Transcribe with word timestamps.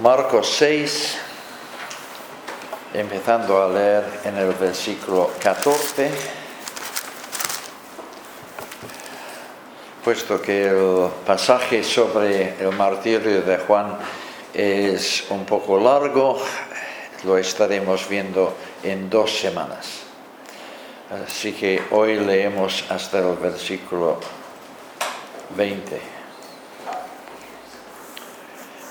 Marcos 0.00 0.54
6, 0.58 1.18
empezando 2.94 3.60
a 3.60 3.68
leer 3.68 4.04
en 4.26 4.36
el 4.36 4.52
versículo 4.52 5.28
14, 5.42 6.08
puesto 10.04 10.40
que 10.40 10.68
el 10.68 11.10
pasaje 11.26 11.82
sobre 11.82 12.54
el 12.60 12.70
martirio 12.76 13.42
de 13.42 13.58
Juan 13.58 13.98
es 14.54 15.24
un 15.30 15.44
poco 15.44 15.80
largo, 15.80 16.38
lo 17.24 17.36
estaremos 17.36 18.08
viendo 18.08 18.54
en 18.84 19.10
dos 19.10 19.36
semanas. 19.36 20.02
Así 21.26 21.54
que 21.54 21.82
hoy 21.90 22.20
leemos 22.20 22.84
hasta 22.88 23.18
el 23.18 23.34
versículo 23.34 24.20
20. 25.56 26.17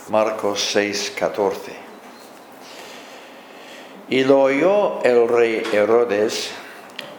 Marcos 0.09 0.69
6, 0.71 1.13
14. 1.17 1.71
Y 4.09 4.23
lo 4.23 4.41
oyó 4.41 5.03
el 5.03 5.27
rey 5.27 5.63
Herodes, 5.71 6.51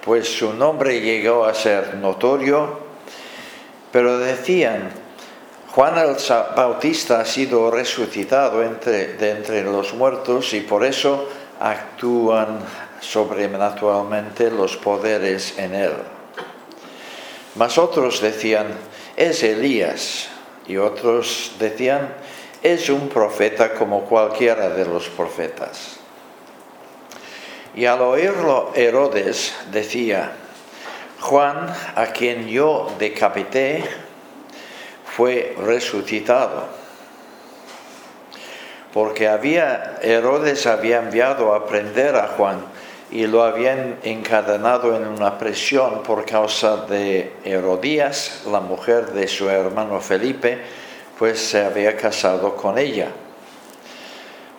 pues 0.03 0.29
su 0.29 0.55
nombre 0.55 1.01
llegó 1.01 1.45
a 1.45 1.53
ser 1.53 1.97
notorio, 1.97 2.79
pero 3.93 4.19
decían, 4.19 4.91
Juan 5.75 5.99
el 5.99 6.17
Bautista 6.57 7.21
ha 7.21 7.25
sido 7.27 7.71
resucitado 7.71 8.63
entre, 8.63 9.15
de 9.15 9.31
entre 9.33 9.63
los 9.65 9.93
muertos 9.93 10.55
y 10.55 10.61
por 10.61 10.85
eso 10.85 11.29
actúan 11.61 12.61
sobrenaturalmente 13.01 14.51
los 14.51 14.77
poderes 14.79 15.59
en 15.59 15.75
él. 15.75 15.93
Mas 17.55 17.77
otros 17.77 18.23
decían, 18.23 18.69
es 19.17 19.43
Elías, 19.43 20.29
y 20.67 20.77
otros 20.77 21.53
decían, 21.59 22.15
es 22.63 22.89
un 22.91 23.09
profeta 23.09 23.75
como 23.75 24.05
cualquiera 24.05 24.71
de 24.71 24.85
los 24.85 25.09
profetas. 25.09 25.97
Y 27.75 27.85
al 27.85 28.01
oírlo 28.01 28.73
Herodes 28.75 29.55
decía, 29.71 30.33
Juan, 31.21 31.73
a 31.95 32.07
quien 32.07 32.49
yo 32.49 32.91
decapité, 32.99 33.85
fue 35.05 35.57
resucitado. 35.65 36.67
Porque 38.93 39.29
había, 39.29 39.99
Herodes 40.03 40.67
había 40.67 40.99
enviado 40.99 41.55
a 41.55 41.67
prender 41.67 42.17
a 42.17 42.29
Juan 42.29 42.61
y 43.11 43.27
lo 43.27 43.43
habían 43.43 43.99
encadenado 44.03 44.97
en 44.97 45.07
una 45.07 45.39
prisión 45.39 46.03
por 46.03 46.25
causa 46.25 46.85
de 46.87 47.33
Herodías, 47.45 48.43
la 48.51 48.61
mujer 48.61 49.13
de 49.13 49.29
su 49.29 49.49
hermano 49.49 50.01
Felipe, 50.01 50.59
pues 51.19 51.41
se 51.41 51.65
había 51.65 51.97
casado 51.97 52.55
con 52.55 52.79
ella. 52.79 53.09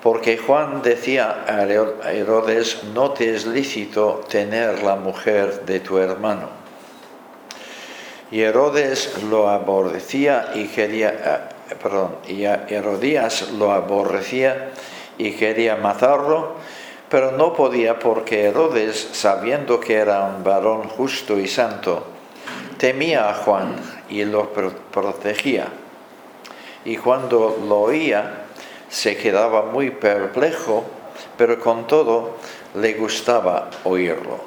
Porque 0.04 0.38
Juan 0.38 0.82
decía 0.82 1.44
a 1.48 1.64
Herodes, 1.64 2.84
no 2.94 3.12
te 3.12 3.36
es 3.36 3.46
lícito 3.46 4.22
tener 4.30 4.84
la 4.84 4.96
mujer 4.96 5.66
de 5.66 5.80
tu 5.80 5.98
hermano. 5.98 6.50
Y 8.32 8.42
Herodes 8.42 9.24
lo 9.24 9.50
aborrecía 9.50 10.52
y 10.54 10.68
quería, 10.68 11.50
eh, 11.72 11.76
perdón, 11.82 12.16
y 12.28 12.44
Herodías 12.44 13.52
lo 13.52 13.72
aborrecía 13.72 14.70
y 15.18 15.32
quería 15.32 15.76
matarlo, 15.76 16.56
pero 17.10 17.32
no 17.32 17.54
podía 17.54 18.00
porque 18.00 18.46
Herodes, 18.46 19.10
sabiendo 19.14 19.80
que 19.80 19.96
era 19.96 20.26
un 20.26 20.44
varón 20.44 20.88
justo 20.88 21.40
y 21.40 21.48
santo, 21.48 22.06
temía 22.78 23.30
a 23.30 23.34
Juan 23.34 23.76
y 24.10 24.24
lo 24.24 24.54
protegía 24.54 25.68
y 26.90 26.98
cuando 26.98 27.56
lo 27.68 27.82
oía 27.82 28.46
se 28.90 29.16
quedaba 29.16 29.62
muy 29.62 29.92
perplejo, 29.92 30.84
pero 31.38 31.60
con 31.60 31.86
todo 31.86 32.38
le 32.74 32.94
gustaba 32.96 33.70
oírlo. 33.84 34.40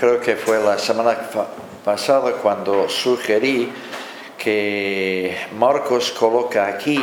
Creo 0.00 0.20
que 0.20 0.34
fue 0.34 0.58
la 0.60 0.76
semana 0.76 1.16
pasada 1.84 2.32
cuando 2.32 2.88
sugerí 2.88 3.72
que 4.36 5.38
Marcos 5.56 6.10
coloca 6.10 6.66
aquí 6.66 7.00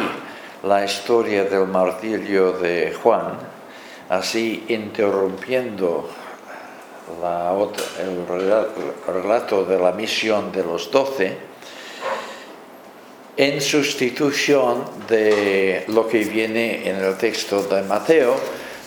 la 0.62 0.84
historia 0.84 1.46
del 1.46 1.68
martirio 1.68 2.52
de 2.52 2.94
Juan, 3.02 3.38
así 4.10 4.66
interrumpiendo 4.68 6.10
el 8.00 8.28
relato 9.08 9.66
de 9.66 9.78
la 9.78 9.92
misión 9.92 10.52
de 10.52 10.64
los 10.64 10.90
doce 10.90 11.38
en 13.36 13.62
sustitución 13.62 14.84
de 15.08 15.86
lo 15.88 16.08
que 16.08 16.24
viene 16.24 16.88
en 16.88 16.98
el 16.98 17.18
texto 17.18 17.64
de 17.64 17.82
Mateo, 17.82 18.36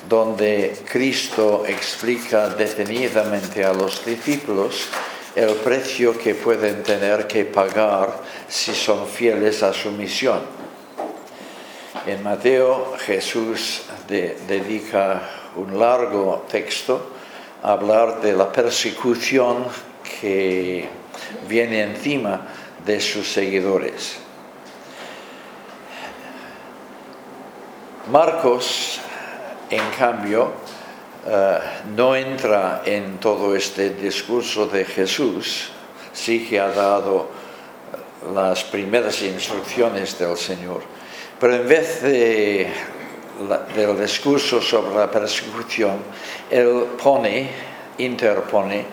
donde 0.08 0.76
Cristo 0.90 1.64
explica 1.66 2.50
detenidamente 2.50 3.64
a 3.64 3.72
los 3.72 4.04
discípulos 4.04 4.88
el 5.34 5.52
precio 5.56 6.16
que 6.16 6.34
pueden 6.34 6.82
tener 6.82 7.26
que 7.26 7.44
pagar 7.44 8.20
si 8.48 8.72
son 8.72 9.06
fieles 9.06 9.62
a 9.62 9.72
su 9.72 9.90
misión. 9.90 10.40
En 12.06 12.22
Mateo 12.22 12.94
Jesús 12.98 13.82
dedica 14.08 15.28
un 15.56 15.76
largo 15.76 16.46
texto 16.48 17.15
hablar 17.62 18.20
de 18.20 18.32
la 18.32 18.52
persecución 18.52 19.64
que 20.20 20.88
viene 21.48 21.82
encima 21.82 22.46
de 22.84 23.00
sus 23.00 23.30
seguidores. 23.32 24.18
Marcos, 28.10 29.00
en 29.68 29.82
cambio, 29.98 30.52
eh, 31.26 31.58
no 31.96 32.14
entra 32.14 32.82
en 32.84 33.18
todo 33.18 33.56
este 33.56 33.90
discurso 33.90 34.68
de 34.68 34.84
Jesús, 34.84 35.70
sí 36.12 36.46
que 36.46 36.60
ha 36.60 36.68
dado 36.68 37.28
las 38.32 38.62
primeras 38.62 39.22
instrucciones 39.22 40.16
del 40.18 40.36
Señor, 40.36 40.82
pero 41.40 41.56
en 41.56 41.68
vez 41.68 42.02
de 42.02 42.68
del 43.74 44.00
discurso 44.00 44.60
sobre 44.60 44.94
la 44.96 45.10
persecución, 45.10 45.98
él 46.50 46.86
pone, 47.02 47.50
interpone 47.98 48.84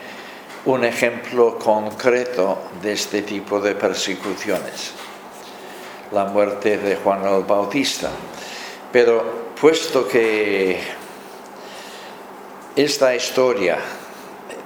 un 0.66 0.84
ejemplo 0.86 1.58
concreto 1.58 2.60
de 2.82 2.94
este 2.94 3.22
tipo 3.22 3.60
de 3.60 3.76
persecuciones, 3.76 4.94
la 6.12 6.26
muerte 6.26 6.78
de 6.78 6.96
Juan 6.98 7.26
el 7.26 7.44
Bautista. 7.44 8.10
Pero 8.92 9.54
puesto 9.60 10.08
que 10.08 10.80
esta 12.76 13.16
historia 13.16 13.78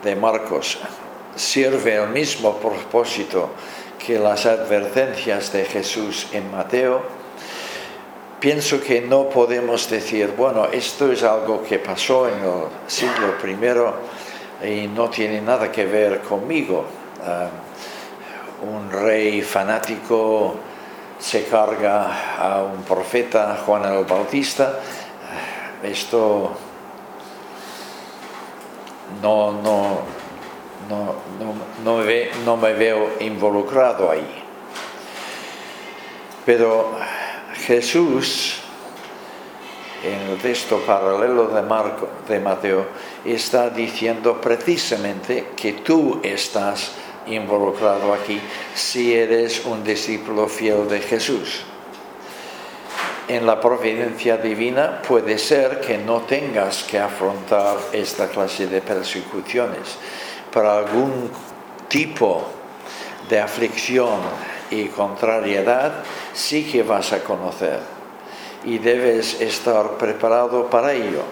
de 0.03 0.15
Marcos 0.15 0.77
sirve 1.35 1.95
el 1.95 2.09
mismo 2.09 2.57
propósito 2.57 3.49
que 3.97 4.19
las 4.19 4.45
advertencias 4.45 5.51
de 5.51 5.65
Jesús 5.65 6.27
en 6.31 6.49
Mateo, 6.51 7.01
pienso 8.39 8.79
que 8.79 9.01
no 9.01 9.29
podemos 9.29 9.89
decir, 9.89 10.33
bueno, 10.37 10.65
esto 10.65 11.11
es 11.11 11.23
algo 11.23 11.63
que 11.63 11.79
pasó 11.79 12.27
en 12.27 12.35
el 12.43 12.63
siglo 12.87 13.33
I 13.43 14.67
y 14.67 14.87
no 14.87 15.09
tiene 15.09 15.41
nada 15.41 15.71
que 15.71 15.85
ver 15.85 16.21
conmigo. 16.21 16.85
Ah, 17.25 17.49
un 18.61 18.91
rey 18.91 19.41
fanático 19.41 20.55
se 21.19 21.45
carga 21.45 22.37
a 22.37 22.63
un 22.63 22.83
profeta, 22.83 23.57
Juan 23.65 23.85
el 23.85 24.05
Bautista. 24.05 24.79
Esto 25.83 26.51
no, 29.21 29.51
no, 29.51 30.01
no, 31.83 31.97
me, 31.97 32.29
no 32.43 32.57
me 32.57 32.73
veo 32.73 33.11
involucrado 33.19 34.09
ahí. 34.11 34.43
Pero 36.45 36.97
Jesús, 37.67 38.59
en 40.01 40.31
el 40.31 40.37
texto 40.37 40.77
paralelo 40.87 41.49
de, 41.49 41.61
Marco, 41.63 42.07
de 42.25 42.39
Mateo, 42.39 42.85
está 43.25 43.69
diciendo 43.69 44.39
precisamente 44.39 45.49
que 45.53 45.73
tú 45.73 46.21
estás 46.23 46.93
involucrado 47.27 48.13
aquí 48.13 48.39
si 48.73 49.13
eres 49.13 49.65
un 49.65 49.83
discípulo 49.83 50.47
fiel 50.47 50.87
de 50.87 51.01
Jesús. 51.01 51.63
En 53.27 53.45
la 53.45 53.59
providencia 53.59 54.37
divina 54.37 55.01
puede 55.05 55.37
ser 55.37 55.81
que 55.81 55.97
no 55.97 56.21
tengas 56.21 56.83
que 56.83 56.97
afrontar 56.97 57.75
esta 57.91 58.29
clase 58.29 58.67
de 58.67 58.79
persecuciones, 58.79 59.97
pero 60.53 60.71
algún 60.71 61.29
tipo 61.89 62.47
de 63.27 63.41
aflicción 63.41 64.21
y 64.71 64.85
contrariedad 64.87 66.03
sí 66.33 66.69
que 66.69 66.83
vas 66.83 67.13
a 67.13 67.23
conocer 67.23 67.79
y 68.63 68.79
debes 68.79 69.39
estar 69.39 69.97
preparado 69.97 70.69
para 70.69 70.93
ello. 70.93 71.23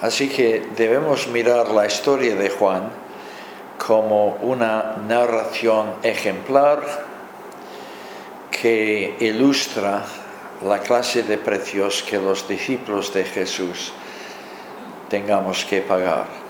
Así 0.00 0.28
que 0.28 0.68
debemos 0.76 1.26
mirar 1.28 1.70
la 1.70 1.86
historia 1.86 2.36
de 2.36 2.50
Juan 2.50 2.90
como 3.84 4.36
una 4.42 4.96
narración 5.06 5.94
ejemplar 6.02 6.82
que 8.50 9.16
ilustra 9.20 10.04
la 10.64 10.80
clase 10.80 11.22
de 11.22 11.38
precios 11.38 12.02
que 12.02 12.18
los 12.18 12.46
discípulos 12.48 13.12
de 13.14 13.24
Jesús 13.24 13.92
tengamos 15.08 15.64
que 15.64 15.80
pagar. 15.80 16.47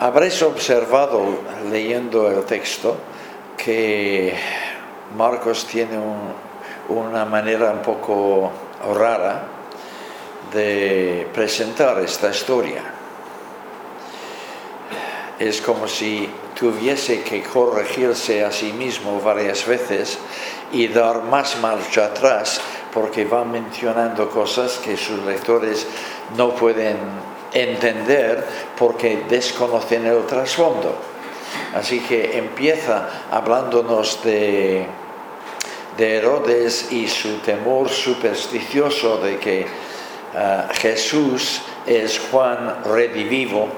Habréis 0.00 0.42
observado 0.42 1.22
leyendo 1.70 2.28
el 2.28 2.44
texto 2.44 2.96
que 3.56 4.34
Marcos 5.16 5.66
tiene 5.66 5.96
una 6.88 7.24
manera 7.24 7.70
un 7.70 7.80
poco 7.80 8.50
rara 8.92 9.44
de 10.52 11.28
presentar 11.32 12.00
esta 12.00 12.30
historia. 12.30 12.82
Es 15.38 15.60
como 15.60 15.86
si 15.86 16.28
tuviese 16.58 17.22
que 17.22 17.44
corregirse 17.44 18.44
a 18.44 18.50
sí 18.50 18.72
mismo 18.72 19.20
varias 19.20 19.64
veces 19.64 20.18
y 20.72 20.88
dar 20.88 21.22
más 21.22 21.56
marcha 21.60 22.06
atrás 22.06 22.60
porque 22.92 23.24
va 23.24 23.44
mencionando 23.44 24.28
cosas 24.28 24.78
que 24.78 24.96
sus 24.96 25.22
lectores 25.24 25.86
no 26.36 26.50
pueden 26.50 26.96
entender 27.54 28.44
porque 28.76 29.24
desconocen 29.28 30.06
el 30.06 30.26
trasfondo. 30.26 30.94
Así 31.74 32.00
que 32.00 32.36
empieza 32.36 33.08
hablándonos 33.30 34.22
de, 34.22 34.86
de 35.96 36.16
Herodes 36.16 36.92
y 36.92 37.08
su 37.08 37.38
temor 37.38 37.88
supersticioso 37.88 39.18
de 39.18 39.38
que 39.38 39.66
ah, 40.34 40.68
Jesús 40.72 41.62
es 41.86 42.20
Juan 42.30 42.82
redivivo. 42.84 43.68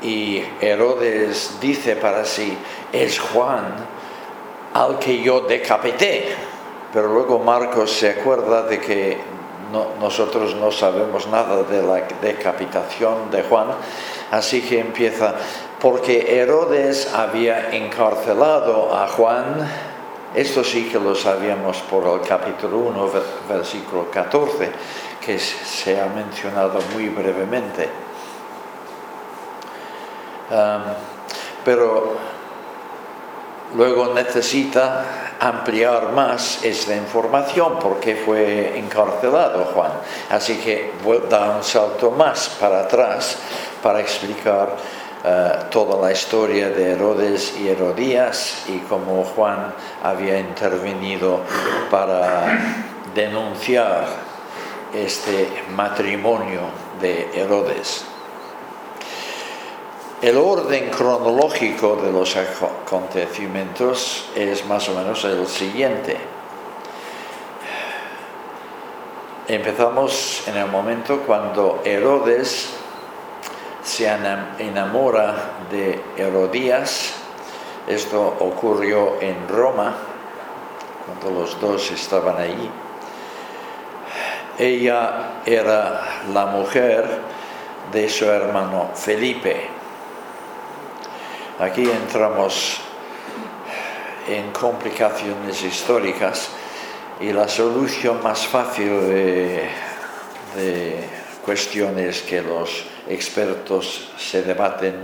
y 0.00 0.42
Herodes 0.60 1.58
dice 1.60 1.96
para 1.96 2.24
sí, 2.24 2.56
es 2.92 3.18
Juan 3.18 3.74
al 4.74 4.98
que 4.98 5.20
yo 5.20 5.40
decapité. 5.40 6.36
Pero 6.92 7.12
luego 7.12 7.38
Marcos 7.38 7.92
se 7.92 8.10
acuerda 8.10 8.62
de 8.62 8.80
que 8.80 9.18
nosotros 10.00 10.54
no 10.54 10.70
sabemos 10.70 11.26
nada 11.28 11.62
de 11.62 11.82
la 11.82 12.06
decapitación 12.22 13.30
de 13.30 13.42
Juan, 13.42 13.68
así 14.30 14.62
que 14.62 14.80
empieza, 14.80 15.34
porque 15.80 16.40
Herodes 16.40 17.12
había 17.14 17.70
encarcelado 17.70 18.94
a 18.94 19.08
Juan, 19.08 19.68
esto 20.34 20.62
sí 20.62 20.88
que 20.90 20.98
lo 20.98 21.14
sabíamos 21.14 21.78
por 21.90 22.06
el 22.06 22.26
capítulo 22.26 22.78
1, 22.78 23.10
versículo 23.48 24.10
14, 24.10 24.70
que 25.24 25.38
se 25.38 26.00
ha 26.00 26.06
mencionado 26.06 26.80
muy 26.92 27.08
brevemente. 27.08 27.88
pero 31.64 32.16
luego 33.76 34.12
necesita 34.14 35.34
ampliar 35.40 36.12
más 36.12 36.64
esta 36.64 36.96
información 36.96 37.78
porque 37.80 38.16
fue 38.16 38.78
encarcelado 38.78 39.64
Juan. 39.66 39.92
Así 40.30 40.56
que 40.56 40.92
da 41.28 41.56
un 41.56 41.62
salto 41.62 42.10
más 42.10 42.56
para 42.60 42.80
atrás 42.80 43.38
para 43.82 44.00
explicar 44.00 44.76
eh, 45.24 45.52
toda 45.70 46.00
la 46.00 46.12
historia 46.12 46.70
de 46.70 46.92
Herodes 46.92 47.54
y 47.58 47.68
Herodías 47.68 48.64
y 48.68 48.78
cómo 48.78 49.24
Juan 49.24 49.74
había 50.02 50.38
intervenido 50.38 51.40
para 51.90 52.58
denunciar 53.14 54.06
este 54.94 55.48
matrimonio 55.74 56.60
de 57.00 57.28
Herodes. 57.34 58.04
El 60.20 60.36
orden 60.36 60.90
cronológico 60.90 61.94
de 61.94 62.10
los 62.10 62.34
acontecimientos 62.34 64.28
es 64.34 64.66
más 64.66 64.88
o 64.88 64.94
menos 64.94 65.24
el 65.24 65.46
siguiente. 65.46 66.16
Empezamos 69.46 70.42
en 70.48 70.56
el 70.56 70.66
momento 70.66 71.20
cuando 71.20 71.82
Herodes 71.84 72.68
se 73.84 74.08
enamora 74.58 75.52
de 75.70 76.02
Herodías. 76.16 77.14
Esto 77.86 78.38
ocurrió 78.40 79.20
en 79.20 79.46
Roma, 79.46 79.94
cuando 81.06 81.42
los 81.42 81.60
dos 81.60 81.92
estaban 81.92 82.38
allí. 82.38 82.68
Ella 84.58 85.42
era 85.46 86.24
la 86.34 86.46
mujer 86.46 87.20
de 87.92 88.08
su 88.08 88.24
hermano 88.24 88.90
Felipe 88.96 89.77
Aquí 91.60 91.90
entramos 91.90 92.78
en 94.28 94.52
complicaciones 94.52 95.60
históricas 95.64 96.50
y 97.20 97.32
la 97.32 97.48
solución 97.48 98.22
más 98.22 98.46
fácil 98.46 98.88
de, 99.08 99.68
cuestiones 101.44 102.22
que 102.22 102.42
los 102.42 102.84
expertos 103.08 104.10
se 104.16 104.42
debaten 104.42 104.94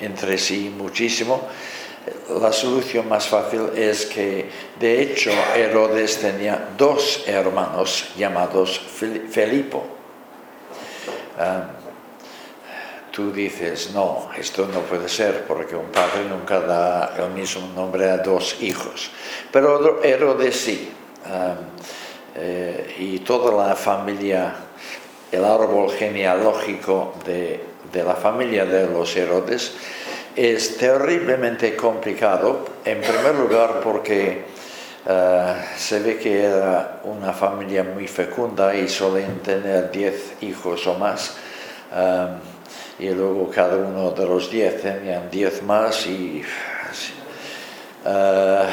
entre 0.00 0.38
sí 0.38 0.72
muchísimo, 0.76 1.48
la 2.40 2.52
solución 2.52 3.08
más 3.08 3.26
fácil 3.26 3.70
es 3.74 4.06
que 4.06 4.48
de 4.78 5.02
hecho 5.02 5.32
Herodes 5.56 6.20
tenía 6.20 6.68
dos 6.76 7.24
hermanos 7.26 8.10
llamados 8.16 8.78
Felipo. 8.78 9.84
Ah, 11.38 11.77
tú 13.18 13.32
dices, 13.32 13.90
no, 13.92 14.28
esto 14.38 14.68
no 14.72 14.78
puede 14.82 15.08
ser 15.08 15.42
porque 15.42 15.74
un 15.74 15.90
padre 15.90 16.24
nunca 16.30 16.60
da 16.60 17.16
el 17.18 17.30
mismo 17.30 17.66
nombre 17.74 18.08
a 18.08 18.18
dos 18.18 18.62
hijos. 18.62 19.10
Pero 19.50 20.00
Herodes 20.04 20.54
sí. 20.54 20.88
Eh, 22.36 22.94
y 23.00 23.18
toda 23.18 23.66
la 23.66 23.74
familia, 23.74 24.54
el 25.32 25.44
árbol 25.44 25.90
genealógico 25.90 27.14
de, 27.26 27.60
la 27.92 28.14
familia 28.14 28.64
de 28.64 28.86
los 28.86 29.16
Herodes 29.16 29.72
es 30.36 30.76
terriblemente 30.76 31.74
complicado, 31.74 32.66
en 32.84 33.00
primer 33.00 33.34
lugar 33.34 33.80
porque 33.82 34.44
eh, 35.08 35.54
se 35.76 35.98
ve 35.98 36.18
que 36.18 36.44
era 36.44 37.00
una 37.02 37.32
familia 37.32 37.82
muy 37.82 38.06
fecunda 38.06 38.76
y 38.76 38.88
suelen 38.88 39.40
tener 39.40 39.90
diez 39.90 40.34
hijos 40.40 40.86
o 40.86 40.94
más 40.94 41.36
y 42.98 43.08
luego 43.10 43.50
cada 43.50 43.76
uno 43.76 44.10
de 44.10 44.26
los 44.26 44.50
diez 44.50 44.82
tenían 44.82 45.30
diez 45.30 45.62
más 45.62 46.06
y 46.06 46.42
eh, 48.04 48.68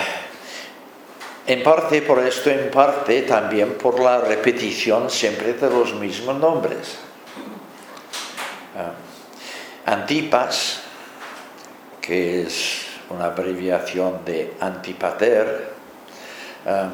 en 1.47 1.61
parte 1.61 2.01
por 2.01 2.19
esto, 2.19 2.49
en 2.49 2.71
parte 2.71 3.21
también 3.21 3.73
por 3.77 3.99
la 3.99 4.19
repetición 4.21 5.09
siempre 5.09 5.53
de 5.53 5.69
los 5.69 5.93
mismos 5.93 6.39
nombres. 6.39 6.97
Eh, 8.75 9.91
Antipas, 9.91 10.81
que 12.01 12.41
es 12.41 12.87
una 13.09 13.25
abreviación 13.25 14.25
de 14.25 14.55
antipater, 14.59 15.69
eh, 16.65 16.87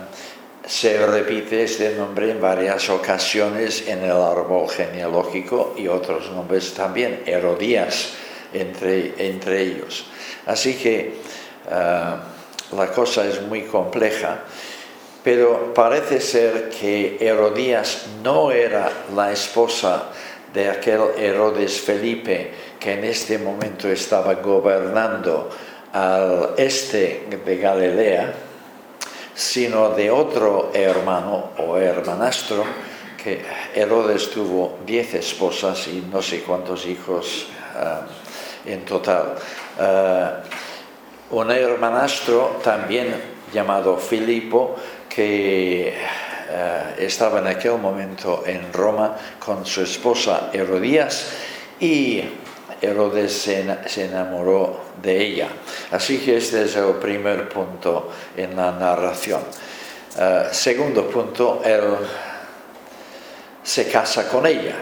se 0.72 1.06
repite 1.06 1.64
este 1.64 1.96
nombre 1.96 2.32
en 2.32 2.40
varias 2.40 2.90
ocasiones 2.90 3.90
en 3.90 4.06
el 4.06 4.12
árbol 4.14 4.70
genealógico 4.70 5.76
y 5.78 5.90
otros 5.90 6.32
nombres 6.32 6.74
también, 6.74 7.24
Herodías 7.26 8.14
entre, 8.54 9.16
entre 9.18 9.64
ellos. 9.64 10.06
Así 10.46 10.76
que 10.76 11.00
eh, 11.00 12.16
la 12.78 12.88
cosa 12.96 13.28
es 13.28 13.42
muy 13.42 13.64
compleja, 13.64 14.44
pero 15.22 15.74
parece 15.74 16.22
ser 16.22 16.70
que 16.70 17.18
Herodías 17.20 18.06
no 18.24 18.50
era 18.50 18.90
la 19.14 19.34
esposa 19.34 20.06
de 20.54 20.70
aquel 20.70 21.02
Herodes 21.18 21.82
Felipe 21.82 22.50
que 22.80 22.94
en 22.94 23.04
este 23.04 23.38
momento 23.38 23.90
estaba 23.90 24.36
gobernando 24.36 25.50
al 25.92 26.52
este 26.56 27.28
de 27.46 27.58
Galilea, 27.58 28.51
sino 29.42 29.90
de 29.90 30.12
otro 30.12 30.70
hermano 30.72 31.50
o 31.58 31.76
hermanastro, 31.76 32.64
que 33.18 33.44
Herodes 33.74 34.30
tuvo 34.30 34.78
diez 34.86 35.16
esposas 35.16 35.88
y 35.88 36.08
no 36.12 36.22
sé 36.22 36.42
cuántos 36.42 36.86
hijos 36.86 37.48
eh, 37.76 38.72
en 38.72 38.86
total. 38.86 39.34
Eh, 39.80 40.30
un 41.32 41.50
hermanastro 41.50 42.60
también 42.64 43.16
llamado 43.52 43.98
Filipo, 43.98 44.76
que 45.10 45.88
eh, 45.90 46.96
estaba 47.00 47.40
en 47.40 47.48
aquel 47.48 47.80
momento 47.80 48.44
en 48.46 48.72
Roma 48.72 49.18
con 49.44 49.66
su 49.66 49.82
esposa 49.82 50.52
Herodías 50.54 51.32
y 51.80 52.22
Herodes 52.82 53.32
se, 53.34 54.04
enamoró 54.04 54.82
de 55.02 55.22
ella. 55.22 55.50
Así 55.92 56.18
que 56.18 56.38
este 56.38 56.64
es 56.64 56.76
el 56.76 56.94
primer 56.96 57.48
punto 57.48 58.10
en 58.36 58.56
la 58.56 58.72
narración. 58.72 59.42
Eh, 60.18 60.48
segundo 60.52 61.08
punto, 61.08 61.62
él 61.64 61.84
se 63.64 63.88
casa 63.88 64.28
con 64.28 64.48
ella. 64.48 64.76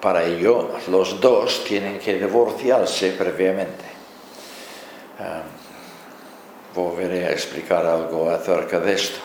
Para 0.00 0.24
ello, 0.24 0.70
los 0.88 1.20
dos 1.20 1.62
tienen 1.64 1.98
que 1.98 2.14
divorciarse 2.14 3.12
previamente. 3.12 3.84
Eh, 5.20 5.42
volveré 6.74 7.26
a 7.26 7.30
explicar 7.30 7.84
algo 7.84 8.30
acerca 8.30 8.80
de 8.80 8.94
esto. 8.94 9.20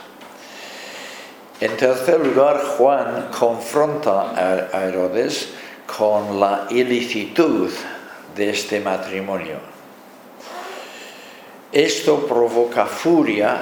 En 1.62 1.76
tercer 1.78 2.20
lugar, 2.20 2.62
Juan 2.78 3.30
confronta 3.32 4.34
a 4.72 4.86
Herodes 4.86 5.48
con 5.88 6.40
la 6.40 6.68
ilicitud 6.70 7.72
de 8.36 8.50
este 8.50 8.80
matrimonio. 8.80 9.58
Esto 11.72 12.28
provoca 12.28 12.86
furia 12.86 13.62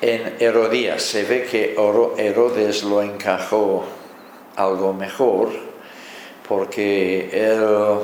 en 0.00 0.36
Herodías. 0.38 1.02
Se 1.02 1.24
ve 1.24 1.44
que 1.44 1.74
Herodes 1.74 2.82
lo 2.82 3.02
encajó 3.02 3.84
algo 4.56 4.92
mejor 4.92 5.50
porque 6.48 7.30
él 7.32 8.00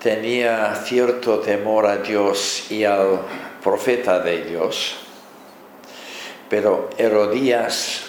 tenía 0.00 0.74
cierto 0.84 1.38
temor 1.38 1.86
a 1.86 1.96
Dios 1.98 2.70
y 2.70 2.84
al 2.84 3.20
profeta 3.62 4.20
de 4.20 4.44
Dios 4.44 4.96
pero 6.48 6.90
Herodías 6.96 8.05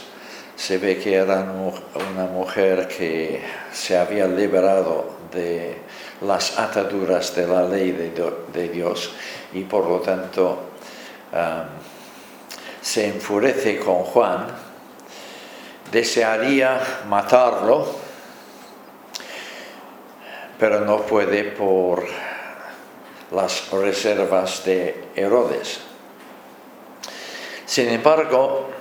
se 0.58 0.80
ve 0.80 0.98
que 0.98 1.14
era 1.14 1.46
una 2.12 2.26
mujer 2.26 2.88
que 2.88 3.42
se 3.72 3.96
había 3.96 4.26
liberado 4.28 5.18
de 5.32 5.78
las 6.22 6.58
ataduras 6.58 7.36
de 7.36 7.48
la 7.48 7.64
ley 7.64 7.92
de, 7.92 8.70
Dios 8.70 9.12
y 9.54 9.64
por 9.64 9.88
lo 9.88 10.00
tanto 10.00 10.58
se 12.82 13.08
enfurece 13.08 13.78
con 13.78 13.98
Juan, 13.98 14.48
desearía 15.92 17.04
matarlo, 17.08 17.86
pero 20.60 20.82
no 20.82 21.02
puede 21.02 21.44
por 21.44 22.04
las 23.32 23.70
reservas 23.70 24.66
de 24.66 25.04
Herodes. 25.16 25.82
Sin 27.68 27.90
embargo, 27.90 28.77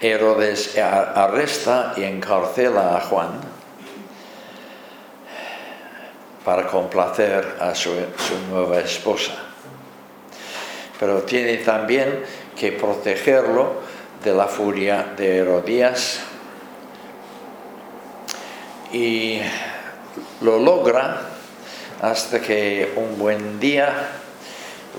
Herodes 0.00 0.76
arresta 0.78 1.94
y 1.96 2.04
encarcela 2.04 2.96
a 2.96 3.00
Juan 3.00 3.40
para 6.44 6.66
complacer 6.66 7.56
a 7.60 7.74
su, 7.74 7.92
nueva 8.50 8.80
esposa. 8.80 9.34
Pero 10.98 11.22
tiene 11.22 11.58
también 11.58 12.24
que 12.56 12.72
protegerlo 12.72 13.74
de 14.24 14.32
la 14.32 14.46
furia 14.46 15.12
de 15.16 15.36
Herodías 15.38 16.20
y 18.92 19.40
lo 20.40 20.58
logra 20.58 21.20
hasta 22.00 22.40
que 22.40 22.92
un 22.96 23.18
buen 23.18 23.60
día 23.60 24.08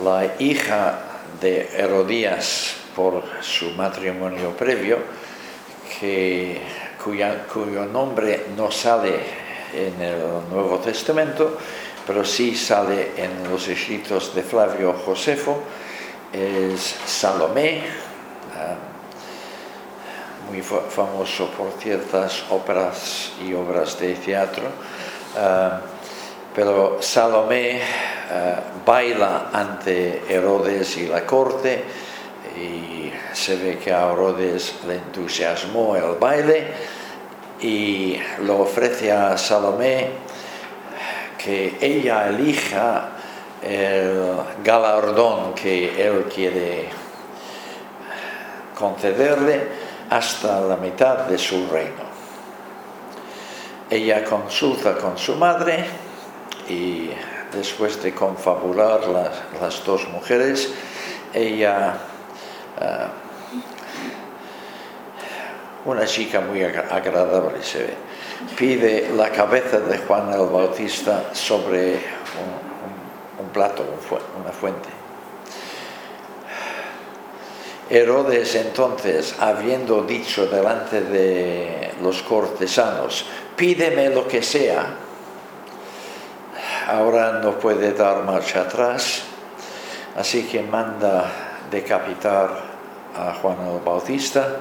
la 0.03 0.35
hija 0.39 0.99
de 1.41 1.69
Herodías 1.77 2.78
por 2.99 3.23
su 3.39 3.71
matrimonio 3.71 4.49
previo, 4.57 4.97
que, 6.01 6.59
cuyo 7.01 7.85
nombre 7.85 8.47
no 8.57 8.69
sale 8.69 9.21
en 9.73 10.01
el 10.01 10.17
Nuevo 10.51 10.79
Testamento, 10.79 11.57
pero 12.05 12.25
sí 12.25 12.57
sale 12.57 13.13
en 13.15 13.49
los 13.49 13.65
escritos 13.69 14.35
de 14.35 14.43
Flavio 14.43 14.93
Josefo, 15.05 15.61
es 16.33 16.97
Salomé, 17.05 17.83
ah, 18.53 18.75
muy 20.51 20.61
famoso 20.61 21.51
por 21.51 21.71
ciertas 21.79 22.43
óperas 22.49 23.31
y 23.47 23.53
obras 23.53 23.97
de 23.97 24.15
teatro, 24.15 24.63
ah, 25.37 25.79
pero 26.53 26.97
Salomé 26.99 27.79
ah, 28.29 28.59
baila 28.85 29.51
ante 29.53 30.23
Herodes 30.27 30.97
y 30.97 31.07
la 31.07 31.25
corte, 31.25 32.08
y 32.57 33.11
se 33.33 33.55
ve 33.55 33.77
que 33.77 33.91
a 33.91 34.11
Herodes 34.11 34.75
le 34.87 34.95
entusiasmó 34.95 35.95
el 35.95 36.17
baile 36.19 36.67
y 37.61 38.17
lo 38.43 38.59
ofrece 38.59 39.11
a 39.11 39.37
Salomé 39.37 40.09
que 41.37 41.77
ella 41.79 42.27
elija 42.27 43.09
el 43.61 44.37
galardón 44.63 45.53
que 45.53 46.05
él 46.05 46.25
quiere 46.33 46.89
concederle 48.77 49.67
hasta 50.09 50.61
la 50.61 50.77
mitad 50.77 51.19
de 51.27 51.37
su 51.37 51.67
reino. 51.67 52.09
Ella 53.89 54.23
consulta 54.23 54.95
con 54.95 55.17
su 55.17 55.35
madre 55.35 55.85
y 56.67 57.09
después 57.51 58.01
de 58.01 58.13
confabular 58.13 59.07
las, 59.07 59.31
las 59.59 59.83
dos 59.83 60.07
mujeres, 60.09 60.71
ella 61.33 61.97
eh, 62.79 63.07
una 65.85 66.05
chica 66.05 66.41
muy 66.41 66.63
agradable 66.63 67.63
se 67.63 67.79
ve, 67.79 67.93
pide 68.57 69.09
la 69.15 69.31
cabeza 69.31 69.79
de 69.79 69.97
Juan 69.99 70.31
el 70.33 70.47
Bautista 70.47 71.33
sobre 71.33 71.93
un, 73.39 73.49
plato, 73.53 73.83
una 74.39 74.51
fuente. 74.51 74.89
Herodes 77.89 78.53
entonces, 78.55 79.35
habiendo 79.39 80.03
dicho 80.03 80.45
delante 80.45 81.01
de 81.01 81.91
los 82.03 82.21
cortesanos, 82.21 83.25
pídeme 83.55 84.09
lo 84.09 84.27
que 84.27 84.43
sea, 84.43 84.95
ahora 86.87 87.39
no 87.41 87.57
puede 87.57 87.93
dar 87.93 88.23
marcha 88.23 88.61
atrás, 88.61 89.23
así 90.15 90.43
que 90.43 90.61
manda 90.61 91.48
decapitar 91.71 92.49
a 93.15 93.33
Juan 93.33 93.57
el 93.67 93.79
Bautista. 93.79 94.57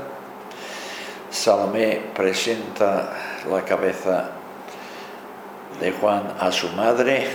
Salomé 1.30 2.00
presenta 2.14 3.12
la 3.50 3.62
cabeza 3.64 4.30
de 5.80 5.92
Juan 5.92 6.34
a 6.40 6.50
su 6.50 6.68
madre. 6.70 7.28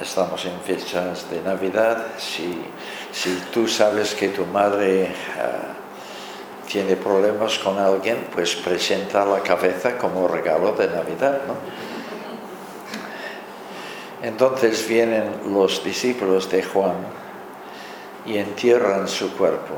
Estamos 0.00 0.44
en 0.46 0.58
fechas 0.60 1.30
de 1.30 1.42
Navidad. 1.42 2.06
Si, 2.18 2.58
tú 3.52 3.68
sabes 3.68 4.14
que 4.14 4.28
tu 4.28 4.46
madre 4.46 5.14
ah, 5.38 5.74
tiene 6.66 6.96
problemas 6.96 7.58
con 7.58 7.78
alguien, 7.78 8.28
pues 8.32 8.56
presenta 8.56 9.26
la 9.26 9.40
cabeza 9.40 9.98
como 9.98 10.26
regalo 10.26 10.72
de 10.72 10.88
Navidad. 10.88 11.40
Entonces 14.22 14.86
vienen 14.86 15.54
los 15.54 15.82
discípulos 15.82 16.50
de 16.50 16.62
Juan 16.62 16.96
y 18.26 18.36
entierran 18.36 19.08
su 19.08 19.34
cuerpo. 19.36 19.74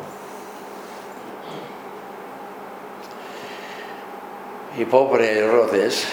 Y 4.77 4.85
pobre 4.85 5.39
Herodes 5.39 6.07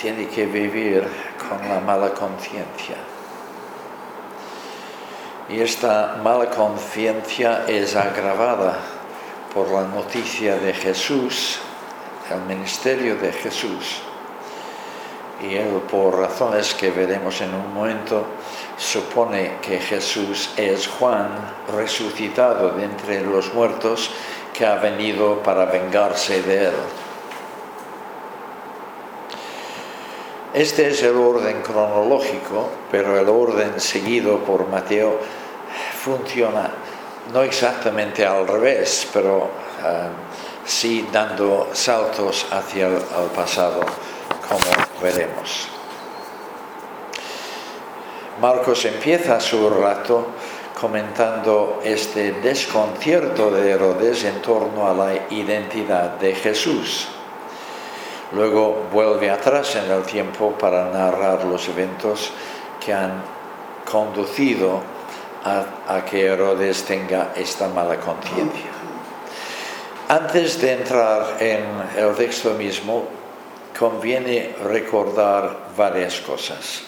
tiene 0.00 0.28
que 0.28 0.46
vivir 0.46 1.06
con 1.48 1.68
la 1.68 1.80
mala 1.80 2.14
conciencia. 2.14 2.96
Y 5.48 5.60
esta 5.60 6.16
mala 6.22 6.48
conciencia 6.48 7.64
es 7.66 7.96
agravada 7.96 8.78
por 9.52 9.70
la 9.70 9.82
noticia 9.82 10.56
de 10.56 10.72
Jesús, 10.72 11.58
el 12.30 12.40
ministerio 12.42 13.16
de 13.16 13.30
Jesús. 13.30 14.00
Y 15.42 15.56
él, 15.56 15.82
por 15.90 16.18
razones 16.18 16.74
que 16.74 16.90
veremos 16.90 17.40
en 17.40 17.54
un 17.54 17.74
momento, 17.74 18.24
supone 18.76 19.56
que 19.60 19.78
Jesús 19.78 20.50
es 20.56 20.86
Juan 20.86 21.28
resucitado 21.76 22.70
de 22.70 22.84
entre 22.84 23.22
los 23.22 23.52
muertos 23.52 24.10
que 24.52 24.64
ha 24.64 24.76
venido 24.76 25.42
para 25.42 25.66
vengarse 25.66 26.42
de 26.42 26.66
él. 26.66 26.74
Este 30.54 30.88
es 30.88 31.02
el 31.02 31.16
orden 31.16 31.62
cronológico, 31.62 32.70
pero 32.88 33.18
el 33.18 33.28
orden 33.28 33.80
seguido 33.80 34.38
por 34.38 34.68
Mateo 34.68 35.18
funciona 36.00 36.70
no 37.32 37.42
exactamente 37.42 38.24
al 38.24 38.46
revés, 38.46 39.08
pero 39.12 39.48
eh, 39.84 40.08
sí 40.64 41.08
dando 41.10 41.70
saltos 41.72 42.46
hacia 42.52 42.86
el 42.86 43.30
pasado, 43.34 43.80
como 44.48 44.83
veremos. 45.02 45.68
Marcos 48.40 48.84
empieza 48.84 49.38
su 49.40 49.70
relato 49.70 50.26
comentando 50.80 51.80
este 51.84 52.32
desconcierto 52.32 53.50
de 53.50 53.70
Herodes 53.70 54.24
en 54.24 54.42
torno 54.42 54.88
a 54.88 54.94
la 54.94 55.14
identidad 55.30 56.18
de 56.18 56.34
Jesús. 56.34 57.08
Luego 58.32 58.88
vuelve 58.92 59.30
atrás 59.30 59.76
en 59.76 59.90
el 59.90 60.02
tiempo 60.02 60.52
para 60.58 60.90
narrar 60.90 61.44
los 61.44 61.68
eventos 61.68 62.32
que 62.84 62.92
han 62.92 63.22
conducido 63.88 64.80
a, 65.44 66.04
que 66.04 66.26
Herodes 66.26 66.84
tenga 66.84 67.32
esta 67.36 67.68
mala 67.68 68.00
conciencia. 68.00 68.70
Antes 70.08 70.60
de 70.60 70.72
entrar 70.72 71.36
en 71.38 71.64
el 71.96 72.14
texto 72.14 72.54
mismo, 72.54 73.04
conviene 73.78 74.54
recordar 74.62 75.74
varias 75.76 76.20
cosas. 76.20 76.82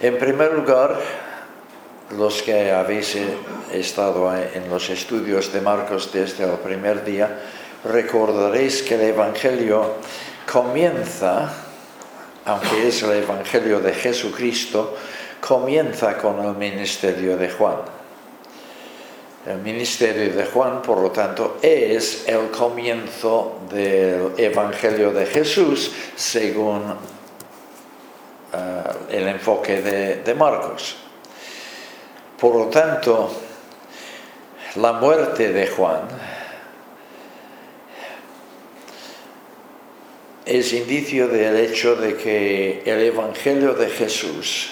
En 0.00 0.18
primer 0.18 0.54
lugar, 0.54 0.98
los 2.16 2.42
que 2.42 2.72
habéis 2.72 3.16
estado 3.70 4.34
en 4.34 4.68
los 4.70 4.88
estudios 4.88 5.52
de 5.52 5.60
Marcos 5.60 6.10
desde 6.12 6.44
el 6.44 6.58
primer 6.58 7.04
día, 7.04 7.38
recordaréis 7.84 8.82
que 8.82 8.94
el 8.94 9.02
Evangelio 9.02 9.96
comienza, 10.50 11.52
aunque 12.46 12.88
es 12.88 13.02
el 13.02 13.22
Evangelio 13.22 13.80
de 13.80 13.92
Jesucristo, 13.92 14.96
comienza 15.40 16.16
con 16.16 16.44
el 16.44 16.54
ministerio 16.54 17.36
de 17.36 17.50
Juan. 17.50 17.99
El 19.46 19.58
ministerio 19.58 20.34
de 20.34 20.44
Juan, 20.44 20.82
por 20.82 20.98
lo 20.98 21.10
tanto, 21.10 21.56
es 21.62 22.28
el 22.28 22.50
comienzo 22.50 23.60
del 23.70 24.32
Evangelio 24.36 25.12
de 25.12 25.24
Jesús 25.24 25.90
según 26.14 26.94
eh, 28.52 28.82
el 29.10 29.28
enfoque 29.28 29.80
de 29.80 30.34
Marcos. 30.34 30.96
Por 32.38 32.54
lo 32.54 32.66
tanto, 32.66 33.30
la 34.76 34.92
muerte 34.92 35.52
de 35.52 35.66
Juan 35.68 36.02
es 40.44 40.72
indicio 40.74 41.28
del 41.28 41.56
hecho 41.56 41.96
de 41.96 42.16
que 42.16 42.82
el 42.84 43.00
Evangelio 43.00 43.72
de 43.72 43.88
Jesús 43.88 44.70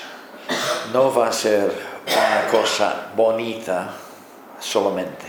no 0.92 1.14
va 1.14 1.28
a 1.28 1.32
ser 1.32 1.72
una 2.06 2.48
cosa 2.50 3.12
bonita 3.16 3.94
solamente, 4.60 5.26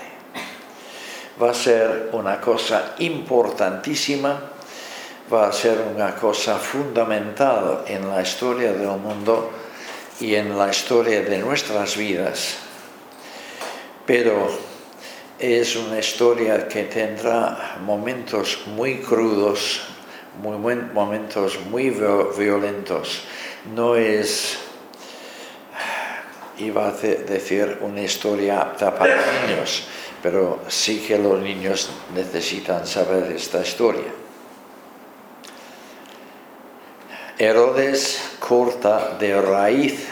va 1.41 1.51
a 1.51 1.53
ser 1.53 2.09
una 2.12 2.39
cosa 2.41 2.95
importantísima, 3.00 4.39
va 5.31 5.48
a 5.48 5.53
ser 5.53 5.79
una 5.95 6.15
cosa 6.15 6.57
fundamental 6.57 7.83
en 7.88 8.09
la 8.09 8.21
historia 8.21 8.74
del 8.74 8.98
mundo 8.98 9.51
y 10.19 10.36
en 10.36 10.57
la 10.57 10.69
historia 10.69 11.21
de 11.21 11.38
nuestras 11.38 11.95
vidas. 11.95 12.57
Pero 14.05 14.50
es 15.39 15.75
una 15.75 16.00
historia 16.00 16.67
que 16.67 16.83
tendrá 16.83 17.77
momentos 17.86 18.59
muy 18.67 18.98
crudos, 18.98 19.81
momentos 20.41 21.59
muy 21.69 21.91
violentos. 22.38 23.21
No 23.74 23.95
es, 23.95 24.57
iba 26.60 26.88
a 26.88 26.92
decir, 26.92 27.78
una 27.82 28.01
historia 28.01 28.62
apta 28.62 28.96
para 28.96 29.16
niños, 29.16 29.84
pero 30.22 30.60
sí 30.68 31.00
que 31.00 31.18
los 31.18 31.39
niños 31.39 31.89
necesitan 32.13 32.86
saber 32.86 33.32
esta 33.32 33.62
historia. 33.62 34.12
Herodes 37.38 38.20
corta 38.39 39.16
de 39.18 39.42
raíz 39.42 40.08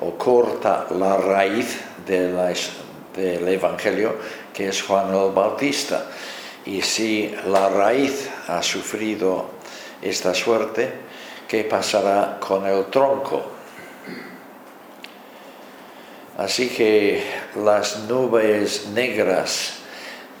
o 0.00 0.16
corta 0.16 0.86
la 0.90 1.18
raíz 1.18 1.80
del 2.06 3.48
Evangelio 3.48 4.16
que 4.52 4.68
es 4.68 4.82
Juan 4.82 5.14
el 5.14 5.32
Bautista. 5.32 6.06
Y 6.64 6.82
si 6.82 7.34
la 7.46 7.68
raíz 7.68 8.30
ha 8.48 8.62
sufrido 8.62 9.46
esta 10.00 10.34
suerte, 10.34 10.92
¿qué 11.48 11.64
pasará 11.64 12.38
con 12.38 12.66
el 12.66 12.86
tronco? 12.86 13.51
Así 16.38 16.70
que 16.70 17.22
las 17.56 18.04
nubes 18.08 18.86
negras 18.88 19.74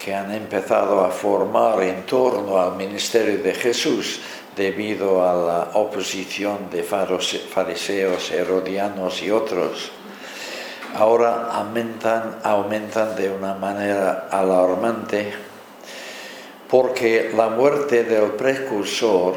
que 0.02 0.14
han 0.14 0.32
empezado 0.32 1.04
a 1.04 1.10
formar 1.10 1.82
en 1.82 2.06
torno 2.06 2.60
al 2.60 2.76
ministerio 2.76 3.42
de 3.42 3.54
Jesús 3.54 4.20
debido 4.56 5.28
a 5.28 5.34
la 5.34 5.78
oposición 5.78 6.70
de 6.70 6.82
fariseos, 6.82 8.30
herodianos 8.30 9.22
y 9.22 9.30
otros, 9.30 9.92
ahora 10.96 11.48
aumentan, 11.52 12.38
aumentan 12.42 13.14
de 13.14 13.30
una 13.30 13.54
manera 13.54 14.28
alarmante 14.30 15.32
porque 16.68 17.30
la 17.36 17.50
muerte 17.50 18.04
del 18.04 18.32
precursor 18.32 19.34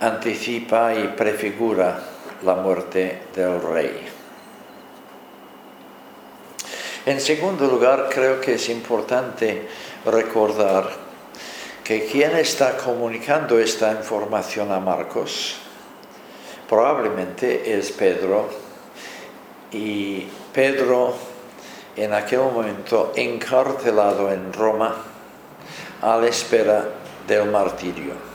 anticipa 0.00 0.94
y 0.94 1.08
prefigura 1.08 2.02
la 2.42 2.54
muerte 2.54 3.24
del 3.34 3.60
rey. 3.60 4.11
En 7.04 7.20
segundo 7.20 7.66
lugar, 7.66 8.08
creo 8.08 8.40
que 8.40 8.54
es 8.54 8.68
importante 8.68 9.66
recordar 10.04 10.88
que 11.82 12.06
quien 12.06 12.36
está 12.36 12.76
comunicando 12.76 13.58
esta 13.58 13.90
información 13.90 14.70
a 14.70 14.78
Marcos 14.78 15.56
probablemente 16.68 17.76
es 17.76 17.90
Pedro 17.90 18.48
y 19.72 20.28
Pedro 20.52 21.14
en 21.96 22.14
aquel 22.14 22.38
momento 22.38 23.12
encarcelado 23.16 24.32
en 24.32 24.52
Roma 24.52 24.94
a 26.00 26.16
la 26.16 26.28
espera 26.28 26.88
del 27.26 27.50
martirio. 27.50 28.31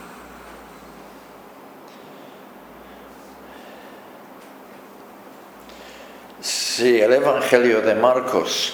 Si 6.78 7.00
el 7.00 7.12
Evangelio 7.12 7.80
de 7.80 7.96
Marcos 7.96 8.72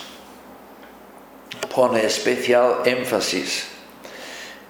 pone 1.74 2.04
especial 2.04 2.82
énfasis 2.84 3.64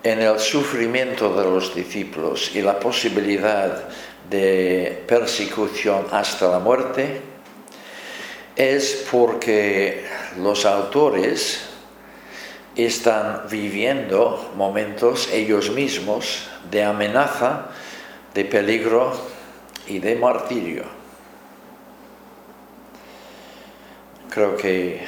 en 0.05 0.23
el 0.23 0.39
sufrimiento 0.39 1.35
de 1.35 1.43
los 1.43 1.75
discípulos 1.75 2.55
y 2.55 2.63
la 2.63 2.79
posibilidad 2.79 3.89
de 4.31 5.03
persecución 5.09 6.07
hasta 6.13 6.47
la 6.47 6.61
muerte, 6.61 7.23
es 8.55 9.05
porque 9.11 10.07
los 10.39 10.65
autores 10.65 11.71
están 12.77 13.49
viviendo 13.51 14.53
momentos 14.55 15.29
ellos 15.33 15.71
mismos 15.71 16.47
de 16.71 16.85
amenaza, 16.85 17.67
de 18.33 18.45
peligro 18.45 19.13
y 19.89 19.99
de 19.99 20.15
martirio. 20.15 21.04
Creo 24.35 24.57
que 24.57 25.01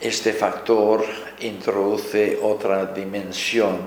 este 0.00 0.32
factor 0.32 1.04
introduce 1.40 2.38
otra 2.40 2.86
dimensión 2.86 3.80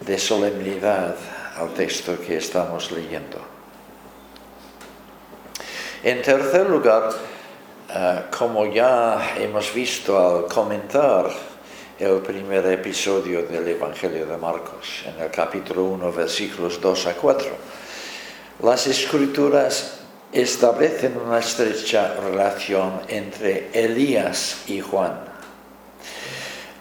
de 0.00 0.18
solemnidad 0.18 1.14
al 1.58 1.74
texto 1.74 2.18
que 2.18 2.38
estamos 2.38 2.90
leyendo. 2.92 3.36
En 6.02 6.22
tercer 6.22 6.70
lugar, 6.70 7.10
eh, 7.90 8.22
como 8.30 8.64
ya 8.72 9.36
hemos 9.36 9.74
visto 9.74 10.16
al 10.18 10.46
comentar 10.46 11.28
el 11.98 12.20
primer 12.20 12.64
episodio 12.72 13.42
del 13.42 13.68
Evangelio 13.68 14.24
de 14.24 14.38
Marcos, 14.38 15.04
en 15.04 15.22
el 15.22 15.30
capítulo 15.30 15.84
1, 15.84 16.10
versículos 16.10 16.80
2 16.80 17.06
a 17.06 17.14
4, 17.16 17.48
las 18.62 18.86
escrituras 18.86 19.99
establecen 20.32 21.16
una 21.16 21.38
estrecha 21.38 22.14
relación 22.14 23.00
entre 23.08 23.68
Elías 23.72 24.62
y 24.68 24.80
Juan. 24.80 25.20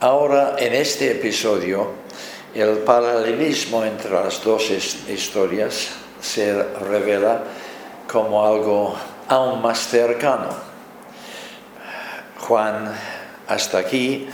Ahora, 0.02 0.56
en 0.58 0.74
este 0.74 1.12
episodio, 1.12 1.92
el 2.54 2.80
paralelismo 2.80 3.84
entre 3.84 4.12
las 4.12 4.44
dos 4.44 4.70
historias 4.70 5.90
se 6.22 6.64
revela 6.64 7.44
como 8.12 8.46
algo 8.46 8.96
aún 9.28 9.62
más 9.62 9.88
cercano. 9.88 10.50
Juan 12.40 12.94
hasta 13.48 13.80
aquí 13.80 14.28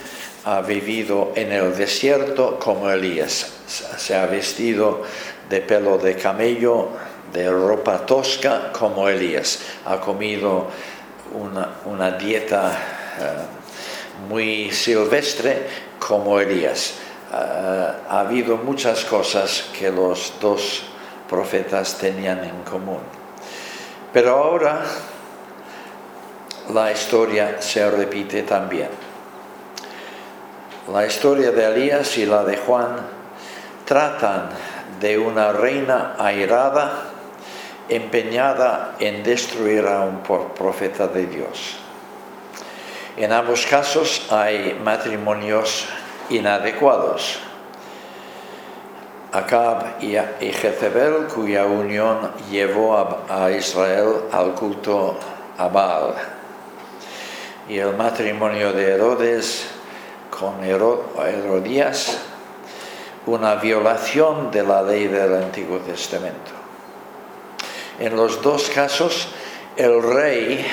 ha 0.45 0.61
vivido 0.61 1.33
en 1.35 1.51
el 1.51 1.75
desierto 1.75 2.59
como 2.59 2.89
Elías. 2.89 3.47
Se 3.65 4.15
ha 4.15 4.25
vestido 4.27 5.03
de 5.49 5.61
pelo 5.61 5.97
de 5.97 6.15
camello, 6.15 6.89
de 7.35 7.51
ropa 7.51 8.05
tosca 8.05 8.71
como 8.71 9.09
Elías. 9.09 9.59
Ha 9.85 9.99
comido 9.99 10.67
una, 11.85 12.11
dieta 12.11 12.71
eh, 13.19 14.27
muy 14.29 14.71
silvestre 14.71 15.67
como 15.99 16.39
Elías 16.39 16.93
eh, 17.33 17.91
ha 18.07 18.19
habido 18.21 18.55
muchas 18.55 19.03
cosas 19.03 19.69
que 19.77 19.91
los 19.91 20.33
dos 20.39 20.83
profetas 21.27 21.97
tenían 21.97 22.43
en 22.45 22.63
común. 22.63 23.01
Pero 24.13 24.37
ahora 24.37 24.85
la 26.73 26.91
historia 26.91 27.61
se 27.61 27.89
repite 27.91 28.43
también. 28.43 28.89
La 30.93 31.05
historia 31.05 31.51
de 31.51 31.65
Elías 31.65 32.17
y 32.17 32.25
la 32.25 32.45
de 32.45 32.55
Juan 32.57 32.95
tratan 33.83 34.49
de 35.01 35.17
una 35.17 35.51
reina 35.51 36.15
airada, 36.17 37.04
empeñada 37.89 38.95
en 38.99 39.23
destruir 39.23 39.85
a 39.87 40.01
un 40.01 40.21
profeta 40.21 41.07
de 41.07 41.25
Dios. 41.27 41.77
En 43.17 43.31
ambos 43.31 43.65
casos 43.65 44.27
hay 44.29 44.79
matrimonios 44.83 45.87
inadecuados. 46.29 47.39
Acab 49.31 50.01
y 50.01 50.15
Jezebel, 50.51 51.27
cuya 51.33 51.65
unión 51.65 52.31
llevó 52.49 53.23
a 53.29 53.51
Israel 53.51 54.23
al 54.31 54.53
culto 54.53 55.17
a 55.57 55.67
Baal. 55.67 56.15
Y 57.67 57.77
el 57.79 57.95
matrimonio 57.95 58.71
de 58.71 58.93
Herodes 58.93 59.67
con 60.29 60.63
Herodías, 60.63 62.17
una 63.25 63.55
violación 63.55 64.51
de 64.51 64.63
la 64.63 64.81
ley 64.81 65.07
del 65.07 65.35
Antiguo 65.35 65.79
Testamento. 65.79 66.54
En 67.99 68.15
los 68.15 68.41
dos 68.41 68.69
casos, 68.69 69.29
el 69.77 70.03
rey 70.03 70.65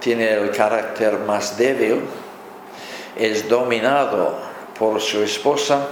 tiene 0.00 0.32
el 0.32 0.50
carácter 0.50 1.18
más 1.20 1.56
débil, 1.56 2.02
es 3.16 3.48
dominado 3.48 4.38
por 4.78 5.00
su 5.00 5.22
esposa. 5.22 5.86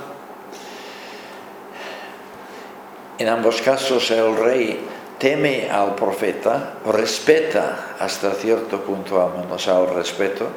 En 3.18 3.28
ambos 3.28 3.62
casos 3.62 4.10
el 4.10 4.36
rey 4.36 4.80
teme 5.18 5.70
al 5.70 5.94
profeta, 5.94 6.74
respeta 6.84 7.96
hasta 7.98 8.32
cierto 8.32 8.80
punto 8.82 9.22
al 9.22 9.38
menos 9.38 9.66
al 9.68 9.88
respeto 9.94 10.48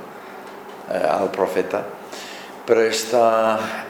eh, 0.92 1.08
al 1.08 1.32
profeta, 1.32 1.86
pero 2.66 2.82
está 2.82 3.88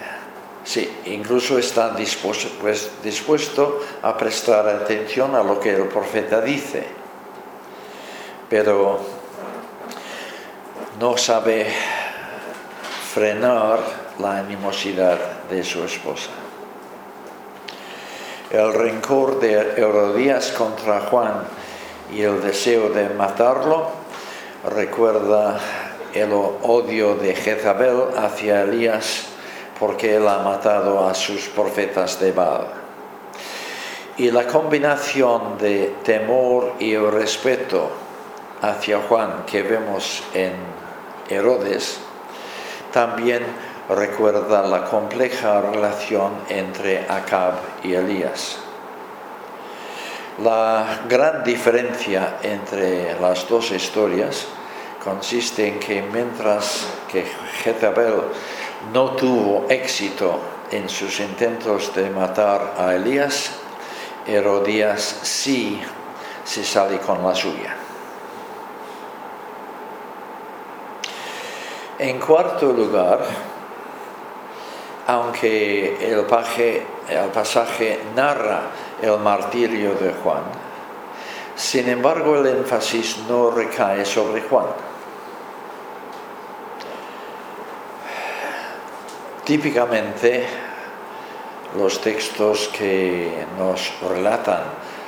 Sí, 0.63 0.89
incluso 1.05 1.57
está 1.57 1.91
dispuesto, 1.91 2.49
pues, 2.61 2.91
dispuesto 3.01 3.79
a 4.01 4.15
prestar 4.17 4.67
atención 4.67 5.35
a 5.35 5.43
lo 5.43 5.59
que 5.59 5.73
el 5.73 5.87
profeta 5.87 6.41
dice, 6.41 6.85
pero 8.49 8.99
no 10.99 11.17
sabe 11.17 11.67
frenar 13.13 13.79
la 14.19 14.37
animosidad 14.37 15.17
de 15.49 15.63
su 15.63 15.83
esposa. 15.83 16.29
El 18.51 18.73
rencor 18.73 19.39
de 19.39 19.53
Herodías 19.77 20.51
contra 20.51 21.01
Juan 21.01 21.43
y 22.11 22.21
el 22.21 22.41
deseo 22.41 22.89
de 22.89 23.09
matarlo 23.09 23.89
recuerda 24.75 25.59
el 26.13 26.33
odio 26.33 27.15
de 27.15 27.35
Jezabel 27.35 28.17
hacia 28.17 28.63
Elías 28.63 29.27
porque 29.79 30.15
él 30.15 30.27
ha 30.27 30.39
matado 30.39 31.07
a 31.07 31.13
sus 31.13 31.47
profetas 31.47 32.19
de 32.19 32.31
Baal. 32.31 32.67
Y 34.17 34.31
la 34.31 34.45
combinación 34.45 35.57
de 35.57 35.95
temor 36.03 36.73
y 36.79 36.97
respeto 36.97 37.89
hacia 38.61 38.99
Juan 39.07 39.45
que 39.45 39.63
vemos 39.63 40.23
en 40.33 40.53
Herodes 41.29 41.99
también 42.91 43.43
recuerda 43.87 44.61
la 44.67 44.83
compleja 44.83 45.61
relación 45.61 46.33
entre 46.49 47.05
Acab 47.09 47.53
y 47.83 47.93
Elías. 47.93 48.57
La 50.43 51.01
gran 51.07 51.43
diferencia 51.43 52.37
entre 52.43 53.19
las 53.19 53.47
dos 53.47 53.71
historias 53.71 54.47
consiste 55.03 55.67
en 55.67 55.79
que 55.79 56.01
mientras 56.01 56.87
que 57.11 57.25
Jezabel 57.63 58.21
no 58.93 59.11
tuvo 59.11 59.65
éxito 59.69 60.39
en 60.71 60.89
sus 60.89 61.19
intentos 61.19 61.93
de 61.93 62.09
matar 62.09 62.75
a 62.77 62.93
Elías, 62.95 63.51
Herodías 64.25 65.01
sí 65.23 65.81
se 66.43 66.63
sale 66.63 66.99
con 66.99 67.23
la 67.23 67.35
suya. 67.35 67.75
En 71.97 72.19
cuarto 72.19 72.71
lugar, 72.71 73.25
aunque 75.07 75.97
el, 75.99 76.19
el 76.19 77.29
pasaje 77.31 77.99
narra 78.15 78.61
el 79.01 79.17
martirio 79.19 79.95
de 79.95 80.13
Juan, 80.13 80.43
sin 81.55 81.89
embargo 81.89 82.37
el 82.37 82.47
énfasis 82.47 83.17
no 83.27 83.51
recae 83.51 84.05
sobre 84.05 84.41
Juan 84.43 84.88
Típicamente 89.49 90.45
los 91.75 91.99
textos 92.01 92.67
que 92.67 93.47
nos 93.57 93.93
relatan 94.07 94.61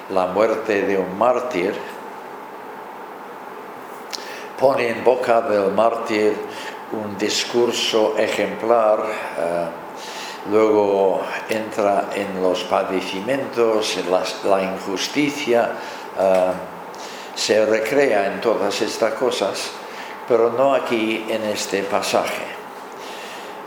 la 0.10 0.25
muerte 0.34 0.82
de 0.82 0.97
un 0.97 1.15
mártir 1.15 1.75
ponen 4.60 4.97
en 4.97 5.04
boca 5.04 5.41
del 5.41 5.71
mártir 5.73 6.34
un 6.91 7.15
discurso 7.19 8.15
ejemplar, 8.17 9.06
eh, 9.38 9.67
luego 10.49 11.21
entra 11.47 12.10
en 12.15 12.41
los 12.41 12.63
padecimientos, 12.63 13.95
en 13.97 14.10
la, 14.10 14.63
injusticia, 14.63 15.69
eh, 16.19 16.51
se 17.36 17.63
recrea 17.63 18.25
en 18.34 18.41
todas 18.41 18.82
estas 18.82 19.13
cosas, 19.13 19.69
pero 20.27 20.49
no 20.49 20.73
aquí 20.73 21.27
en 21.30 21.43
este 21.43 21.84
pasaje. 21.84 22.61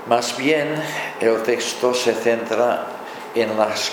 Más 0.07 0.37
bien 0.37 0.75
el 1.21 1.43
texto 1.43 1.95
se 1.95 2.13
centra 2.13 2.87
en 3.35 3.57
las 3.57 3.91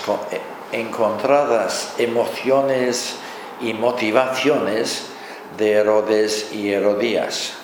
encontradas 0.70 1.94
emociones 1.96 3.16
y 3.62 3.72
motivaciones 3.72 5.06
de 5.56 5.72
Herodes 5.72 6.52
y 6.52 6.70
Herodías 6.70 7.54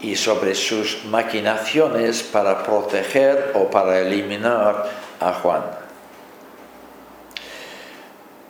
y 0.00 0.16
sobre 0.16 0.56
sus 0.56 1.04
maquinaciones 1.04 2.24
para 2.24 2.64
proteger 2.64 3.52
o 3.54 3.70
para 3.70 4.00
eliminar 4.00 4.90
a 5.20 5.32
Juan. 5.34 5.62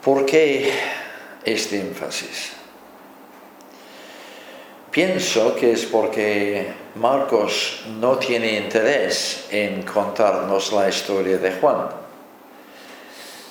¿Por 0.03 0.25
qué 0.25 0.73
este 1.45 1.81
énfasis? 1.81 2.56
Pienso 4.97 5.55
que 5.55 5.73
es 5.73 5.85
porque 5.85 6.69
Marcos 6.95 7.83
no 8.01 8.17
tiene 8.17 8.57
interés 8.57 9.45
en 9.51 9.83
contarnos 9.83 10.73
la 10.73 10.89
historia 10.89 11.37
de 11.37 11.53
Juan. 11.53 11.89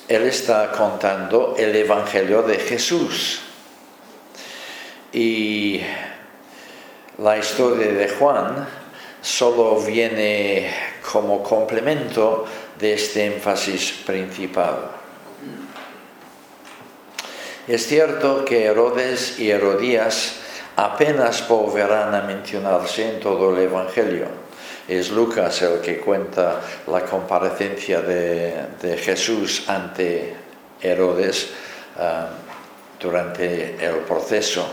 Él 0.08 0.22
está 0.22 0.72
contando 0.72 1.54
el 1.56 1.76
Evangelio 1.76 2.42
de 2.42 2.56
Jesús. 2.56 3.42
Y 5.12 5.82
la 7.18 7.38
historia 7.38 7.92
de 7.92 8.08
Juan 8.08 8.66
solo 9.22 9.80
viene 9.82 10.68
como 11.12 11.44
complemento 11.44 12.44
de 12.76 12.94
este 12.94 13.24
énfasis 13.24 13.92
principal. 14.04 14.90
Es 17.68 17.86
cierto 17.86 18.44
que 18.44 18.64
Herodes 18.64 19.38
y 19.38 19.52
Herodías 19.52 20.40
apenas 20.76 21.48
volverán 21.48 22.14
a 22.14 22.20
mencionarse 22.22 23.14
en 23.14 23.20
todo 23.20 23.56
el 23.56 23.62
Evangelio. 23.62 24.26
Es 24.86 25.10
Lucas 25.10 25.62
el 25.62 25.80
que 25.80 25.98
cuenta 25.98 26.60
la 26.86 27.00
comparecencia 27.00 28.02
de, 28.02 28.96
Jesús 28.98 29.68
ante 29.68 30.36
Herodes 30.80 31.50
ah, 31.98 32.28
durante 33.00 33.84
el 33.84 33.96
proceso. 34.06 34.64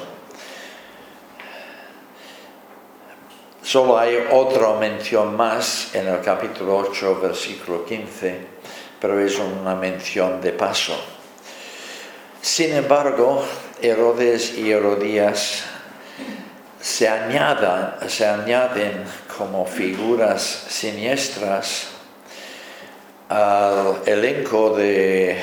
Solo 3.63 3.97
hay 3.97 4.27
otra 4.31 4.73
mención 4.73 5.35
más 5.35 5.95
en 5.95 6.07
el 6.07 6.21
capítulo 6.21 6.77
8, 6.77 7.19
versículo 7.21 7.85
15, 7.85 8.39
pero 8.99 9.19
es 9.19 9.39
una 9.39 9.73
mención 9.73 10.41
de 10.41 10.51
paso. 10.51 10.93
Sin 12.41 12.75
embargo, 12.75 13.43
Herodes 13.81 14.57
y 14.57 14.71
Herodías 14.71 15.72
se, 16.83 17.09
se 18.09 18.27
añaden 18.27 19.05
como 19.37 19.65
figuras 19.65 20.65
siniestras 20.67 21.87
al 23.29 24.01
elenco 24.05 24.75
de, 24.75 25.41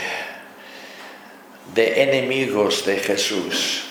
de 1.74 2.02
enemigos 2.02 2.84
de 2.84 2.98
Jesús 2.98 3.86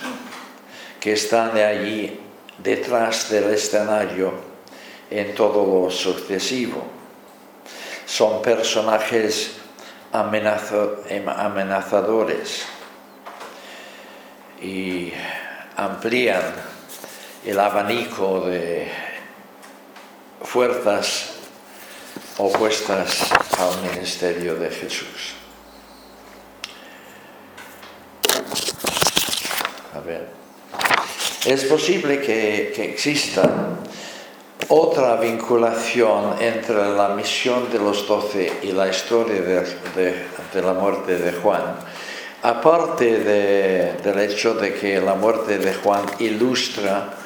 que 1.00 1.14
están 1.14 1.58
allí 1.58 2.20
detrás 2.60 3.32
del 3.32 3.52
escenario 3.52 4.32
en 5.10 5.34
todo 5.34 5.66
lo 5.66 5.90
sucesivo. 5.90 6.86
Son 8.06 8.44
personajes 8.44 9.54
amenazadores 10.12 12.68
y 14.62 15.12
amplían 15.76 16.69
el 17.50 17.60
abanico 17.60 18.42
de 18.42 18.88
fuerzas 20.44 21.32
opuestas 22.38 23.32
al 23.58 23.90
ministerio 23.90 24.56
de 24.56 24.70
Jesús. 24.70 25.34
ver. 30.06 30.28
Es 31.46 31.66
posible 31.66 32.22
que, 32.22 32.72
que 32.74 32.92
exista 32.92 33.44
otra 34.70 35.16
vinculación 35.16 36.36
entre 36.40 36.96
la 36.96 37.10
misión 37.10 37.72
de 37.72 37.80
los 37.80 38.08
doce 38.08 38.60
y 38.62 38.72
la 38.72 38.88
historia 38.88 39.42
de, 39.42 40.26
de, 40.54 40.62
la 40.62 40.74
muerte 40.74 41.18
de 41.18 41.34
Juan, 41.34 41.64
aparte 42.44 43.20
de, 43.20 43.94
del 44.04 44.20
hecho 44.20 44.54
de 44.54 44.76
que 44.76 45.02
la 45.02 45.16
muerte 45.16 45.58
de 45.58 45.74
Juan 45.74 46.06
ilustra 46.20 47.19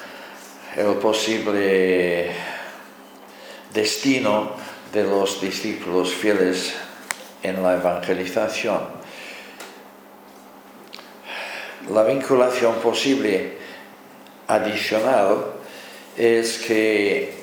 el 0.76 0.96
posible 0.96 2.32
destino 3.74 4.52
de 4.92 5.04
los 5.04 5.42
discípulos 5.42 6.14
fieles 6.14 6.74
en 7.42 7.62
la 7.62 7.76
evangelización. 7.76 8.82
La 11.92 12.04
vinculación 12.04 12.76
posible 12.76 13.58
adicional 14.48 15.54
es 16.18 16.60
que 16.60 17.34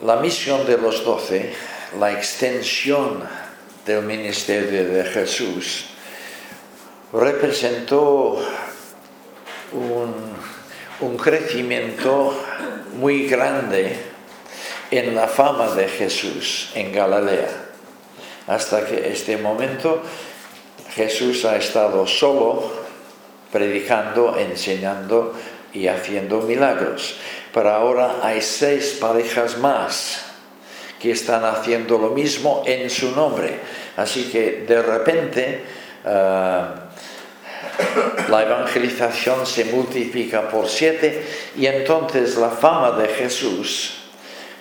la 0.00 0.16
misión 0.16 0.66
de 0.66 0.78
los 0.78 1.04
doce, 1.04 1.52
la 1.98 2.12
extensión 2.12 3.22
del 3.86 4.02
ministerio 4.02 4.88
de 4.88 5.04
Jesús, 5.04 5.86
representó 7.12 8.38
un, 9.72 11.16
crecimiento 11.16 12.34
muy 12.94 13.26
grande 13.26 13.96
en 14.90 15.14
la 15.14 15.28
fama 15.28 15.68
de 15.74 15.88
Jesús 15.88 16.70
en 16.74 16.92
Galilea. 16.92 17.48
Hasta 18.46 18.84
que 18.84 19.10
este 19.12 19.36
momento 19.36 20.02
Jesús 20.94 21.44
ha 21.44 21.56
estado 21.56 22.06
solo 22.06 22.72
predicando, 23.52 24.36
enseñando 24.36 25.34
y 25.72 25.86
haciendo 25.86 26.40
milagros. 26.42 27.16
Pero 27.52 27.70
ahora 27.70 28.16
hay 28.22 28.40
seis 28.40 28.98
parejas 29.00 29.58
más 29.58 30.24
que 30.98 31.12
están 31.12 31.44
haciendo 31.44 31.98
lo 31.98 32.10
mismo 32.10 32.62
en 32.66 32.90
su 32.90 33.12
nombre. 33.12 33.58
Así 33.96 34.24
que 34.30 34.64
de 34.68 34.82
repente 34.82 35.64
uh, 36.04 36.90
la 38.30 38.42
evangelización 38.42 39.46
se 39.46 39.64
multiplica 39.66 40.48
por 40.48 40.68
siete 40.68 41.22
y 41.56 41.66
entonces 41.66 42.36
la 42.36 42.50
fama 42.50 42.92
de 42.92 43.08
Jesús 43.08 43.96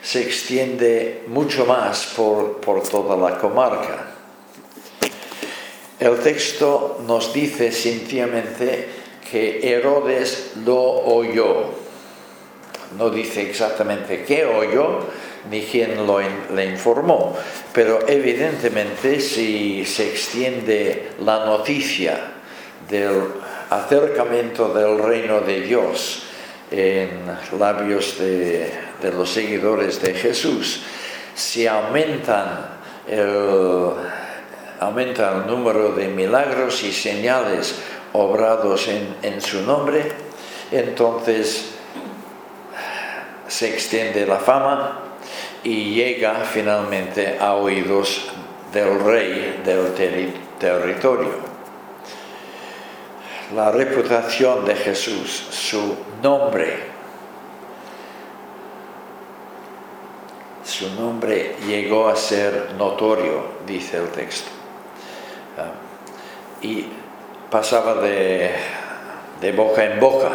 se 0.02 0.22
extiende 0.22 1.24
mucho 1.28 1.66
más 1.66 2.14
por, 2.16 2.60
por 2.62 2.82
toda 2.84 3.16
la 3.16 3.38
comarca. 3.38 4.16
El 6.00 6.18
texto 6.20 7.02
nos 7.06 7.34
dice 7.34 7.72
sencillamente 7.72 8.88
que 9.30 9.60
Herodes 9.62 10.54
lo 10.66 10.82
oyó. 10.82 11.66
No 12.98 13.10
dice 13.10 13.50
exactamente 13.50 14.24
qué 14.24 14.46
oyó 14.46 15.06
ni 15.50 15.62
quién 15.62 16.08
lo, 16.08 16.20
le 16.20 16.66
informó, 16.66 17.36
pero 17.74 18.08
evidentemente 18.08 19.20
si 19.20 19.86
se 19.86 20.10
extiende 20.10 21.12
la 21.20 21.46
noticia 21.46 22.32
del 22.90 23.24
acercamiento 23.70 24.74
del 24.74 25.00
reino 25.00 25.42
de 25.42 25.62
Dios 25.62 26.24
en 26.72 27.10
labios 27.60 28.18
de, 28.20 28.72
los 29.16 29.30
seguidores 29.30 30.02
de 30.02 30.14
Jesús, 30.14 30.82
si 31.34 31.66
aumentan 31.68 32.80
el, 33.08 33.92
aumenta 34.80 35.36
el 35.36 35.48
número 35.48 35.94
de 35.94 36.08
milagros 36.08 36.84
y 36.84 36.92
señales 36.92 37.76
obrados 38.14 38.88
en, 38.88 39.16
en 39.22 39.42
su 39.42 39.62
nombre, 39.62 40.12
entonces 40.72 41.72
se 43.48 43.70
extiende 43.70 44.26
la 44.26 44.38
fama 44.38 45.00
y 45.64 45.96
llega 45.96 46.36
finalmente 46.36 47.38
a 47.40 47.56
oídos 47.56 48.30
del 48.72 49.00
rey 49.00 49.62
del 49.66 49.94
territorio. 50.60 51.49
La 53.56 53.72
reputación 53.72 54.64
de 54.64 54.76
Jesús, 54.76 55.48
su 55.50 55.98
nombre, 56.22 56.84
su 60.64 60.88
nombre 60.92 61.56
llegó 61.66 62.10
a 62.10 62.16
ser 62.16 62.74
notorio, 62.78 63.44
dice 63.66 63.98
el 63.98 64.10
texto. 64.10 64.52
Uh, 65.58 66.64
y 66.66 66.90
pasaba 67.50 67.96
de, 67.96 68.54
boca 69.56 69.84
en 69.84 70.00
boca, 70.00 70.30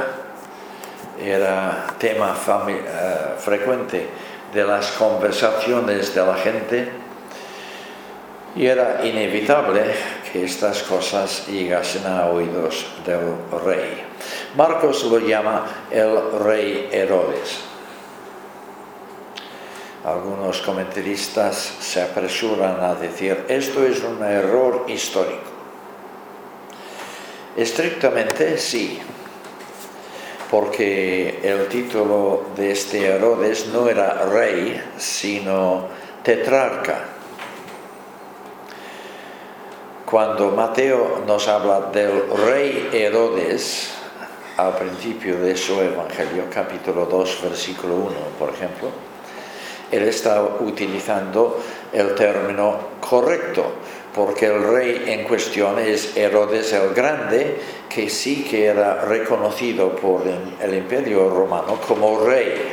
era 1.23 1.87
tema 1.99 2.33
uh, 2.33 3.39
frecuente 3.39 4.09
de 4.53 4.65
las 4.65 4.91
conversaciones 4.91 6.13
de 6.13 6.27
la 6.27 6.35
gente 6.35 7.04
y 8.57 8.67
era 8.67 9.05
inevitable 9.05 9.83
que 10.33 10.45
estas 10.45 10.83
cosas 10.83 11.47
llegasen 11.49 12.07
a 12.07 12.27
oídos 12.27 12.87
del 13.05 13.35
rey. 13.65 14.03
Marcos 14.57 15.05
lo 15.05 15.19
llama 15.19 15.67
el 15.91 16.39
rey 16.41 16.89
Herodes. 16.93 17.59
Algunos 20.05 20.61
comentaristas 20.61 21.57
se 21.81 22.03
apresuran 22.03 22.79
a 22.83 22.95
decir, 22.95 23.47
esto 23.49 23.85
es 23.85 24.03
un 24.03 24.23
error 24.23 24.85
histórico. 24.89 25.55
Estrictamente 27.57 28.59
sí, 28.59 28.99
porque 30.51 31.41
el 31.43 31.69
título 31.69 32.47
de 32.55 32.73
este 32.73 33.07
Herodes 33.07 33.69
no 33.73 33.89
era 33.89 34.27
rey, 34.27 34.81
sino 34.99 35.87
tetrarca. 36.23 37.14
Cuando 40.15 40.53
Mateo 40.53 41.25
nos 41.27 41.49
habla 41.49 41.91
del 41.93 42.31
rey 42.47 42.89
Herodes, 42.93 43.91
al 44.57 44.77
principio 44.77 45.41
de 45.41 45.57
su 45.57 45.81
Evangelio, 45.81 46.45
capítulo 46.49 47.07
2, 47.07 47.43
versículo 47.43 47.97
1, 47.97 48.11
por 48.39 48.51
ejemplo, 48.51 48.91
él 49.91 50.05
está 50.05 50.41
utilizando 50.61 51.61
el 51.93 52.15
término 52.15 52.79
correcto, 53.01 53.65
porque 54.15 54.47
el 54.47 54.63
rey 54.63 55.03
en 55.05 55.25
cuestión 55.25 55.81
es 55.81 56.17
Herodes 56.17 56.73
el 56.75 56.95
Grande, 56.95 57.59
que 57.89 58.09
sí 58.09 58.47
que 58.49 58.67
era 58.67 59.01
reconocido 59.01 59.97
por 59.97 60.23
el 60.63 60.75
imperio 60.77 61.29
romano 61.29 61.81
como 61.89 62.21
rey. 62.21 62.73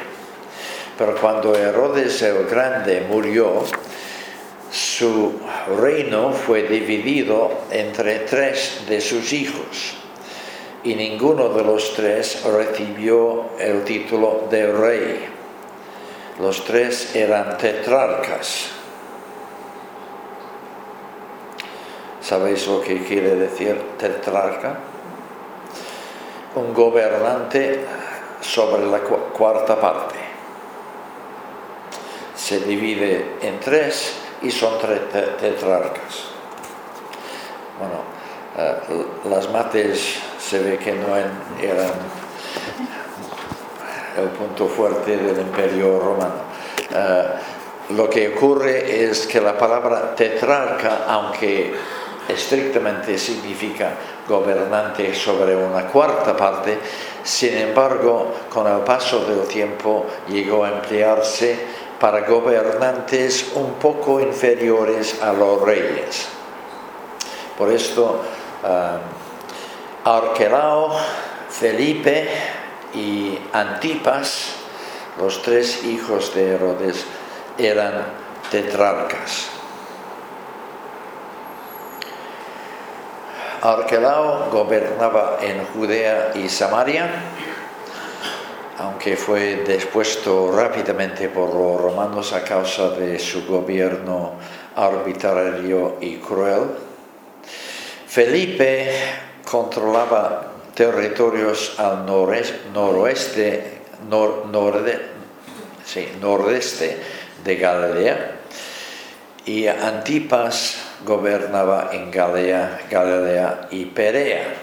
Pero 0.95 1.15
cuando 1.15 1.55
Herodes 1.55 2.21
el 2.21 2.45
Grande 2.45 3.01
murió, 3.09 3.63
su 5.01 5.31
reino 5.79 6.31
fue 6.31 6.61
dividido 6.61 7.49
entre 7.71 8.19
tres 8.19 8.83
de 8.87 9.01
sus 9.01 9.33
hijos 9.33 9.95
y 10.83 10.93
ninguno 10.93 11.49
de 11.49 11.63
los 11.63 11.95
tres 11.95 12.43
recibió 12.43 13.45
el 13.57 13.83
título 13.83 14.43
de 14.51 14.71
rey. 14.71 15.25
Los 16.39 16.63
tres 16.65 17.15
eran 17.15 17.57
tetrarcas. 17.57 18.67
¿Sabéis 22.21 22.67
lo 22.67 22.79
que 22.81 23.03
quiere 23.03 23.35
decir 23.37 23.81
tetrarca? 23.97 24.77
Un 26.53 26.75
gobernante 26.75 27.85
sobre 28.39 28.85
la 28.85 28.99
cuarta 28.99 29.81
parte. 29.81 30.19
Se 32.35 32.59
divide 32.59 33.37
en 33.41 33.59
tres 33.59 34.20
y 34.41 34.51
son 34.51 34.79
tres 34.79 35.01
tetrarcas. 35.39 36.31
Bueno, 37.79 38.03
eh, 38.57 39.05
las 39.29 39.49
mates 39.49 40.19
se 40.39 40.59
ve 40.59 40.77
que 40.77 40.93
no 40.93 41.15
eran 41.15 41.91
el 44.17 44.27
punto 44.29 44.67
fuerte 44.67 45.17
del 45.17 45.39
imperio 45.39 45.99
romano. 45.99 46.51
Uh, 46.91 47.93
lo 47.93 48.09
que 48.09 48.29
ocurre 48.35 49.05
es 49.05 49.25
que 49.25 49.39
la 49.39 49.57
palabra 49.57 50.13
tetrarca, 50.15 51.05
aunque 51.07 51.73
estrictamente 52.27 53.17
significa 53.17 53.93
gobernante 54.27 55.13
sobre 55.15 55.55
una 55.55 55.87
cuarta 55.87 56.35
parte, 56.35 56.77
sin 57.23 57.57
embargo, 57.57 58.33
con 58.49 58.67
el 58.67 58.79
paso 58.81 59.25
del 59.25 59.47
tiempo 59.47 60.05
llegó 60.27 60.63
a 60.63 60.69
emplearse 60.69 61.80
para 62.01 62.21
gobernantes 62.21 63.51
un 63.53 63.73
poco 63.73 64.19
inferiores 64.19 65.21
a 65.21 65.31
los 65.31 65.61
reyes. 65.61 66.27
Por 67.55 67.71
esto, 67.71 68.19
uh, 68.63 70.09
Arquelao, 70.09 70.97
Felipe, 71.47 72.27
y 72.93 73.37
Antipas, 73.53 74.53
los 75.19 75.41
tres 75.41 75.83
hijos 75.83 76.33
de 76.33 76.55
Herodes, 76.55 77.05
eran 77.57 78.05
tetrarcas. 78.49 79.49
Arquelao 83.61 84.49
gobernaba 84.49 85.37
en 85.41 85.63
Judea 85.67 86.31
y 86.33 86.49
Samaria, 86.49 87.09
aunque 88.77 89.15
fue 89.15 89.63
despuesto 89.65 90.51
rápidamente 90.55 91.29
por 91.29 91.53
los 91.53 91.81
romanos 91.81 92.33
a 92.33 92.43
causa 92.43 92.89
de 92.91 93.19
su 93.19 93.45
gobierno 93.45 94.33
arbitrario 94.75 95.97
y 96.01 96.17
cruel. 96.17 96.63
Felipe 98.07 98.91
controlaba 99.45 100.53
territorios 100.73 101.79
al 101.79 102.05
noroeste, 102.05 103.81
nordeste 106.19 106.97
de 107.43 107.55
Galilea 107.55 108.31
y 109.45 109.67
Antipas 109.67 110.77
gobernaba 111.05 111.89
en 111.91 112.11
Galilea, 112.11 112.81
Galilea 112.89 113.67
y 113.71 113.85
Perea. 113.85 114.53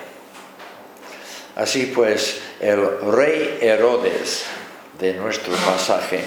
Así 1.57 1.93
pues, 1.95 2.41
el 2.61 3.01
rey 3.13 3.59
Herodes 3.61 4.45
de 4.99 5.15
nuestro 5.15 5.55
pasaje, 5.55 6.25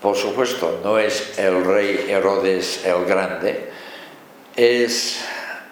por 0.00 0.16
supuesto, 0.16 0.80
no 0.82 0.98
es 0.98 1.38
el 1.38 1.64
rey 1.64 2.06
Herodes 2.08 2.84
el 2.86 3.04
Grande, 3.04 3.70
es 4.56 5.20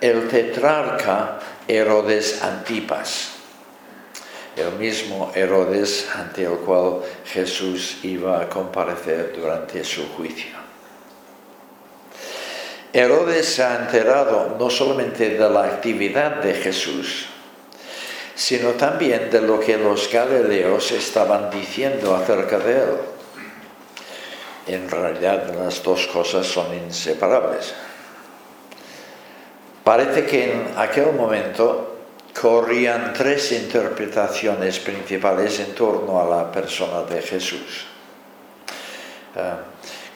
el 0.01 0.29
tetrarca 0.29 1.39
Herodes 1.67 2.43
Antipas, 2.43 3.31
el 4.57 4.73
mismo 4.73 5.33
Herodes 5.35 6.09
ante 6.15 6.45
el 6.45 6.59
cual 6.59 7.01
Jesús 7.25 7.99
iba 8.03 8.43
a 8.43 8.49
comparecer 8.49 9.33
durante 9.35 9.83
su 9.83 10.09
juicio. 10.09 10.61
Herodes 12.93 13.47
se 13.47 13.63
ha 13.63 13.77
enterado 13.77 14.57
no 14.59 14.69
solamente 14.69 15.31
de 15.31 15.49
la 15.49 15.65
actividad 15.65 16.43
de 16.43 16.53
Jesús, 16.53 17.32
sino 18.43 18.71
también 18.71 19.31
de 19.31 19.41
lo 19.41 19.61
que 19.61 19.77
los 19.77 20.11
galileos 20.11 20.91
estaban 20.91 21.49
diciendo 21.49 22.13
acerca 22.17 22.59
de 22.59 22.73
él. 22.73 22.97
En 24.67 24.91
realidad 24.91 25.55
las 25.57 25.81
dos 25.81 26.09
cosas 26.09 26.45
son 26.45 26.75
inseparables. 26.75 27.73
Parece 29.85 30.27
que 30.27 30.53
en 30.53 30.75
aquel 30.77 31.13
momento 31.13 31.99
corrían 32.41 33.13
tres 33.13 33.53
interpretaciones 33.53 34.81
principales 34.81 35.61
en 35.61 35.73
torno 35.77 36.21
a 36.21 36.29
la 36.29 36.51
persona 36.51 37.03
de 37.03 37.23
Jesús. 37.23 37.87
Ah, 39.37 39.59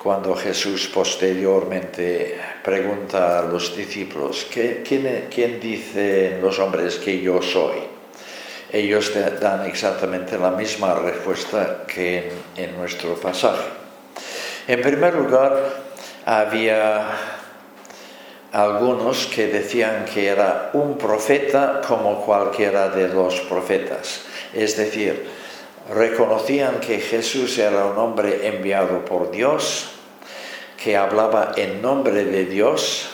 cuando 0.02 0.34
Jesús 0.34 0.88
posteriormente 0.88 2.40
pregunta 2.64 3.38
a 3.38 3.42
los 3.42 3.76
discípulos, 3.76 4.48
¿quién, 4.52 5.28
quién 5.32 5.60
dicen 5.60 6.40
los 6.42 6.58
hombres 6.58 6.96
que 6.96 7.20
yo 7.20 7.40
soy? 7.40 7.95
Ellos 8.72 9.12
dan 9.40 9.66
exactamente 9.66 10.38
la 10.38 10.50
misma 10.50 10.94
respuesta 10.94 11.84
que 11.86 12.32
en, 12.56 12.76
nuestro 12.76 13.14
pasaje. 13.14 13.68
En 14.66 14.82
primer 14.82 15.14
lugar, 15.14 15.54
había 16.24 17.06
algunos 18.52 19.26
que 19.26 19.46
decían 19.46 20.04
que 20.04 20.26
era 20.26 20.70
un 20.72 20.98
profeta 20.98 21.80
como 21.86 22.24
cualquiera 22.24 22.88
de 22.88 23.08
los 23.08 23.40
profetas. 23.42 24.22
Es 24.52 24.76
decir, 24.76 25.26
reconocían 25.94 26.80
que 26.80 26.98
Jesús 26.98 27.58
era 27.58 27.86
un 27.86 27.98
hombre 27.98 28.48
enviado 28.48 29.04
por 29.04 29.30
Dios, 29.30 29.90
que 30.82 30.96
hablaba 30.96 31.52
en 31.56 31.80
nombre 31.80 32.24
de 32.24 32.46
Dios, 32.46 33.10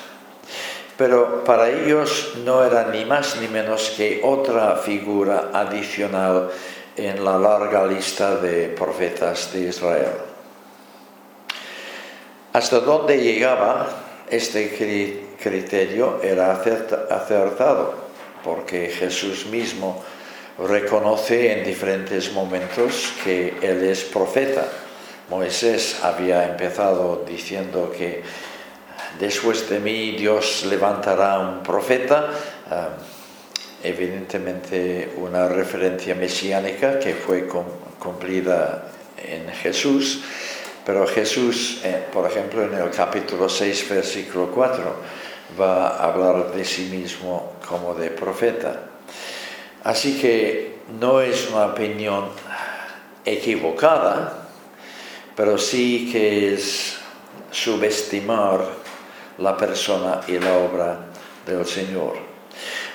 pero 1.03 1.43
para 1.43 1.69
ellos 1.69 2.35
no 2.45 2.65
era 2.65 2.87
ni 2.93 3.05
más 3.05 3.35
ni 3.41 3.49
menos 3.49 3.93
que 3.97 4.21
otra 4.23 4.77
figura 4.77 5.51
adicional 5.53 6.49
en 6.97 7.25
la 7.25 7.37
larga 7.41 7.85
lista 7.85 8.37
de 8.37 8.69
profetas 8.69 9.53
de 9.53 9.63
Israel. 9.63 10.13
Hasta 12.53 12.79
donde 12.79 13.19
llegaba 13.19 13.89
este 14.31 15.27
criterio 15.43 16.21
era 16.23 16.53
acertado, 16.53 17.95
porque 18.45 18.87
Jesús 18.87 19.47
mismo 19.47 20.05
reconoce 20.57 21.53
en 21.53 21.65
diferentes 21.65 22.33
momentos 22.33 23.13
que 23.25 23.57
Él 23.61 23.83
es 23.83 24.05
profeta 24.05 24.69
Moisés 25.33 25.97
había 26.03 26.47
empezado 26.47 27.25
diciendo 27.27 27.91
que 27.91 28.23
después 29.19 29.69
de 29.69 29.81
mí 29.81 30.13
Dios 30.13 30.65
levantará 30.69 31.39
un 31.39 31.63
profeta, 31.63 32.31
eh, 32.71 33.89
evidentemente 33.89 35.13
una 35.17 35.49
referencia 35.49 36.15
mesiánica 36.15 36.99
que 36.99 37.15
fue 37.15 37.49
cumplida 37.99 38.89
en 39.17 39.49
Jesús, 39.53 40.23
pero 40.85 41.07
Jesús, 41.07 41.81
eh, 41.85 42.07
por 42.13 42.29
ejemplo, 42.29 42.65
en 42.65 42.75
el 42.75 42.91
capítulo 42.91 43.49
6, 43.49 43.89
versículo 43.89 44.51
4, 44.51 44.97
va 45.61 45.89
a 45.89 46.05
hablar 46.05 46.53
de 46.53 46.65
sí 46.65 46.89
mismo 46.91 47.53
como 47.69 47.95
de 47.95 48.11
profeta. 48.11 48.89
Así 49.85 50.19
que 50.21 50.79
no 51.01 51.21
es 51.21 51.49
una 51.51 51.67
opinión 51.67 52.31
equivocada, 53.25 54.49
pero 55.37 55.59
sí 55.59 56.09
que 56.11 56.55
es 56.55 56.97
subestimar 57.51 58.82
la 59.43 59.57
persona 59.57 60.21
y 60.29 60.39
la 60.39 60.57
obra 60.57 60.99
del 61.45 61.67
Señor. 61.67 62.15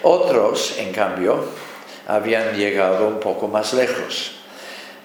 Otros, 0.04 0.76
en 0.78 0.94
cambio, 0.94 1.44
habían 2.08 2.56
llegado 2.56 3.08
un 3.08 3.20
poco 3.20 3.48
más 3.48 3.74
lejos. 3.74 4.32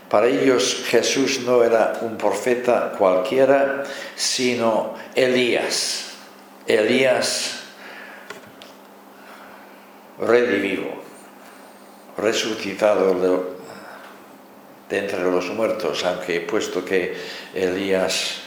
Para 0.08 0.26
ellos 0.26 0.84
Jesús 0.88 1.40
no 1.40 1.64
era 1.64 1.98
un 2.02 2.16
profeta 2.16 2.92
cualquiera, 2.96 3.82
sino 4.14 4.94
Elías. 5.14 6.12
Elías 6.66 7.62
redivivo, 10.20 11.02
resucitado 12.18 13.14
de 14.88 14.98
entre 14.98 15.22
los 15.22 15.48
muertos, 15.48 16.04
aunque 16.04 16.40
puesto 16.42 16.84
que 16.84 17.16
Elías 17.54 18.42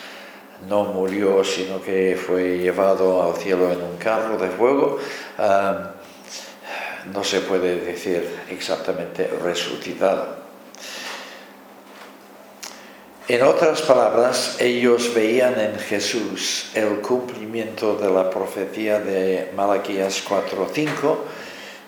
no 0.68 0.86
murió, 0.86 1.44
sino 1.44 1.82
que 1.82 2.18
fue 2.18 2.58
llevado 2.58 3.24
al 3.24 3.36
cielo 3.36 3.72
en 3.72 3.82
un 3.82 3.98
carro 3.98 4.38
de 4.38 4.50
fuego, 4.50 5.00
no 7.14 7.24
se 7.24 7.42
puede 7.42 7.80
decir 7.82 8.28
exactamente 8.50 9.28
resucitado. 9.44 10.46
En 13.28 13.42
otras 13.42 13.82
palabras, 13.82 14.58
ellos 14.60 15.12
veían 15.14 15.60
en 15.60 15.80
Jesús 15.80 16.70
el 16.76 17.02
cumplimiento 17.02 17.96
de 17.96 18.12
la 18.12 18.30
profecía 18.30 19.00
de 19.00 19.52
Malaquías 19.56 20.24
4:5, 20.24 21.18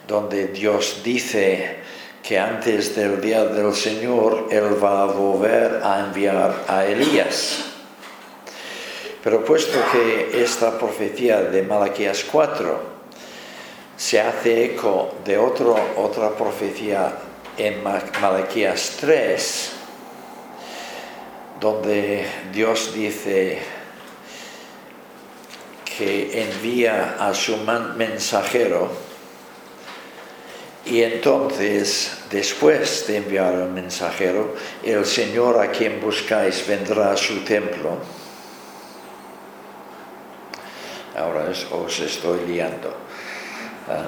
donde 0.08 0.48
Dios 0.48 1.02
dice, 1.04 1.78
que 2.28 2.38
antes 2.38 2.94
del 2.94 3.22
día 3.22 3.46
del 3.46 3.74
Señor 3.74 4.50
Él 4.52 4.84
va 4.84 5.04
a 5.04 5.06
volver 5.06 5.80
a 5.82 6.02
enviar 6.02 6.66
a 6.68 6.86
Elías. 6.86 7.77
Pero 9.28 9.44
puesto 9.44 9.78
que 9.92 10.42
esta 10.42 10.80
profecía 10.80 11.42
de 11.42 11.62
Malaquías 11.62 12.24
4 12.32 12.80
se 13.98 14.22
hace 14.22 14.64
eco 14.64 15.16
de 15.26 15.38
otra 15.38 16.30
profecía 16.30 17.14
en 17.58 17.84
Malaquías 17.84 18.96
3, 19.02 19.72
donde 21.60 22.26
Dios 22.54 22.94
dice 22.94 23.60
que 25.84 26.44
envía 26.44 27.18
a 27.20 27.34
su 27.34 27.58
mensajero, 27.98 28.90
y 30.86 31.02
entonces, 31.02 32.14
después 32.32 33.06
de 33.08 33.18
enviar 33.18 33.56
al 33.56 33.72
mensajero, 33.72 34.56
el 34.86 35.06
Señor 35.06 35.60
a 35.60 35.70
quien 35.70 36.00
buscáis 36.00 36.66
vendrá 36.66 37.12
a 37.12 37.18
su 37.18 37.44
templo. 37.44 37.98
Ahora 41.18 41.50
os 41.50 42.00
estoy 42.00 42.46
liando. 42.46 42.94
Ah, 43.90 44.06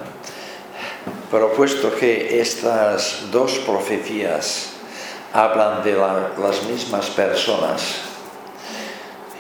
pero 1.32 1.50
puesto 1.54 1.90
que 1.90 2.40
estas 2.40 3.32
dos 3.32 3.58
profecías 3.66 4.78
hablan 5.34 5.82
de 5.84 5.94
las 5.94 6.64
mismas 6.70 7.10
personas, 7.10 7.82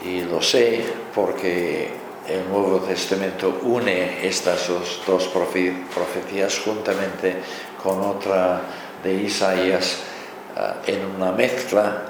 y 0.03 0.22
lo 0.22 0.41
sé 0.41 0.82
porque 1.13 1.93
el 2.28 2.49
Nuevo 2.49 2.80
Testamento 2.80 3.59
une 3.61 4.26
estas 4.26 4.67
dos, 4.67 5.30
profecías 5.30 6.59
juntamente 6.65 7.38
con 7.82 8.01
otra 8.01 8.61
de 9.03 9.13
Isaías 9.13 9.97
eh, 10.57 10.93
en 10.93 11.05
una 11.05 11.32
mezcla, 11.32 12.05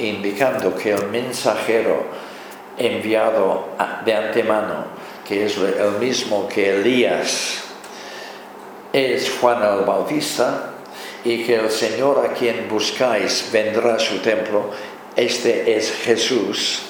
indicando 0.00 0.74
que 0.74 0.92
el 0.92 1.08
mensajero 1.08 2.25
enviado 2.78 3.68
de 4.04 4.14
antemano 4.14 4.96
que 5.26 5.46
es 5.46 5.56
el 5.56 5.92
mismo 5.98 6.46
que 6.48 6.76
Elías, 6.76 7.62
es 8.92 9.32
Juan 9.40 9.60
el 9.62 9.84
Bautista, 9.84 10.72
y 11.24 11.44
que 11.44 11.56
el 11.56 11.70
Señor 11.70 12.24
a 12.24 12.28
quien 12.32 12.68
buscáis 12.68 13.48
vendrá 13.52 13.96
a 13.96 13.98
su 13.98 14.18
templo, 14.18 14.70
este 15.16 15.76
es 15.76 15.90
Jesús. 15.90 16.82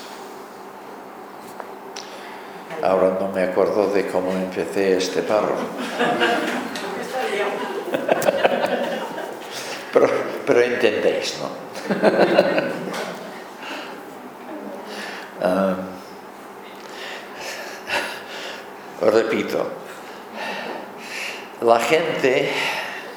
Ahora 2.82 3.16
no 3.18 3.28
me 3.28 3.45
acuerdo 3.45 3.87
de 3.89 4.07
cómo 4.09 4.32
empecé 4.32 4.99
este 4.99 5.22
párrafo. 5.22 5.55
pero, 9.93 10.11
pero 10.45 10.61
entendéis, 10.61 11.39
¿no? 11.41 11.49
Ah, 15.47 15.76
repito, 19.01 19.64
la 21.62 21.78
gente 21.78 22.51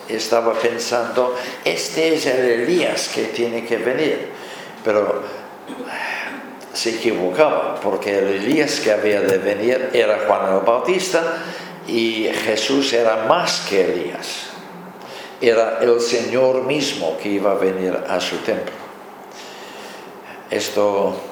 estaba 0.07 0.53
pensando, 0.53 1.35
este 1.65 2.13
es 2.13 2.27
el 2.27 2.45
Elías 2.45 3.09
que 3.09 3.23
tiene 3.25 3.65
que 3.65 3.77
venir, 3.77 4.29
pero 4.83 5.23
se 6.71 6.97
equivocaba, 6.97 7.79
porque 7.81 8.19
el 8.19 8.27
Elías 8.27 8.79
que 8.79 8.91
había 8.91 9.21
de 9.21 9.39
venir 9.39 9.89
era 9.93 10.19
Juan 10.27 10.53
el 10.53 10.59
Bautista 10.61 11.37
y 11.87 12.29
Jesús 12.45 12.93
era 12.93 13.25
más 13.27 13.65
que 13.67 13.85
Elías, 13.85 14.49
era 15.41 15.79
el 15.81 15.99
Señor 15.99 16.63
mismo 16.63 17.17
que 17.17 17.29
iba 17.29 17.51
a 17.51 17.55
venir 17.55 17.97
a 18.07 18.19
su 18.19 18.37
templo. 18.37 18.77
Esto 20.51 21.28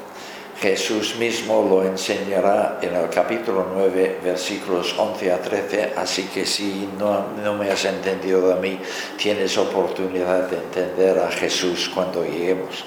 Jesús 0.59 1.17
mismo 1.17 1.67
lo 1.69 1.83
enseñará 1.83 2.79
en 2.81 2.95
el 2.95 3.09
capítulo 3.09 3.67
9, 3.75 4.21
versículos 4.23 4.95
11 4.97 5.31
a 5.31 5.39
13, 5.39 5.93
así 5.95 6.23
que 6.33 6.47
si 6.47 6.89
no, 6.97 7.27
no, 7.43 7.53
me 7.53 7.69
has 7.69 7.85
entendido 7.85 8.51
a 8.51 8.55
mí, 8.55 8.79
tienes 9.17 9.55
oportunidad 9.59 10.49
de 10.49 10.57
entender 10.57 11.19
a 11.19 11.29
Jesús 11.29 11.91
cuando 11.93 12.23
lleguemos. 12.23 12.85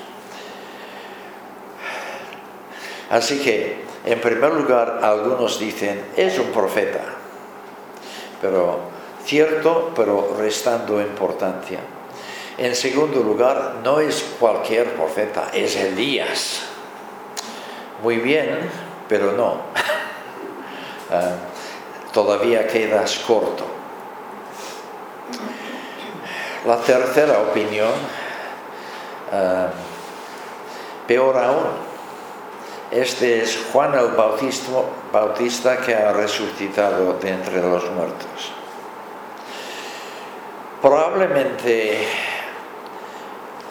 Así 3.09 3.39
que, 3.39 3.85
en 4.05 4.21
primer 4.21 4.53
lugar, 4.53 4.99
algunos 5.03 5.61
dicen, 5.61 6.07
es 6.17 6.41
un 6.41 6.47
profeta, 6.47 7.05
pero 8.43 8.81
cierto, 9.25 9.93
pero 9.95 10.35
restando 10.37 11.01
importancia. 11.01 11.79
En 12.59 12.75
segundo 12.75 13.21
lugar, 13.21 13.77
no 13.85 14.01
es 14.01 14.25
cualquier 14.41 14.95
profeta, 14.95 15.51
es 15.55 15.77
Elías 15.77 16.70
muy 18.03 18.17
bien, 18.17 18.71
pero 19.09 19.33
no. 19.33 19.61
Ah, 21.13 21.35
todavía 22.13 22.69
quedas 22.69 23.19
corto. 23.27 23.67
La 26.65 26.77
tercera 26.77 27.41
opinión, 27.41 27.91
ah, 29.33 29.71
peor 31.09 31.37
aún, 31.37 31.67
este 32.93 33.43
es 33.43 33.59
Juan 33.73 33.95
el 33.95 34.09
Bautista, 34.09 34.71
Bautista 35.13 35.79
que 35.79 35.97
ha 35.97 36.13
resucitado 36.13 37.15
de 37.15 37.31
entre 37.31 37.61
los 37.61 37.91
muertos. 37.91 38.53
Probablemente 40.81 42.07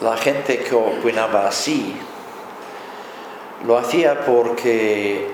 la 0.02 0.16
gente 0.18 0.58
que 0.58 0.74
opinaba 0.74 1.48
así 1.48 1.98
lo 3.66 3.78
hacía 3.78 4.24
porque 4.24 5.28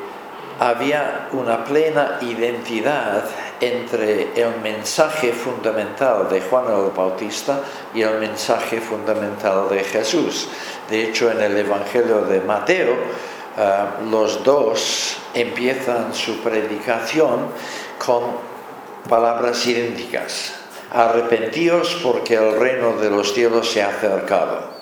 había 0.59 1.29
una 1.33 1.65
plena 1.65 2.19
identidad 2.23 3.25
entre 3.61 4.41
el 4.41 4.61
mensaje 4.63 5.33
fundamental 5.33 6.29
de 6.29 6.41
Juan 6.41 6.65
el 6.67 6.91
Bautista 6.91 7.61
y 7.95 8.03
el 8.03 8.19
mensaje 8.19 8.81
fundamental 8.81 9.69
de 9.69 9.85
Jesús. 9.85 10.49
De 10.91 11.05
hecho, 11.05 11.31
en 11.31 11.41
el 11.41 11.57
Evangelio 11.57 12.23
de 12.23 12.41
Mateo, 12.41 12.95
eh, 13.57 13.85
los 14.11 14.43
dos 14.45 15.17
empiezan 15.35 16.15
su 16.15 16.41
predicación 16.41 17.49
con 18.05 18.23
palabras 19.09 19.67
idénticas. 19.67 20.55
Arrepentíos 20.93 21.99
porque 22.03 22.35
el 22.35 22.59
reino 22.59 22.93
de 22.97 23.11
los 23.11 23.33
cielos 23.35 23.71
se 23.71 23.83
ha 23.83 23.89
acercado. 23.89 24.77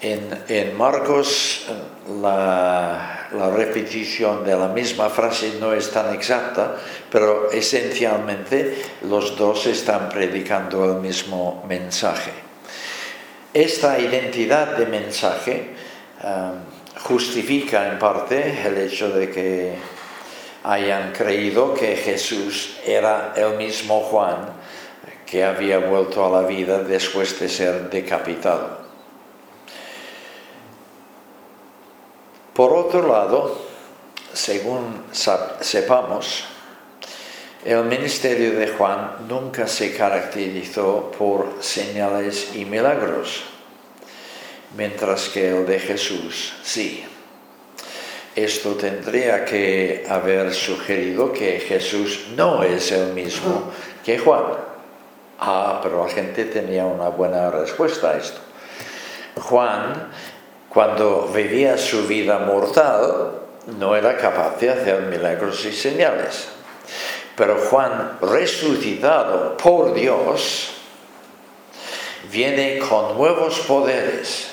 En, 0.00 0.76
Marcos 0.76 1.66
la, 2.08 3.28
repetición 3.54 4.44
de 4.44 4.56
la 4.56 4.68
misma 4.68 5.10
frase 5.10 5.58
no 5.60 5.72
es 5.72 5.90
tan 5.90 6.14
exacta, 6.14 6.76
pero 7.10 7.50
esencialmente 7.50 8.76
los 9.02 9.36
dos 9.36 9.66
están 9.66 10.08
predicando 10.08 10.84
el 10.84 11.00
mismo 11.00 11.64
mensaje. 11.68 12.30
Esta 13.52 13.98
identidad 13.98 14.76
de 14.76 14.86
mensaje 14.86 15.70
um, 16.22 17.02
justifica 17.02 17.88
en 17.88 17.98
parte 17.98 18.62
el 18.66 18.78
hecho 18.78 19.10
de 19.10 19.30
que 19.30 19.74
hayan 20.64 21.12
creído 21.12 21.74
que 21.74 21.96
Jesús 21.96 22.78
era 22.84 23.32
el 23.36 23.56
mismo 23.56 24.00
Juan 24.00 24.54
que 25.24 25.42
había 25.44 25.78
vuelto 25.78 26.24
a 26.24 26.42
la 26.42 26.46
vida 26.46 26.78
después 26.78 27.38
de 27.40 27.48
ser 27.48 27.90
decapitado. 27.90 28.85
Por 32.56 32.72
otro 32.72 33.06
lado, 33.06 33.54
según 34.32 35.04
sepamos, 35.60 36.44
el 37.62 37.84
ministerio 37.84 38.58
de 38.58 38.68
Juan 38.68 39.26
nunca 39.28 39.66
se 39.66 39.94
caracterizó 39.94 41.10
por 41.18 41.58
señales 41.60 42.54
y 42.54 42.64
milagros, 42.64 43.42
mientras 44.74 45.28
que 45.28 45.50
el 45.50 45.66
de 45.66 45.78
Jesús 45.80 46.54
sí. 46.62 47.04
Esto 48.34 48.70
tendría 48.72 49.44
que 49.44 50.06
haber 50.08 50.54
sugerido 50.54 51.34
que 51.34 51.60
Jesús 51.60 52.28
no 52.36 52.62
es 52.62 52.90
el 52.90 53.12
mismo 53.12 53.70
que 54.02 54.18
Juan. 54.18 54.44
Ah, 55.40 55.80
pero 55.82 56.06
la 56.06 56.10
gente 56.10 56.46
tenía 56.46 56.86
una 56.86 57.10
buena 57.10 57.50
respuesta 57.50 58.12
a 58.12 58.16
esto. 58.16 58.40
Juan 59.42 60.10
cuando 60.76 61.28
vivía 61.28 61.78
su 61.78 62.06
vida 62.06 62.38
mortal, 62.38 63.30
no 63.78 63.96
era 63.96 64.14
capaz 64.18 64.60
de 64.60 64.68
hacer 64.68 65.00
milagros 65.04 65.64
y 65.64 65.72
señales. 65.72 66.48
Pero 67.34 67.56
Juan, 67.56 68.18
resucitado 68.20 69.56
por 69.56 69.94
Dios, 69.94 70.72
viene 72.30 72.78
con 72.78 73.16
nuevos 73.16 73.60
poderes, 73.60 74.48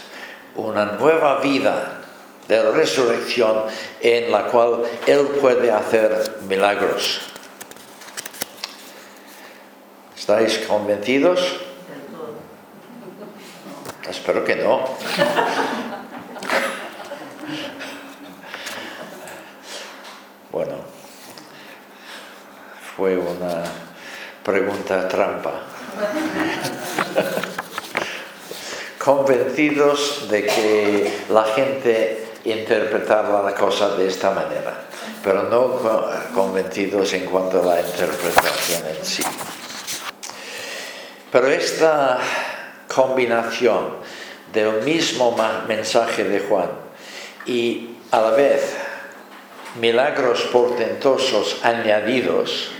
una 0.56 0.86
nueva 0.94 1.42
vida 1.42 2.00
de 2.48 2.72
resurrección 2.72 3.64
en 4.00 4.32
la 4.32 4.46
cual 4.46 4.84
Él 5.06 5.28
puede 5.42 5.72
hacer 5.72 6.38
milagros. 6.48 7.20
¿Estáis 10.16 10.60
convencidos? 10.60 11.60
Espero 14.10 14.46
que 14.46 14.56
no. 14.56 14.86
Bueno, 20.54 20.76
fue 22.96 23.18
una 23.18 23.64
pregunta 24.44 25.08
trampa. 25.08 25.50
Convencidos 29.00 30.30
de 30.30 30.46
que 30.46 31.24
la 31.30 31.46
gente 31.46 32.28
interpretaba 32.46 33.42
la 33.42 33.56
cosa 33.56 33.96
de 33.96 34.08
esta 34.08 34.30
manera, 34.30 34.82
pero 35.24 35.50
no 35.50 35.82
convencidos 36.36 37.14
en 37.14 37.26
cuanto 37.26 37.64
a 37.64 37.74
la 37.74 37.82
interpretación 37.82 38.84
en 38.96 39.04
sí. 39.04 39.24
Pero 41.32 41.48
esta 41.48 42.20
combinación 42.94 43.96
del 44.54 44.84
mismo 44.84 45.36
mensaje 45.68 46.26
de 46.26 46.42
Juan 46.42 46.70
y 47.48 47.98
a 48.12 48.22
la 48.22 48.30
vez 48.30 48.83
milagros 49.80 50.42
portentosos 50.52 51.60
añadidos 51.64 52.72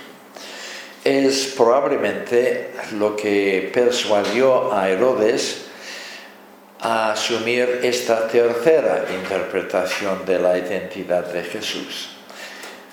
es 1.04 1.54
probablemente 1.58 2.72
lo 2.98 3.16
que 3.16 3.70
persuadió 3.74 4.74
a 4.74 4.90
Herodes 4.90 5.66
a 6.80 7.14
asumir 7.14 7.80
esta 7.84 8.28
tercera 8.28 9.06
interpretación 9.14 10.26
de 10.26 10.40
la 10.40 10.58
identidad 10.58 11.26
de 11.26 11.44
Jesús. 11.44 12.10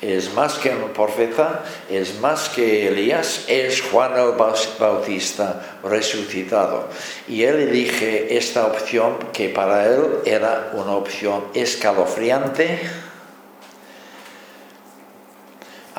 Es 0.00 0.32
más 0.32 0.54
que 0.54 0.70
un 0.70 0.90
profeta, 0.90 1.62
es 1.90 2.18
más 2.20 2.48
que 2.48 2.88
Elías, 2.88 3.44
es 3.48 3.82
Juan 3.82 4.12
el 4.18 4.32
Bautista 4.78 5.78
resucitado. 5.82 6.88
Y 7.28 7.42
él 7.42 7.56
elige 7.56 8.34
esta 8.34 8.66
opción 8.66 9.18
que 9.32 9.50
para 9.50 9.84
él 9.86 10.20
era 10.24 10.70
una 10.72 10.92
opción 10.92 11.44
escalofriante, 11.52 12.80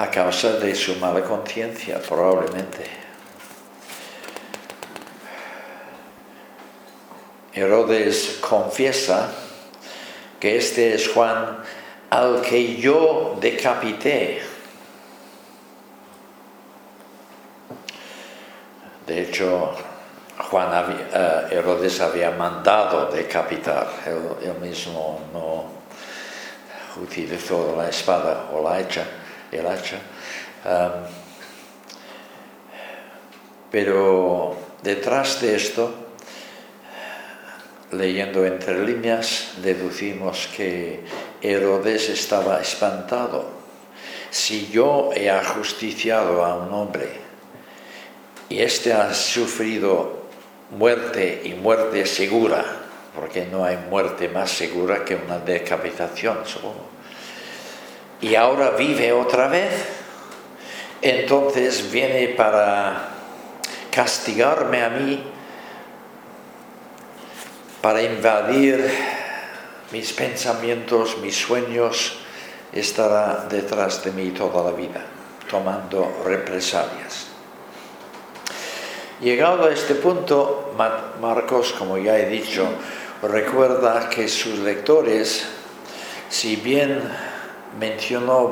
a 0.02 0.10
causa 0.10 0.54
de 0.54 0.74
su 0.74 0.96
mala 0.96 1.22
conciencia, 1.22 2.02
probablemente. 2.02 2.90
Herodes 7.54 8.40
confiesa 8.42 9.32
que 10.40 10.58
este 10.58 10.96
es 10.96 11.08
Juan 11.08 11.60
al 12.10 12.42
que 12.42 12.78
yo 12.78 13.38
decapité. 13.40 14.42
De 19.06 19.22
hecho, 19.22 19.76
Juan 20.50 20.98
eh, 21.14 21.48
Herodes 21.52 22.02
había 22.02 22.32
mandado 22.32 23.12
decapitar, 23.12 23.88
él, 24.08 24.56
mismo 24.60 25.22
no 25.32 25.66
utilizó 27.00 27.76
la 27.78 27.90
espada 27.90 28.50
o 28.52 28.64
la 28.64 28.78
hacha, 28.78 29.06
el 29.52 29.68
hacha. 29.68 30.00
pero 33.72 34.56
detrás 34.84 35.42
de 35.42 35.56
esto, 35.56 35.94
leyendo 37.92 38.46
entre 38.46 38.86
líneas, 38.86 39.54
deducimos 39.62 40.50
que 40.56 41.02
Herodes 41.42 42.10
estaba 42.10 42.60
espantado. 42.62 43.50
Si 44.30 44.70
yo 44.70 45.12
he 45.14 45.30
ajusticiado 45.30 46.46
a 46.46 46.56
un 46.56 46.74
hombre 46.74 47.10
y 48.50 48.62
éste 48.62 48.94
ha 48.94 49.14
sufrido 49.14 50.22
muerte 50.72 51.42
y 51.44 51.54
muerte 51.54 52.06
segura, 52.06 52.64
porque 53.16 53.46
no 53.46 53.66
hay 53.66 53.78
muerte 53.90 54.30
más 54.30 54.52
segura 54.52 55.04
que 55.04 55.16
una 55.16 55.40
decapitación, 55.40 56.40
supongo. 56.46 57.01
Y 58.22 58.36
ahora 58.36 58.72
vive 58.72 59.12
otra 59.12 59.48
vez, 59.48 59.74
entonces 61.02 61.92
viene 61.92 62.30
para 62.30 63.10
castigarme 63.90 64.84
a 64.84 64.90
mí, 64.90 65.24
para 67.82 68.04
invadir 68.04 68.90
mis 69.92 70.14
pensamientos, 70.14 71.18
mis 71.18 71.36
sueños, 71.36 72.20
estará 72.72 73.48
detrás 73.50 74.04
de 74.04 74.12
mí 74.12 74.30
toda 74.30 74.70
la 74.70 74.78
vida, 74.78 75.04
tomando 75.50 76.22
represalias. 76.24 77.28
Llegado 79.20 79.66
a 79.66 79.72
este 79.72 79.96
punto, 79.96 80.74
Marcos, 81.20 81.74
como 81.74 81.98
ya 81.98 82.18
he 82.18 82.30
dicho, 82.30 82.68
recuerda 83.24 84.10
que 84.10 84.28
sus 84.28 84.60
lectores, 84.60 85.46
si 86.30 86.56
bien 86.56 87.31
mencionó, 87.80 88.50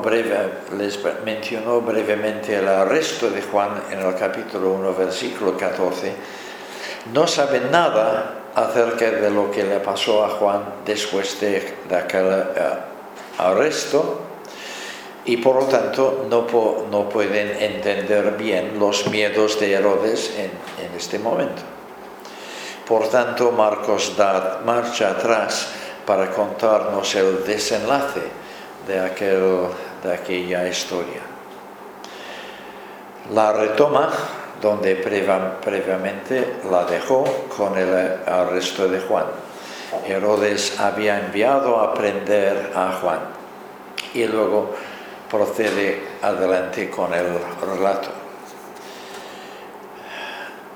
brevemente 1.80 2.56
el 2.56 2.68
arresto 2.68 3.30
de 3.30 3.42
Juan 3.42 3.82
en 3.90 4.00
el 4.00 4.14
capítulo 4.14 4.72
1, 4.72 4.94
versículo 4.94 5.56
14, 5.56 6.12
no 7.12 7.26
saben 7.26 7.70
nada 7.70 8.36
acerca 8.54 9.10
de 9.10 9.30
lo 9.30 9.50
que 9.50 9.64
le 9.64 9.80
pasó 9.80 10.24
a 10.24 10.30
Juan 10.30 10.62
después 10.84 11.40
de, 11.40 11.74
aquel 11.90 12.26
eh, 12.26 12.44
arresto 13.38 14.20
y 15.24 15.36
por 15.36 15.56
lo 15.56 15.64
tanto 15.66 16.26
no, 16.28 16.46
no 16.90 17.08
pueden 17.08 17.62
entender 17.62 18.36
bien 18.36 18.78
los 18.78 19.06
miedos 19.08 19.60
de 19.60 19.72
Herodes 19.72 20.34
en, 20.36 20.50
en, 20.84 20.96
este 20.96 21.18
momento. 21.18 21.62
Por 22.88 23.08
tanto, 23.08 23.52
Marcos 23.52 24.16
da 24.16 24.60
marcha 24.64 25.10
atrás 25.10 25.68
para 26.04 26.30
contarnos 26.30 27.14
el 27.14 27.44
desenlace 27.44 28.39
de, 28.90 28.98
aquel, 28.98 29.68
de 30.02 30.12
aquella 30.12 30.66
historia. 30.66 31.22
La 33.32 33.52
retoma 33.52 34.10
donde 34.60 34.96
previamente 34.96 36.56
la 36.70 36.84
dejó 36.84 37.24
con 37.56 37.78
el 37.78 38.18
arresto 38.26 38.88
de 38.88 39.00
Juan. 39.00 39.26
Herodes 40.06 40.78
había 40.78 41.20
enviado 41.20 41.80
a 41.80 41.94
prender 41.94 42.72
a 42.74 42.98
Juan 43.00 43.20
y 44.12 44.24
luego 44.24 44.74
procede 45.30 46.02
adelante 46.20 46.90
con 46.90 47.14
el 47.14 47.26
relato. 47.62 48.08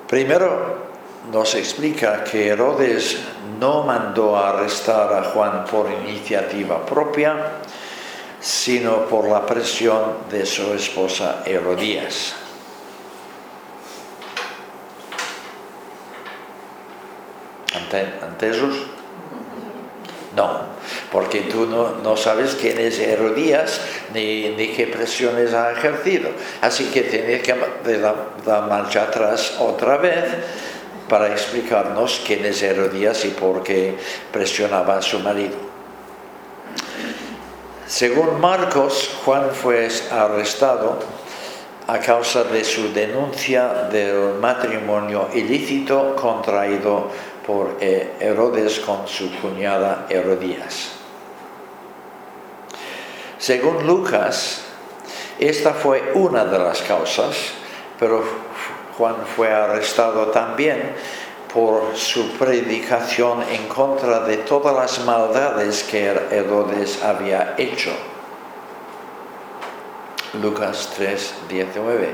Primero 0.06 0.84
nos 1.32 1.54
explica 1.54 2.22
que 2.22 2.48
Herodes 2.48 3.18
no 3.58 3.82
mandó 3.82 4.36
a 4.36 4.50
arrestar 4.50 5.12
a 5.12 5.24
Juan 5.24 5.64
por 5.64 5.90
iniciativa 5.90 6.84
propia, 6.84 7.34
sino 8.45 9.07
por 9.07 9.26
la 9.26 9.47
presión 9.47 10.28
de 10.30 10.45
su 10.45 10.74
esposa 10.74 11.42
Herodías. 11.47 12.34
¿Antesos? 18.20 18.74
No, 20.36 20.61
porque 21.11 21.42
tú 21.42 21.66
no, 21.66 22.16
sabes 22.18 22.57
quién 22.61 22.78
es 22.78 22.99
Herodías 22.99 23.80
ni, 24.12 24.55
qué 24.76 24.88
presiones 24.92 25.55
ha 25.55 25.72
ejercido. 25.72 26.28
Así 26.61 26.90
que 26.90 27.03
tienes 27.03 27.42
que 27.42 27.55
dar 28.45 28.68
marcha 28.68 29.05
atrás 29.05 29.57
otra 29.59 29.97
vez 29.97 30.22
para 31.09 31.28
explicarnos 31.28 32.20
quién 32.26 32.45
es 32.45 32.62
Herodías 32.62 33.24
y 33.24 33.28
por 33.28 33.62
qué 33.62 33.97
presionaba 34.30 34.99
a 34.99 35.03
su 35.03 35.20
marido. 35.20 35.73
Según 37.87 38.41
Marcos, 38.41 39.11
Juan 39.24 39.51
fue 39.53 39.89
arrestado 40.11 40.99
a 41.87 41.99
causa 41.99 42.45
de 42.45 42.64
su 42.64 42.95
denuncia 42.95 43.89
del 43.93 44.35
matrimonio 44.41 45.28
ilícito 45.35 46.16
contraído 46.16 47.11
por 47.47 47.76
eh, 47.80 48.14
Herodes 48.20 48.80
con 48.80 49.07
su 49.07 49.30
cuñada 49.39 50.07
Herodías. 50.09 50.93
Según 53.39 53.87
Lucas, 53.87 54.62
esta 55.39 55.74
fue 55.74 56.12
una 56.14 56.47
de 56.47 56.59
las 56.59 56.80
causas, 56.80 57.37
pero 58.01 58.24
Juan 58.97 59.16
fue 59.37 59.53
arrestado 59.53 60.28
también 60.28 60.95
por 61.55 61.96
su 61.96 62.32
predicación 62.32 63.44
en 63.44 63.68
contra 63.68 64.20
de 64.20 64.38
todas 64.38 64.74
las 64.74 65.07
maldades 65.07 65.84
que 65.84 66.09
Herodes 66.09 67.00
había 67.00 67.55
hecho. 67.57 67.92
Lucas 70.42 70.90
3, 70.96 71.34
19. 71.48 72.09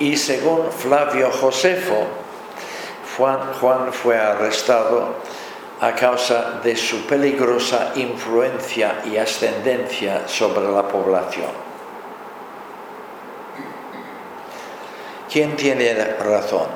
Y 0.00 0.16
según 0.16 0.72
Flavio 0.72 1.30
Josefo, 1.30 2.06
Juan, 3.16 3.92
fue 3.92 4.18
arrestado 4.18 5.14
a 5.80 5.92
causa 5.94 6.60
de 6.64 6.74
su 6.74 7.06
peligrosa 7.06 7.92
influencia 7.94 9.00
y 9.04 9.16
ascendencia 9.16 10.26
sobre 10.26 10.68
la 10.68 10.88
población. 10.88 11.50
¿Quién 15.30 15.54
tiene 15.54 15.94
razón? 16.16 16.66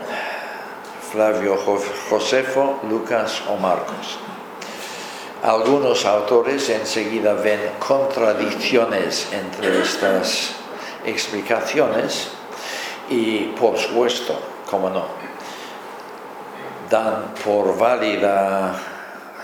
Flavio 1.13 1.59
Josefo, 2.09 2.81
Lucas 2.89 3.43
o 3.51 3.57
Marcos. 3.59 4.19
Algunos 5.43 6.07
autores 6.07 6.71
enseguida 6.71 7.35
ven 7.35 7.61
contradicciones 7.79 9.29
entre 9.31 9.83
estas 9.83 10.55
explicaciones 11.05 12.29
y 13.11 13.53
por 13.61 13.77
supuesto, 13.77 14.41
como 14.71 14.89
no, 14.89 15.05
dan 16.89 17.35
por 17.45 17.77
válida 17.77 18.75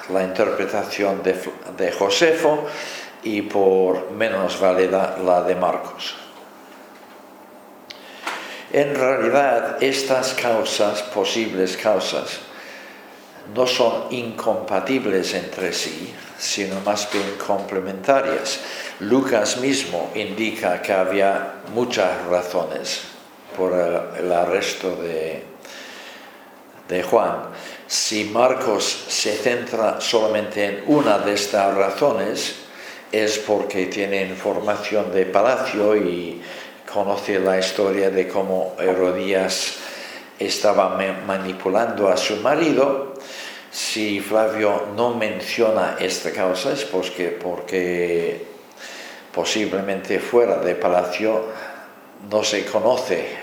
la 0.08 0.22
interpretación 0.22 1.22
de, 1.22 1.92
Josefo 1.92 2.64
y 3.24 3.42
por 3.42 4.10
menos 4.12 4.58
válida 4.58 5.18
la 5.22 5.42
de 5.42 5.54
Marcos. 5.54 6.27
En 8.72 8.94
realidad, 8.94 9.82
estas 9.82 10.34
causas, 10.34 11.02
posibles 11.02 11.76
causas, 11.76 12.40
no 13.54 13.66
son 13.66 14.06
incompatibles 14.10 15.34
entre 15.34 15.72
sí, 15.72 16.12
sino 16.38 16.80
más 16.82 17.08
bien 17.10 17.34
complementarias. 17.44 18.60
Lucas 19.00 19.56
mismo 19.58 20.10
indica 20.14 20.82
que 20.82 20.92
había 20.92 21.62
muchas 21.72 22.26
razones 22.26 23.02
por 23.56 23.72
el 23.72 24.32
arresto 24.32 24.96
de, 24.96 25.42
de 26.88 27.02
Juan, 27.02 27.48
si 27.86 28.24
Marcos 28.24 28.84
se 29.08 29.32
centra 29.32 30.00
solamente 30.00 30.64
en 30.64 30.82
una 30.86 31.18
de 31.18 31.34
estas 31.34 31.74
razones, 31.74 32.56
es 33.10 33.38
porque 33.38 33.86
tiene 33.86 34.22
información 34.22 35.12
de 35.12 35.24
palacio 35.24 35.96
y 35.96 36.42
conoce 36.92 37.38
la 37.38 37.58
historia 37.58 38.10
de 38.10 38.26
cómo 38.28 38.74
Herodías 38.78 39.76
estaba 40.38 40.98
manipulando 41.26 42.08
a 42.08 42.16
su 42.16 42.36
marido. 42.36 43.14
Si 43.70 44.20
Flavio 44.20 44.88
no 44.96 45.14
menciona 45.14 45.96
esta 46.00 46.32
causa 46.32 46.72
es 46.72 46.84
porque, 46.84 47.28
porque, 47.28 48.46
posiblemente 49.32 50.18
fuera 50.18 50.56
de 50.56 50.74
palacio, 50.74 51.44
no 52.30 52.42
se 52.42 52.64
conoce 52.64 53.36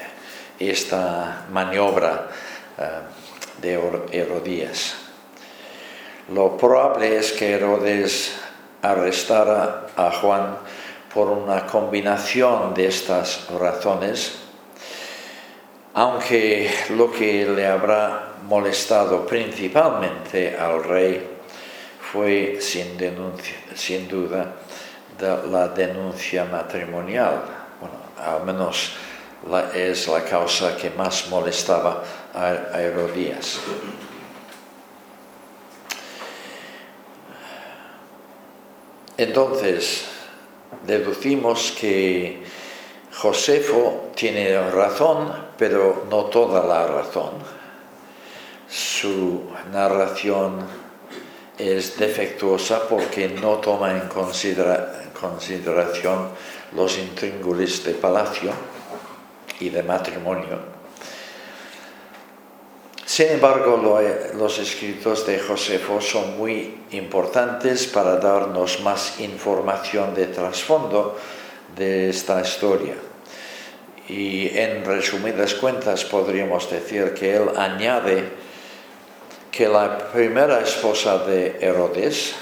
esta 0.60 1.46
maniobra 1.52 2.28
eh, 2.78 2.90
de 3.62 3.74
Herodías. 4.12 4.96
Lo 6.34 6.58
probable 6.58 7.18
es 7.18 7.32
que 7.34 7.54
Herodes 7.54 8.34
arrestara 8.82 9.88
a 9.96 10.12
Juan 10.12 10.58
por 11.16 11.30
una 11.30 11.66
combinación 11.66 12.74
de 12.74 12.88
estas 12.88 13.50
razones, 13.50 14.34
aunque 15.94 16.70
lo 16.90 17.10
que 17.10 17.46
le 17.46 17.66
habrá 17.66 18.34
molestado 18.46 19.26
principalmente 19.26 20.58
al 20.58 20.84
rey 20.84 21.26
fue 22.12 22.58
sin, 22.60 22.98
duda 24.10 24.56
la 25.50 25.70
denuncia 25.70 26.44
matrimonial. 26.44 27.44
Bueno, 27.80 27.96
al 28.20 28.46
menos 28.46 28.92
es 29.74 30.10
la 30.10 30.22
causa 30.22 30.76
que 30.76 30.90
más 30.90 31.30
molestaba 31.30 32.04
a 32.34 32.82
Herodías. 32.82 33.62
Entonces, 39.18 40.15
deducimos 40.86 41.74
que 41.80 42.44
Josefo 43.14 44.10
tiene 44.16 44.72
razón, 44.72 45.32
pero 45.58 46.06
no 46.10 46.26
toda 46.26 46.66
la 46.66 46.88
razón. 46.88 47.32
Su 48.68 49.44
narración 49.72 50.66
es 51.58 51.98
defectuosa 51.98 52.90
porque 52.90 53.30
no 53.30 53.58
toma 53.58 53.92
en 53.92 54.10
consideración 54.10 56.30
los 56.76 56.98
intríngulis 56.98 57.86
de 57.86 57.94
palacio 57.94 58.52
y 59.60 59.70
de 59.70 59.84
matrimonio 59.84 60.75
sin 63.16 63.30
embargo, 63.30 63.78
los 64.34 64.60
escritos 64.60 65.26
de 65.26 65.40
Josefo 65.40 66.02
son 66.02 66.38
muy 66.38 66.80
importantes 66.92 67.88
para 67.88 68.18
darnos 68.18 68.82
más 68.82 69.22
información 69.22 70.14
de 70.14 70.26
trasfondo 70.26 71.18
de 71.78 72.10
esta 72.10 72.42
historia. 72.42 72.96
Y 74.10 74.50
en 74.58 74.84
resumidas 74.84 75.54
cuentas 75.54 76.04
podríamos 76.04 76.70
decir 76.70 77.14
que 77.14 77.38
él 77.38 77.52
añade 77.56 78.26
que 79.50 79.70
la 79.70 80.12
primera 80.12 80.60
esposa 80.60 81.20
de 81.20 81.56
Herodes 81.62 82.36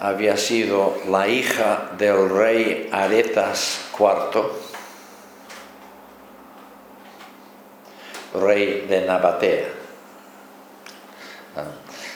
había 0.00 0.38
sido 0.38 0.96
la 1.10 1.28
hija 1.28 1.90
del 1.98 2.30
rey 2.30 2.88
Aretas 2.90 3.82
IV, 3.98 4.71
rey 8.34 8.86
de 8.88 9.02
Nabatea. 9.02 9.68
Ah, 11.56 11.64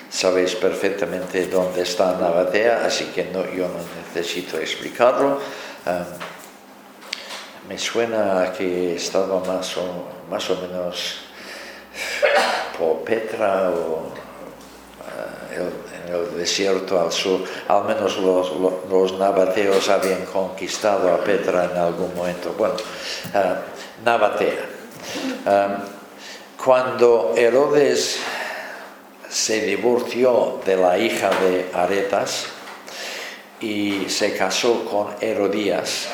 sabéis 0.09 0.55
perfectamente 0.55 1.47
dónde 1.47 1.83
está 1.83 2.17
Nabatea, 2.17 2.87
así 2.87 3.07
que 3.15 3.25
no, 3.25 3.45
yo 3.53 3.69
no 3.69 3.81
necesito 4.05 4.59
explicarlo. 4.59 5.41
Ah, 5.85 6.05
me 7.69 7.79
suena 7.79 8.53
que 8.57 8.97
estaba 8.97 9.41
más 9.41 9.77
o, 9.77 10.09
más 10.31 10.49
o 10.51 10.57
menos 10.61 11.19
por 12.79 13.03
Petra 13.05 13.71
o 13.71 14.13
ah, 15.01 15.55
en 15.55 16.15
el 16.15 16.37
desierto 16.39 17.01
al 17.01 17.13
sur, 17.13 17.43
al 17.69 17.85
menos 17.85 18.17
los, 18.19 18.53
los, 18.89 19.19
nabateos 19.19 19.89
habían 19.89 20.25
conquistado 20.27 21.13
a 21.13 21.19
Petra 21.19 21.65
en 21.65 21.77
algún 21.77 22.15
momento. 22.15 22.55
Bueno, 22.57 22.77
Nabatea. 24.05 24.77
Cuando 26.67 27.33
Herodes 27.37 28.19
se 29.29 29.61
divorció 29.67 30.61
de 30.67 30.77
la 30.77 30.99
hija 30.99 31.31
de 31.31 31.71
Aretas 31.73 32.47
y 33.61 34.07
se 34.09 34.37
casó 34.37 34.85
con 34.85 35.15
Herodías, 35.21 36.09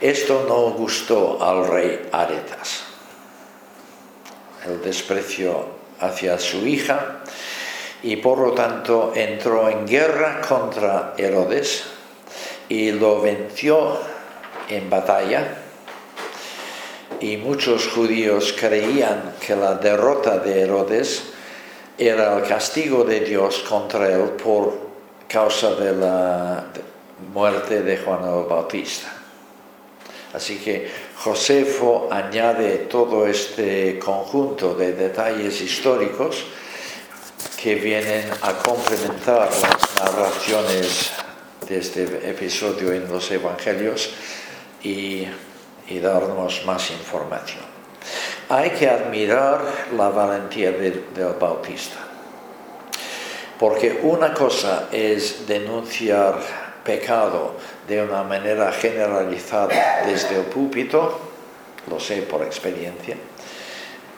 esto 0.00 0.44
no 0.48 0.72
gustó 0.72 1.40
al 1.40 1.68
rey 1.68 2.08
Aretas. 2.10 2.82
El 4.66 4.82
desprecio 4.82 5.66
hacia 6.00 6.36
su 6.40 6.66
hija 6.66 7.20
y 8.02 8.16
por 8.16 8.38
lo 8.38 8.50
tanto 8.54 9.12
entró 9.14 9.68
en 9.68 9.86
guerra 9.86 10.40
contra 10.40 11.14
Herodes 11.16 11.84
y 12.68 12.90
lo 12.90 13.20
venció 13.20 13.98
en 14.68 14.90
batalla 14.90 15.69
y 17.20 17.36
muchos 17.36 17.88
judíos 17.88 18.54
creían 18.58 19.34
que 19.44 19.54
la 19.54 19.74
derrota 19.74 20.38
de 20.38 20.62
Herodes 20.62 21.22
era 21.98 22.36
el 22.36 22.44
castigo 22.44 23.04
de 23.04 23.20
Dios 23.20 23.64
contra 23.68 24.08
él 24.08 24.30
por 24.42 24.72
causa 25.28 25.74
de 25.74 25.92
la 25.92 26.64
muerte 27.32 27.82
de 27.82 27.98
Juan 27.98 28.24
el 28.24 28.44
Bautista. 28.48 29.12
Así 30.32 30.58
que 30.58 30.88
Josefo 31.16 32.08
añade 32.10 32.86
todo 32.88 33.26
este 33.26 33.98
conjunto 33.98 34.74
de 34.74 34.92
detalles 34.92 35.60
históricos 35.60 36.44
que 37.60 37.74
vienen 37.74 38.30
a 38.40 38.54
complementar 38.54 39.50
las 39.50 40.00
narraciones 40.00 41.10
de 41.68 41.78
este 41.78 42.30
episodio 42.30 42.92
en 42.92 43.08
los 43.08 43.30
Evangelios 43.30 44.10
y 44.82 45.26
y 45.90 45.98
darnos 45.98 46.64
más 46.64 46.90
información. 46.90 47.64
Hay 48.48 48.70
que 48.70 48.88
admirar 48.88 49.60
la 49.96 50.08
valentía 50.08 50.72
del 50.72 51.04
Bautista, 51.38 51.98
porque 53.58 54.00
una 54.02 54.32
cosa 54.32 54.88
es 54.90 55.46
denunciar 55.46 56.38
pecado 56.84 57.56
de 57.86 58.02
una 58.02 58.22
manera 58.22 58.72
generalizada 58.72 60.02
desde 60.06 60.36
el 60.36 60.44
púlpito, 60.44 61.20
lo 61.88 62.00
sé 62.00 62.22
por 62.22 62.42
experiencia, 62.42 63.16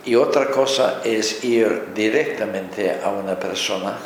y 0.05 0.15
otra 0.15 0.51
cosa 0.51 1.01
es 1.05 1.43
ir 1.45 1.93
directamente 1.95 2.99
a 3.03 3.09
una 3.09 3.39
persona 3.39 3.99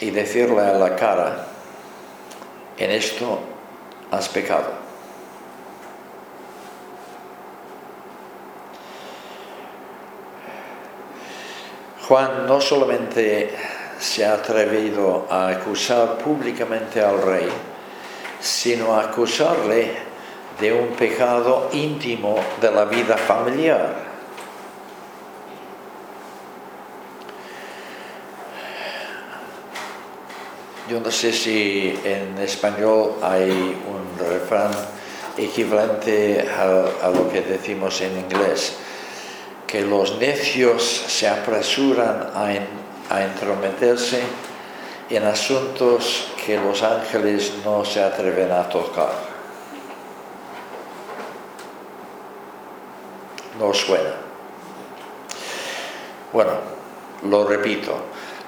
y 0.00 0.10
decirle 0.10 0.60
a 0.60 0.74
la 0.74 0.96
cara, 0.96 1.46
en 2.76 2.90
esto 2.90 3.38
has 4.10 4.28
pecado. 4.28 4.81
Juan 12.08 12.46
no 12.46 12.60
solamente 12.60 13.54
se 13.98 14.24
ha 14.24 14.34
atrevido 14.34 15.26
a 15.30 15.48
acusar 15.48 16.18
públicamente 16.18 17.00
al 17.00 17.22
rey, 17.22 17.48
sino 18.40 18.94
a 18.94 19.02
acusarle 19.02 19.92
de 20.60 20.72
un 20.72 20.88
pecado 20.88 21.70
íntimo 21.72 22.36
de 22.60 22.70
la 22.72 22.84
vida 22.86 23.16
familiar. 23.16 23.94
Yo 30.90 31.00
no 31.00 31.10
sé 31.12 31.32
si 31.32 31.98
en 32.04 32.36
español 32.38 33.14
hay 33.22 33.50
un 33.50 34.18
refrán 34.28 34.72
equivalente 35.38 36.46
a, 36.50 37.08
lo 37.08 37.30
que 37.30 37.42
decimos 37.42 38.00
en 38.00 38.18
inglés 38.18 38.76
que 39.72 39.80
los 39.80 40.18
necios 40.18 40.82
se 40.84 41.26
apresuran 41.26 42.28
a, 42.34 43.22
entrometerse 43.22 44.20
en 45.08 45.24
asuntos 45.24 46.28
que 46.44 46.58
los 46.58 46.82
ángeles 46.82 47.54
no 47.64 47.82
se 47.82 48.02
atreven 48.02 48.52
a 48.52 48.68
tocar. 48.68 49.12
No 53.58 53.72
suena. 53.72 54.14
Bueno, 56.34 56.52
lo 57.22 57.46
repito, 57.46 57.96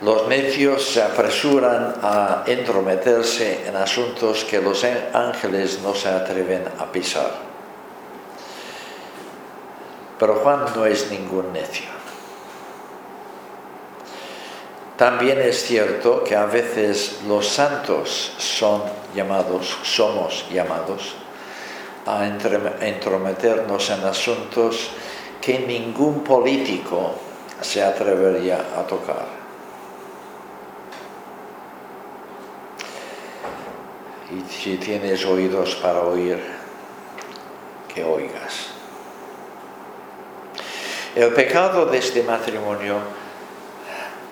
los 0.02 0.28
necios 0.28 0.84
se 0.86 1.02
apresuran 1.02 1.94
a 2.02 2.44
entrometerse 2.46 3.66
en 3.66 3.76
asuntos 3.76 4.44
que 4.44 4.60
los 4.60 4.84
ángeles 5.14 5.80
no 5.82 5.94
se 5.94 6.10
atreven 6.10 6.64
a 6.78 6.84
pisar. 6.92 7.53
Pero 10.24 10.36
Juan 10.36 10.64
no 10.74 10.86
es 10.86 11.10
ningún 11.10 11.52
necio. 11.52 11.84
También 14.96 15.38
es 15.42 15.64
cierto 15.64 16.24
que 16.24 16.34
a 16.34 16.46
veces 16.46 17.20
los 17.28 17.46
santos 17.46 18.32
son 18.38 18.84
llamados, 19.14 19.76
somos 19.82 20.46
llamados 20.50 21.14
a 22.06 22.26
entrometernos 22.26 23.90
en 23.90 24.02
asuntos 24.02 24.92
que 25.42 25.58
ningún 25.58 26.24
político 26.24 27.16
se 27.60 27.82
atrevería 27.82 28.64
a 28.78 28.86
tocar. 28.86 29.26
y 34.30 34.50
si 34.50 34.78
tienes 34.78 35.22
oídos 35.26 35.74
para 35.74 36.00
oír, 36.00 36.42
que 37.92 38.02
oigas. 38.02 38.83
El 41.14 41.32
pecado 41.32 41.86
de 41.86 41.98
este 41.98 42.24
matrimonio, 42.24 42.96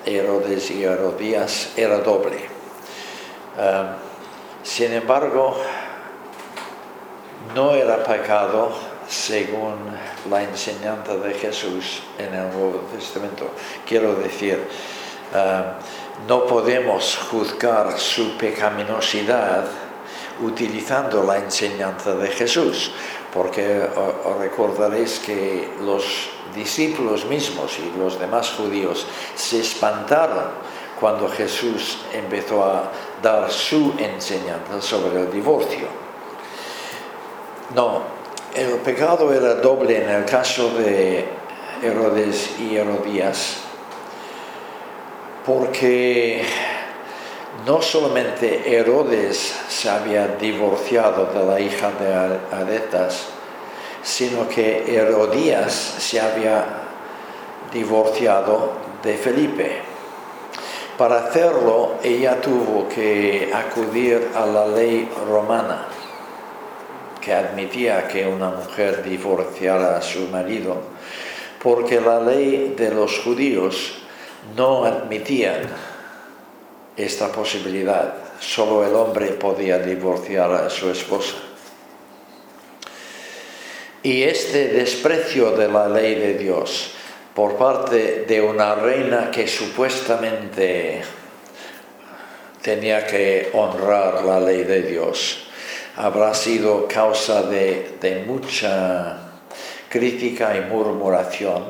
Herodes 0.04 0.68
y 0.72 0.82
Herodías, 0.82 1.70
era 1.76 1.98
doble. 1.98 2.38
Ah, 3.56 3.98
sin 4.64 4.92
embargo, 4.92 5.56
no 7.54 7.72
era 7.76 8.02
pecado 8.02 8.72
según 9.08 9.96
la 10.28 10.42
enseñanza 10.42 11.14
de 11.18 11.34
Jesús 11.34 12.02
en 12.18 12.34
el 12.34 12.50
Nuevo 12.50 12.80
Testamento. 12.92 13.50
Quiero 13.86 14.16
decir, 14.16 14.66
ah, 15.34 15.74
no 16.26 16.46
podemos 16.46 17.16
juzgar 17.30 17.96
su 17.96 18.36
pecaminosidad 18.36 19.66
utilizando 20.42 21.22
la 21.22 21.38
enseñanza 21.38 22.14
de 22.14 22.28
Jesús, 22.28 22.92
porque 23.32 23.80
os 24.24 24.36
recordaréis 24.38 25.18
que 25.20 25.70
los 25.80 26.30
discípulos 26.54 27.24
mismos 27.24 27.78
y 27.78 27.98
los 27.98 28.18
demás 28.18 28.50
judíos 28.50 29.06
se 29.34 29.60
espantaron 29.60 30.50
cuando 31.00 31.28
Jesús 31.28 31.98
empezó 32.12 32.64
a 32.64 32.90
dar 33.22 33.50
su 33.50 33.94
enseñanza 33.98 34.80
sobre 34.80 35.22
el 35.22 35.32
divorcio. 35.32 35.86
No, 37.74 38.02
el 38.54 38.74
pecado 38.80 39.32
era 39.32 39.54
doble 39.54 40.02
en 40.02 40.10
el 40.10 40.24
caso 40.24 40.74
de 40.74 41.26
Herodes 41.82 42.50
y 42.60 42.76
Herodías, 42.76 43.56
porque 45.46 46.44
no 47.66 47.80
solamente 47.80 48.76
Herodes 48.76 49.54
se 49.68 49.88
había 49.88 50.26
divorciado 50.26 51.26
de 51.26 51.46
la 51.46 51.60
hija 51.60 51.90
de 51.92 52.56
Aretas, 52.56 53.28
sino 54.02 54.48
que 54.48 54.96
Herodías 54.96 55.72
se 55.72 56.20
había 56.20 56.64
divorciado 57.72 58.72
de 59.02 59.14
Felipe. 59.14 59.82
Para 60.98 61.26
hacerlo, 61.26 61.94
ella 62.02 62.40
tuvo 62.40 62.88
que 62.88 63.50
acudir 63.52 64.30
a 64.34 64.44
la 64.44 64.66
ley 64.66 65.08
romana, 65.28 65.86
que 67.20 67.32
admitía 67.32 68.08
que 68.08 68.26
una 68.26 68.50
mujer 68.50 69.02
divorciara 69.02 69.96
a 69.96 70.02
su 70.02 70.28
marido, 70.28 70.76
porque 71.62 72.00
la 72.00 72.20
ley 72.20 72.74
de 72.76 72.90
los 72.90 73.20
judíos 73.20 73.98
no 74.56 74.84
admitía 74.84 75.62
esta 76.96 77.30
posibilidad. 77.32 78.14
Solo 78.40 78.86
el 78.86 78.94
hombre 78.94 79.28
podía 79.28 79.78
divorciar 79.78 80.52
a 80.52 80.70
su 80.70 80.90
esposa. 80.90 81.36
Y 84.02 84.22
este 84.22 84.68
desprecio 84.68 85.52
de 85.52 85.68
la 85.68 85.88
ley 85.88 86.16
de 86.16 86.34
Dios 86.34 86.94
por 87.34 87.56
parte 87.56 88.24
de 88.26 88.40
una 88.40 88.74
reina 88.74 89.30
que 89.30 89.46
supuestamente 89.46 91.02
tenía 92.60 93.06
que 93.06 93.50
honrar 93.54 94.24
la 94.24 94.40
ley 94.40 94.64
de 94.64 94.82
Dios, 94.82 95.44
habrá 95.96 96.34
sido 96.34 96.86
causa 96.86 97.42
de, 97.44 97.96
de 98.00 98.24
mucha 98.26 99.18
crítica 99.88 100.56
y 100.56 100.60
murmuración 100.60 101.64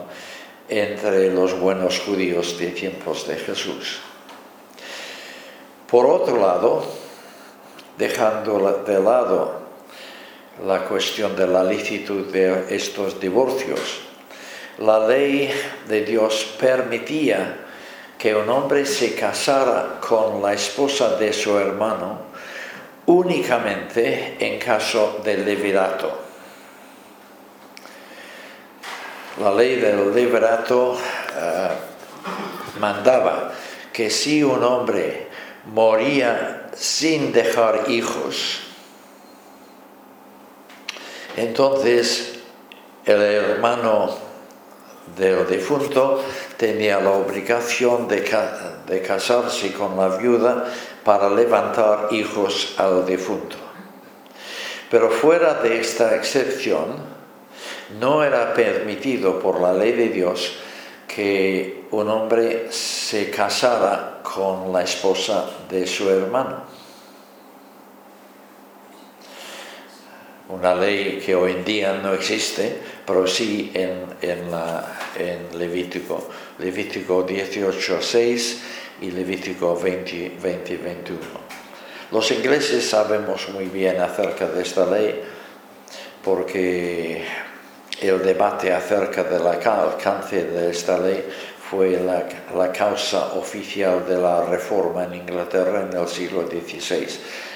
entre 0.69 1.33
los 1.33 1.59
buenos 1.59 2.01
judíos 2.01 2.59
de 2.59 2.69
tiempos 2.69 3.27
de 3.29 3.37
Jesús. 3.37 4.01
Por 5.93 6.07
otro 6.07 6.39
lado, 6.39 6.83
dejando 7.99 8.83
de 8.87 8.99
lado 8.99 9.61
la 10.67 10.87
cuestión 10.87 11.37
de 11.37 11.47
la 11.47 11.63
licitud 11.63 12.33
de 12.33 12.75
estos 12.75 13.21
divorcios, 13.21 14.01
la 14.79 15.07
ley 15.07 15.53
de 15.87 16.03
Dios 16.03 16.57
permitía 16.59 17.59
que 18.17 18.35
un 18.35 18.49
hombre 18.49 18.87
se 18.87 19.15
casara 19.15 20.01
con 20.01 20.41
la 20.41 20.55
esposa 20.55 21.17
de 21.17 21.31
su 21.31 21.59
hermano 21.59 22.21
únicamente 23.05 24.39
en 24.41 24.59
caso 24.59 25.21
de 25.23 25.37
levirato. 25.37 26.11
La 29.43 29.53
ley 29.53 29.77
del 29.77 30.15
levirato 30.15 30.97
eh, 31.37 31.69
mandaba 32.81 33.53
que 33.93 34.09
si 34.09 34.43
un 34.43 34.65
hombre 34.65 35.22
moría 35.67 36.71
sin 36.75 37.33
dejar 37.33 37.91
hijos. 37.91 38.61
Entonces 41.37 42.41
el 43.05 43.21
hermano 43.23 44.15
del 45.17 45.47
difunto 45.47 46.23
tenía 46.57 47.01
la 47.01 47.11
obligación 47.11 48.07
de, 48.09 48.23
casarse 49.03 49.73
con 49.73 49.97
la 49.97 50.17
viuda 50.17 50.67
para 51.05 51.29
levantar 51.31 52.09
hijos 52.13 52.75
al 52.79 53.05
difunto. 53.05 53.57
Pero 54.91 55.11
fuera 55.11 55.55
de 55.55 55.81
esta 55.81 56.15
excepción, 56.15 57.13
no 57.99 58.23
era 58.23 58.53
permitido 58.55 59.39
por 59.39 59.61
la 59.61 59.73
ley 59.73 59.93
de 59.93 60.09
Dios 60.09 60.59
que 61.09 61.85
un 61.91 62.09
hombre 62.09 62.69
se 62.71 63.31
casara 63.31 64.12
con 64.35 64.73
la 64.73 64.83
esposa 64.83 65.47
de 65.69 65.87
su 65.87 66.09
hermano. 66.09 66.63
Una 70.49 70.75
ley 70.75 71.23
que 71.25 71.35
hoy 71.35 71.53
en 71.53 71.65
día 71.65 71.95
no 71.95 72.13
existe, 72.13 72.79
pero 73.07 73.27
sí 73.27 73.71
en, 73.75 74.05
en, 74.21 75.59
Levítico. 75.59 76.29
Levítico 76.59 77.23
18, 77.23 78.01
6 78.01 78.63
y 79.03 79.11
Levítico 79.11 79.79
20, 79.79 80.37
20, 80.43 80.77
21. 80.77 81.21
Los 82.11 82.31
ingleses 82.31 82.89
sabemos 82.89 83.49
muy 83.51 83.67
bien 83.67 84.01
acerca 84.01 84.47
de 84.47 84.63
esta 84.63 84.87
ley 84.87 85.23
porque 86.23 87.25
el 88.01 88.23
debate 88.23 88.73
acerca 88.73 89.25
del 89.25 89.47
alcance 89.47 90.45
de 90.45 90.71
esta 90.71 90.99
ley 90.99 91.25
fue 91.73 91.99
la, 91.99 92.71
causa 92.71 93.33
oficial 93.33 94.07
de 94.07 94.19
la 94.19 94.45
reforma 94.45 95.05
en 95.05 95.15
Inglaterra 95.15 95.89
en 95.91 95.97
el 95.97 96.07
siglo 96.07 96.47
XVI. 96.47 97.09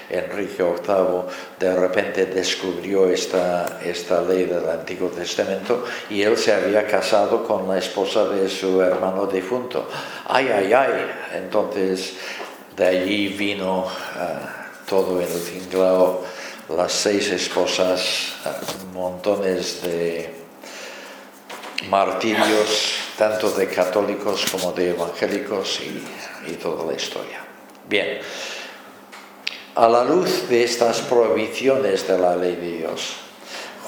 Enrique 0.08 0.62
VIII 0.62 1.24
de 1.60 1.76
repente 1.76 2.24
descubrió 2.24 3.10
esta, 3.10 3.78
esta 3.84 4.22
ley 4.22 4.44
del 4.44 4.66
Antiguo 4.70 5.10
Testamento 5.10 5.84
y 6.08 6.22
él 6.22 6.38
se 6.38 6.54
había 6.54 6.86
casado 6.86 7.44
con 7.44 7.68
la 7.68 7.76
esposa 7.76 8.26
de 8.28 8.48
su 8.48 8.80
hermano 8.80 9.26
difunto. 9.26 9.86
¡Ay, 10.24 10.48
ay, 10.48 10.72
ay! 10.72 11.10
Entonces 11.34 12.14
de 12.74 12.86
allí 12.86 13.28
vino 13.28 13.80
uh, 13.80 14.88
todo 14.88 15.20
el 15.20 15.28
tinglao, 15.28 16.24
las 16.74 16.92
seis 16.92 17.28
esposas, 17.32 18.32
uh, 18.46 18.94
montones 18.94 19.82
de 19.82 20.32
martirios 21.90 23.05
tanto 23.16 23.50
de 23.50 23.68
católicos 23.68 24.46
como 24.50 24.72
de 24.72 24.90
evangélicos 24.90 25.80
y, 25.80 26.52
toda 26.54 26.84
la 26.84 26.94
historia. 26.94 27.40
Bien, 27.88 28.18
a 29.74 29.88
la 29.88 30.04
luz 30.04 30.48
de 30.48 30.64
estas 30.64 31.00
prohibiciones 31.00 32.06
de 32.06 32.18
la 32.18 32.36
ley 32.36 32.56
de 32.56 32.78
Dios, 32.78 33.16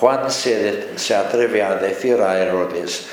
Juan 0.01 0.31
se, 0.31 1.14
atreve 1.14 1.62
a 1.62 1.74
decir 1.76 2.20
a 2.20 2.39
Herodes, 2.39 3.07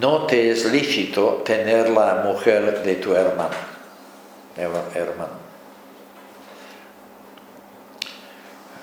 no 0.00 0.26
te 0.26 0.50
es 0.50 0.64
lícito 0.66 1.42
tener 1.44 1.90
la 1.90 2.22
mujer 2.24 2.82
de 2.82 2.94
tu 2.96 3.14
hermano. 3.14 3.56
hermano. 4.56 5.48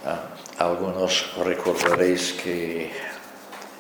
Ah, 0.06 0.20
algunos 0.60 1.34
recordaréis 1.38 2.34
que 2.34 2.92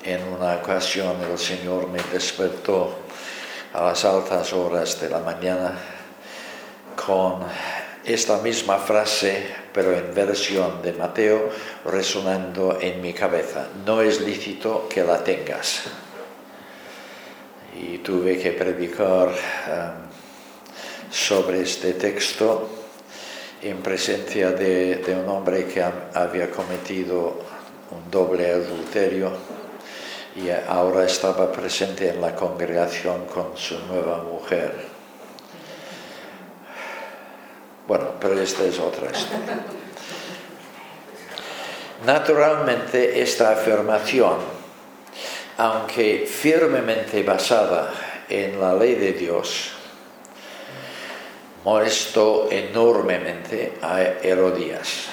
en 0.05 0.23
una 0.23 0.55
ocasión 0.57 1.15
el 1.29 1.37
Señor 1.37 1.87
me 1.87 1.99
despertó 2.13 2.95
a 3.73 3.81
las 3.81 4.05
altas 4.05 4.53
horas 4.53 5.01
de 5.01 5.09
la 5.09 5.19
mañana 5.19 5.77
con 6.95 7.43
esta 8.05 8.37
misma 8.37 8.77
frase, 8.77 9.47
pero 9.73 9.97
en 9.97 10.13
versión 10.13 10.81
de 10.83 10.93
Mateo, 10.93 11.49
resonando 11.85 12.77
en 12.79 13.01
mi 13.01 13.13
cabeza. 13.13 13.67
No 13.83 14.01
es 14.01 14.21
lícito 14.21 14.87
que 14.87 15.03
la 15.03 15.23
tengas. 15.23 15.81
Y 17.75 17.97
tuve 17.97 18.37
que 18.37 18.51
predicar 18.51 19.29
um, 19.29 21.11
sobre 21.11 21.61
este 21.61 21.93
texto 21.93 22.69
en 23.61 23.77
presencia 23.77 24.51
de, 24.51 24.97
de 24.97 25.15
un 25.15 25.27
hombre 25.27 25.65
que 25.65 25.83
había 25.83 26.51
cometido 26.51 27.39
un 27.91 28.11
doble 28.11 28.51
adulterio 28.51 29.54
y 30.35 30.49
ahora 30.49 31.05
estaba 31.05 31.51
presente 31.51 32.09
en 32.09 32.19
la 32.19 32.35
congregación 32.35 33.25
con 33.25 33.55
su 33.55 33.79
nueva 33.87 34.21
mujer. 34.23 34.73
Bueno, 37.87 38.07
pero 38.19 38.39
esta 38.41 38.63
es 38.63 38.77
otra 38.79 39.11
historia. 39.11 39.63
Naturalmente 42.05 43.21
esta 43.21 43.51
afirmación, 43.51 44.37
aunque 45.57 46.27
firmemente 46.27 47.23
basada 47.23 47.93
en 48.27 48.59
la 48.59 48.73
ley 48.73 48.95
de 48.95 49.13
Dios, 49.13 49.71
molestó 51.63 52.49
enormemente 52.51 53.77
a 53.81 54.01
Herodías. 54.01 55.05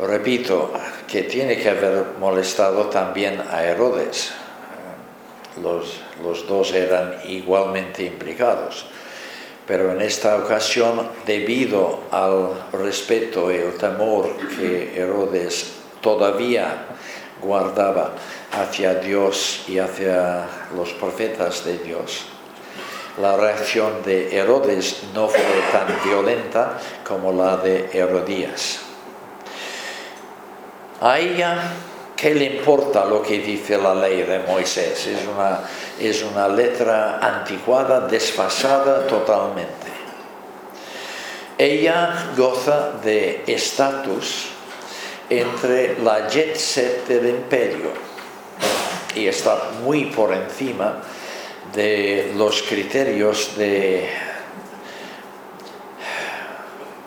Repito 0.00 0.72
que 1.10 1.24
tiene 1.24 1.56
que 1.56 1.68
haber 1.68 2.04
molestado 2.20 2.86
también 2.86 3.42
a 3.50 3.64
Herodes. 3.64 4.30
Los, 5.60 6.00
los 6.22 6.46
dos 6.46 6.72
eran 6.72 7.16
igualmente 7.24 8.04
implicados. 8.04 8.86
Pero 9.66 9.92
en 9.92 10.02
esta 10.02 10.36
ocasión, 10.36 11.08
debido 11.26 12.00
al 12.12 12.70
respeto 12.72 13.50
y 13.50 13.56
el 13.56 13.76
temor 13.76 14.30
que 14.56 14.92
Herodes 14.96 15.72
todavía 16.00 16.86
guardaba 17.42 18.12
hacia 18.52 18.94
Dios 18.94 19.64
y 19.66 19.78
hacia 19.78 20.46
los 20.76 20.90
profetas 20.92 21.64
de 21.64 21.78
Dios, 21.78 22.22
la 23.20 23.36
reacción 23.36 24.02
de 24.04 24.36
Herodes 24.36 25.02
no 25.12 25.28
fue 25.28 25.40
tan 25.72 25.88
violenta 26.04 26.78
como 27.06 27.32
la 27.32 27.56
de 27.56 27.90
Herodías. 27.92 28.89
A 31.00 31.18
ella, 31.18 31.72
¿qué 32.14 32.34
le 32.34 32.44
importa 32.44 33.06
lo 33.06 33.22
que 33.22 33.38
dice 33.38 33.78
la 33.78 33.94
ley 33.94 34.22
de 34.22 34.40
Moisés? 34.40 35.06
Es 35.06 35.26
una, 35.26 35.60
es 35.98 36.22
una 36.22 36.46
letra 36.46 37.18
anticuada, 37.18 38.00
desfasada 38.06 39.06
totalmente. 39.06 39.88
Ella 41.56 42.32
goza 42.36 42.92
de 43.02 43.44
estatus 43.46 44.48
entre 45.30 45.98
la 46.02 46.28
jet 46.28 46.56
set 46.56 47.06
del 47.06 47.30
imperio 47.30 47.92
y 49.14 49.26
está 49.26 49.70
muy 49.82 50.06
por 50.06 50.34
encima 50.34 51.00
de 51.74 52.32
los 52.36 52.62
criterios 52.62 53.56
de, 53.56 54.08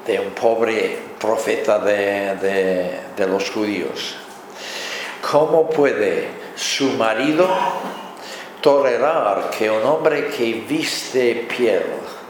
de 0.07 0.19
un 0.19 0.31
pobre 0.31 1.12
profeta 1.23 1.79
de, 1.79 2.99
de 3.15 3.27
los 3.27 3.49
judíos. 3.49 4.17
¿Cómo 5.31 5.69
puede 5.69 6.27
su 6.53 6.89
marido 6.97 7.47
tolerar 8.59 9.49
que 9.57 9.71
un 9.71 9.83
hombre 9.83 10.27
que 10.27 10.65
viste 10.67 11.47
piel 11.55 11.83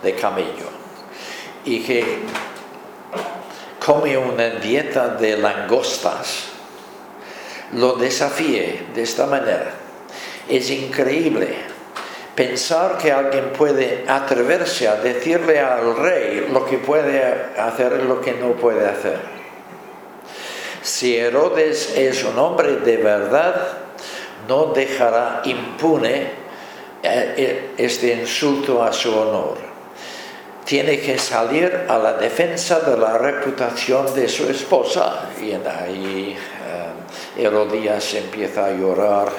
de 0.04 0.14
camello 0.14 0.70
y 1.66 1.80
que 1.80 2.20
come 3.84 4.16
una 4.16 4.52
dieta 4.52 5.08
de 5.08 5.38
langostas 5.38 6.50
lo 7.72 7.94
desafíe 7.94 8.90
de 8.94 9.02
esta 9.02 9.26
manera? 9.26 9.74
Es 10.48 10.70
increíble 10.70 11.73
pensar 12.36 12.98
que 12.98 13.12
alguien 13.12 13.52
puede 13.52 14.06
atreverse 14.08 14.88
a 14.88 14.96
decirle 14.96 15.60
al 15.60 15.96
rey 15.96 16.48
lo 16.52 16.66
que 16.66 16.80
puede 16.80 17.22
hacer 17.58 18.02
y 18.04 18.08
lo 18.08 18.20
que 18.20 18.34
no 18.34 18.54
puede 18.54 18.88
hacer. 18.88 19.20
Si 20.82 21.16
Herodes 21.16 21.96
es 21.96 22.24
un 22.24 22.38
hombre 22.38 22.78
de 22.78 22.98
verdad, 22.98 23.56
no 24.48 24.66
dejará 24.74 25.42
impune 25.46 26.44
eh, 27.02 27.34
eh, 27.38 27.70
este 27.78 28.14
insulto 28.14 28.84
a 28.84 28.92
su 28.92 29.16
honor. 29.16 29.58
Tiene 30.66 31.00
que 31.00 31.18
salir 31.18 31.86
a 31.88 31.98
la 31.98 32.14
defensa 32.14 32.80
de 32.80 32.98
la 32.98 33.18
reputación 33.18 34.14
de 34.14 34.28
su 34.28 34.50
esposa. 34.50 35.30
Y 35.42 35.52
ahí 35.52 36.36
eh, 36.36 37.42
Herodías 37.44 38.14
empieza 38.16 38.66
a 38.66 38.72
llorar 38.72 39.30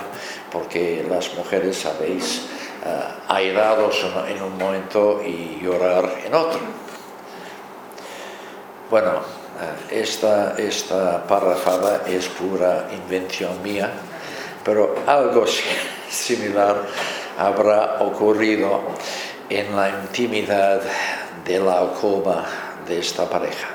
porque 0.53 1.05
las 1.09 1.35
mujeres, 1.35 1.77
sabéis, 1.79 2.43
uh, 2.85 3.33
airados 3.33 4.05
en 4.29 4.43
un 4.43 4.59
momento 4.59 5.23
y 5.25 5.61
llorar 5.63 6.21
en 6.25 6.35
otro. 6.35 6.61
Bueno, 8.91 9.11
eh, 9.11 10.03
esta, 10.03 10.55
esta 10.59 11.27
parrafada 11.27 12.03
es 12.07 12.29
pura 12.29 12.89
invención 12.93 13.63
mía, 13.63 13.91
pero 14.65 14.97
algo 15.07 15.45
similar 16.09 16.77
habrá 17.39 17.97
ocurrido 18.01 18.81
en 19.49 19.75
la 19.75 19.91
intimidad 19.91 20.81
de 21.45 21.59
la 21.59 21.79
alcoba 21.79 22.45
de 22.87 22.99
esta 22.99 23.29
pareja. 23.29 23.69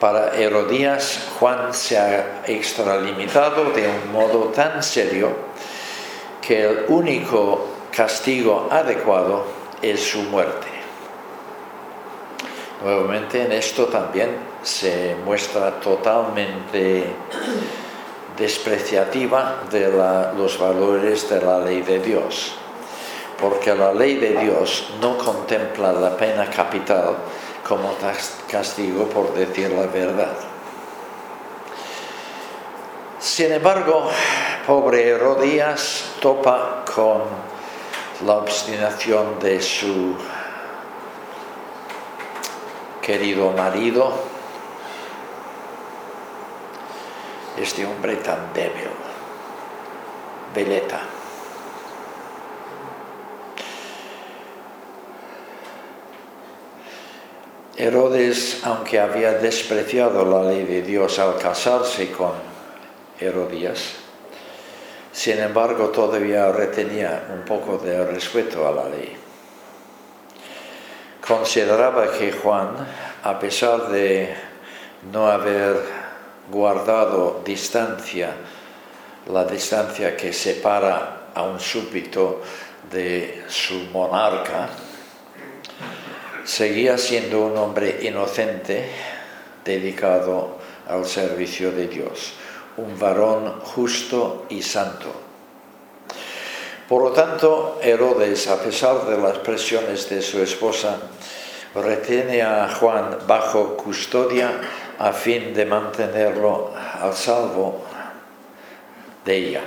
Para 0.00 0.34
Herodías, 0.36 1.28
Juan 1.38 1.72
se 1.72 1.98
ha 1.98 2.42
extralimitado 2.46 3.70
de 3.70 3.88
un 3.88 4.12
modo 4.12 4.48
tan 4.48 4.82
serio 4.82 5.45
que 6.46 6.62
el 6.64 6.84
único 6.88 7.66
castigo 7.90 8.68
adecuado 8.70 9.44
es 9.82 10.00
su 10.00 10.22
muerte. 10.22 10.68
Nuevamente 12.84 13.42
en 13.42 13.52
esto 13.52 13.86
también 13.86 14.30
se 14.62 15.16
muestra 15.24 15.80
totalmente 15.80 17.06
despreciativa 18.36 19.62
de 19.70 19.90
los 20.36 20.58
valores 20.58 21.28
de 21.28 21.40
la 21.40 21.58
ley 21.58 21.82
de 21.82 21.98
Dios, 21.98 22.54
porque 23.40 23.74
la 23.74 23.92
ley 23.92 24.16
de 24.16 24.36
Dios 24.36 24.90
no 25.00 25.18
contempla 25.18 25.92
la 25.92 26.16
pena 26.16 26.48
capital 26.48 27.16
como 27.66 27.94
castigo 28.48 29.08
por 29.08 29.34
decir 29.34 29.70
la 29.70 29.86
verdad. 29.86 30.36
Sin 33.18 33.52
embargo, 33.52 34.10
pobre 34.66 35.10
Herodías 35.10 36.16
topa 36.20 36.84
con 36.92 37.22
la 38.26 38.34
obstinación 38.34 39.38
de 39.38 39.62
su 39.62 40.16
querido 43.00 43.52
marido, 43.52 44.12
este 47.56 47.86
hombre 47.86 48.16
tan 48.16 48.52
débil, 48.52 48.90
veleta. 50.52 51.00
Herodes, 57.76 58.62
aunque 58.64 58.98
había 58.98 59.34
despreciado 59.34 60.24
la 60.24 60.50
ley 60.50 60.64
de 60.64 60.82
Dios 60.82 61.20
al 61.20 61.36
casarse 61.36 62.10
con 62.10 62.32
Herodías. 63.20 64.05
Sin 65.16 65.38
embargo, 65.38 65.88
todavía 65.88 66.52
retenía 66.52 67.28
un 67.32 67.40
poco 67.40 67.78
de 67.78 68.04
respeto 68.04 68.68
a 68.68 68.70
la 68.70 68.86
ley. 68.86 69.16
Consideraba 71.26 72.12
que 72.12 72.32
Juan, 72.32 72.86
a 73.22 73.38
pesar 73.38 73.88
de 73.88 74.36
no 75.10 75.26
haber 75.26 75.80
guardado 76.50 77.40
distancia, 77.42 78.34
la 79.32 79.46
distancia 79.46 80.14
que 80.14 80.34
separa 80.34 81.28
a 81.34 81.44
un 81.44 81.60
súbdito 81.60 82.42
de 82.92 83.42
su 83.48 83.88
monarca, 83.94 84.68
seguía 86.44 86.98
siendo 86.98 87.46
un 87.46 87.56
hombre 87.56 88.00
inocente 88.02 88.90
dedicado 89.64 90.58
al 90.86 91.06
servicio 91.06 91.72
de 91.72 91.88
Dios 91.88 92.34
un 92.76 92.98
varón 92.98 93.60
justo 93.60 94.46
y 94.48 94.62
santo. 94.62 95.12
Por 96.88 97.02
lo 97.02 97.10
tanto, 97.10 97.80
Herodes, 97.82 98.46
a 98.48 98.62
pesar 98.62 99.06
de 99.06 99.18
las 99.18 99.38
presiones 99.38 100.08
de 100.08 100.22
su 100.22 100.40
esposa, 100.40 100.98
retiene 101.74 102.42
a 102.42 102.68
Juan 102.68 103.18
bajo 103.26 103.76
custodia 103.76 104.60
a 104.98 105.12
fin 105.12 105.52
de 105.52 105.66
mantenerlo 105.66 106.72
al 106.74 107.12
salvo 107.14 107.84
de 109.24 109.36
ella. 109.36 109.62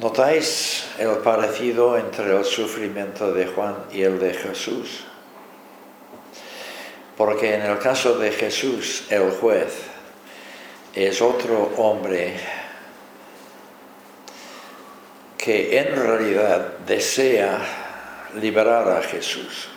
¿Notáis 0.00 0.86
el 0.98 1.18
parecido 1.18 1.96
entre 1.96 2.36
el 2.36 2.44
sufrimiento 2.44 3.32
de 3.32 3.46
Juan 3.46 3.76
y 3.92 4.02
el 4.02 4.18
de 4.18 4.34
Jesús? 4.34 5.04
Porque 7.16 7.54
en 7.54 7.62
el 7.62 7.78
caso 7.78 8.18
de 8.18 8.32
Jesús, 8.32 9.04
el 9.10 9.30
juez 9.30 9.72
es 10.94 11.22
otro 11.22 11.72
hombre 11.76 12.36
que 15.38 15.78
en 15.78 15.94
realidad 15.94 16.78
desea 16.86 17.60
liberar 18.40 18.88
a 18.90 19.02
Jesús, 19.02 19.68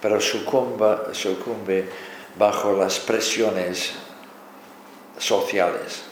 pero 0.00 0.20
sucumbe, 0.20 1.12
sucumbe 1.14 1.88
bajo 2.36 2.72
las 2.72 2.98
presiones 2.98 3.92
sociales. 5.18 6.07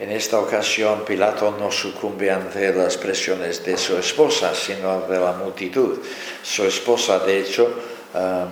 En 0.00 0.12
esta 0.12 0.38
ocasión 0.38 1.04
Pilato 1.04 1.56
no 1.58 1.72
sucumbe 1.72 2.30
ante 2.30 2.72
las 2.72 2.96
presiones 2.96 3.64
de 3.64 3.76
su 3.76 3.98
esposa, 3.98 4.54
sino 4.54 5.00
de 5.08 5.18
la 5.18 5.32
multitud. 5.32 5.98
Su 6.40 6.64
esposa, 6.64 7.18
de 7.18 7.40
hecho, 7.40 7.68
ah, 8.14 8.46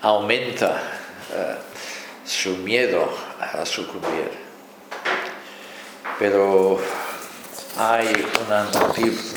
aumenta 0.00 0.80
ah, 1.36 1.58
su 2.24 2.56
miedo 2.56 3.06
a 3.38 3.66
sucumbir. 3.66 4.30
Pero 6.18 6.80
hay 7.76 8.08
una 8.46 8.70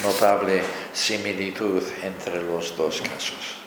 notable 0.04 0.64
similitud 0.94 1.84
entre 2.02 2.42
los 2.42 2.78
dos 2.78 3.02
casos. 3.02 3.58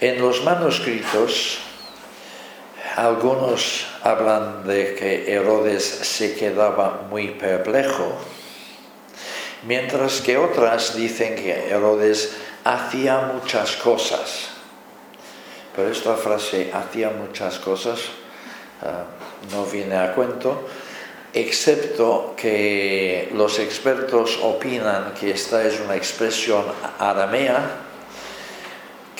En 0.00 0.20
los 0.20 0.42
manuscritos, 0.42 1.69
algunos 2.96 3.86
hablan 4.02 4.66
de 4.66 4.94
que 4.94 5.32
Herodes 5.32 5.84
se 5.84 6.34
quedaba 6.34 7.06
muy 7.08 7.28
perplejo, 7.28 8.12
mientras 9.64 10.20
que 10.20 10.36
otras 10.36 10.96
dicen 10.96 11.36
que 11.36 11.70
Herodes 11.70 12.36
hacía 12.64 13.32
muchas 13.32 13.76
cosas. 13.76 14.48
Pero 15.74 15.90
esta 15.90 16.16
frase, 16.16 16.70
hacía 16.72 17.10
muchas 17.10 17.58
cosas, 17.58 18.00
ah, 18.82 19.04
no 19.52 19.64
viene 19.66 19.96
a 19.96 20.14
cuento, 20.14 20.68
excepto 21.32 22.34
que 22.36 23.30
los 23.34 23.58
expertos 23.58 24.38
opinan 24.42 25.14
que 25.14 25.30
esta 25.30 25.64
es 25.64 25.78
una 25.80 25.94
expresión 25.94 26.64
aramea 26.98 27.89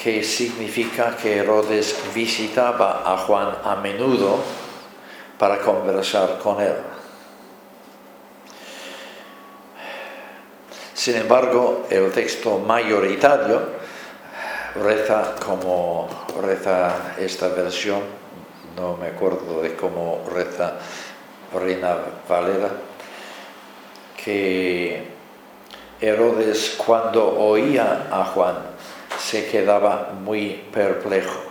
que 0.03 0.25
significa 0.25 1.15
que 1.15 1.39
Herodes 1.39 1.95
visitaba 2.15 3.03
a 3.05 3.19
Juan 3.19 3.53
a 3.63 3.77
menudo 3.77 4.39
para 5.39 5.59
conversar 5.59 6.39
con 6.39 6.59
él. 6.63 6.75
Sin 10.95 11.17
embargo, 11.17 11.87
el 11.91 12.11
texto 12.13 12.59
mayoritario 12.59 13.61
reza 14.83 15.35
como 15.45 16.09
reza 16.41 17.15
esta 17.19 17.49
versión, 17.49 18.01
no 18.77 18.97
me 18.97 19.09
acuerdo 19.09 19.61
de 19.61 19.77
cómo 19.77 20.25
reza 20.33 20.79
Reina 21.53 21.97
Valera, 22.27 22.71
que 24.25 25.05
Herodes 26.01 26.77
cuando 26.79 27.39
oía 27.39 28.09
a 28.11 28.25
Juan 28.25 28.70
se 29.21 29.47
quedaba 29.47 30.13
muy 30.21 30.63
perplejo. 30.73 31.51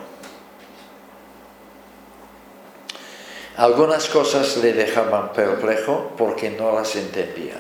Algunas 3.58 4.08
cosas 4.08 4.58
le 4.58 4.74
dejaban 4.74 5.34
perplejo 5.34 6.14
porque 6.18 6.50
no 6.50 6.74
las 6.74 6.96
entendía. 6.96 7.58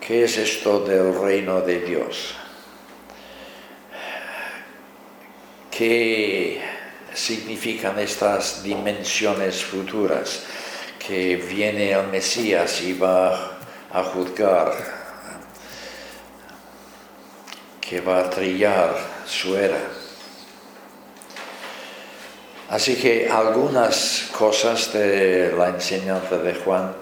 ¿Qué 0.00 0.24
es 0.24 0.36
esto 0.36 0.80
del 0.80 1.18
reino 1.18 1.60
de 1.60 1.80
Dios? 1.80 2.34
¿Qué 5.70 6.62
significan 7.12 7.98
estas 7.98 8.62
dimensiones 8.62 9.64
futuras? 9.64 10.44
Que 11.04 11.36
viene 11.36 11.90
el 11.90 12.06
Mesías 12.08 12.80
y 12.82 12.92
va 12.92 13.58
a 13.92 14.02
juzgar 14.04 14.93
que 17.88 18.00
va 18.00 18.20
a 18.20 18.30
trillar 18.30 18.96
su 19.26 19.56
era. 19.56 19.80
Así 22.70 22.96
que 22.96 23.28
algunas 23.30 24.30
cosas 24.36 24.92
de 24.92 25.52
la 25.56 25.68
enseñanza 25.68 26.38
de 26.38 26.54
Juan 26.54 26.94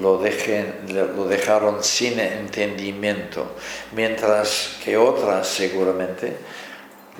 lo, 0.00 0.20
lo 0.22 1.28
dejaron 1.28 1.84
sin 1.84 2.18
entendimiento, 2.18 3.52
mientras 3.92 4.78
que 4.82 4.96
otras 4.96 5.46
seguramente 5.46 6.36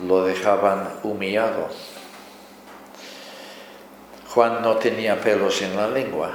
lo 0.06 0.24
dejaban 0.24 1.00
humillado. 1.02 1.68
Juan 4.28 4.62
no 4.62 4.76
tenía 4.78 5.20
pelos 5.20 5.62
en 5.62 5.76
la 5.76 5.88
lengua 5.88 6.32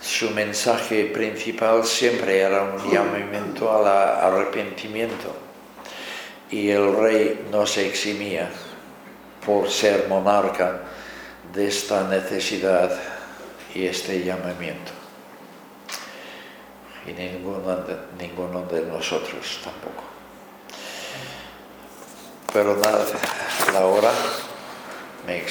su 0.00 0.30
mensaje 0.30 1.06
principal 1.06 1.84
siempre 1.84 2.40
era 2.40 2.62
un 2.62 2.90
llamamiento 2.90 3.72
al 3.72 3.86
arrepentimiento 3.86 5.34
y 6.50 6.70
el 6.70 6.96
rey 6.96 7.46
no 7.50 7.66
se 7.66 7.86
eximía 7.86 8.48
por 9.44 9.70
ser 9.70 10.06
monarca 10.08 10.80
de 11.52 11.68
esta 11.68 12.06
necesidad 12.08 12.90
y 13.74 13.86
este 13.86 14.22
llamamiento. 14.22 14.92
Y 17.06 17.12
ninguno 17.12 17.76
de, 17.76 17.96
ninguno 18.18 18.62
de 18.62 18.82
nosotros 18.82 19.60
tampoco. 19.62 20.02
Pero 22.52 22.76
nada, 22.76 23.04
la 23.72 23.86
hora 23.86 24.10
me 25.26 25.42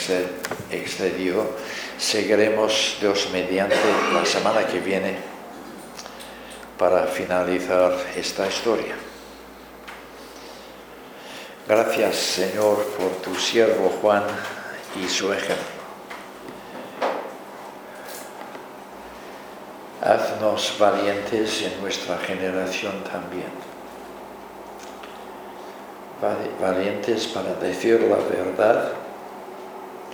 excedió 0.72 1.46
Seguiremos 1.98 2.98
Dios 3.00 3.30
mediante 3.32 3.78
la 4.14 4.26
semana 4.26 4.68
que 4.68 4.80
viene 4.80 5.16
para 6.78 7.08
finalizar 7.08 7.94
esta 8.18 8.48
historia. 8.48 8.96
Gracias 11.68 12.16
Señor 12.16 12.86
por 12.98 13.12
tu 13.22 13.34
siervo 13.40 13.90
Juan 14.02 14.24
y 15.02 15.08
su 15.08 15.32
ejemplo. 15.32 15.76
Haznos 20.02 20.76
valientes 20.78 21.62
en 21.62 21.82
nuestra 21.82 22.18
generación 22.18 23.04
también. 23.10 23.50
Valientes 26.60 27.28
para 27.28 27.54
decir 27.56 28.02
la 28.02 28.18
verdad, 28.18 28.92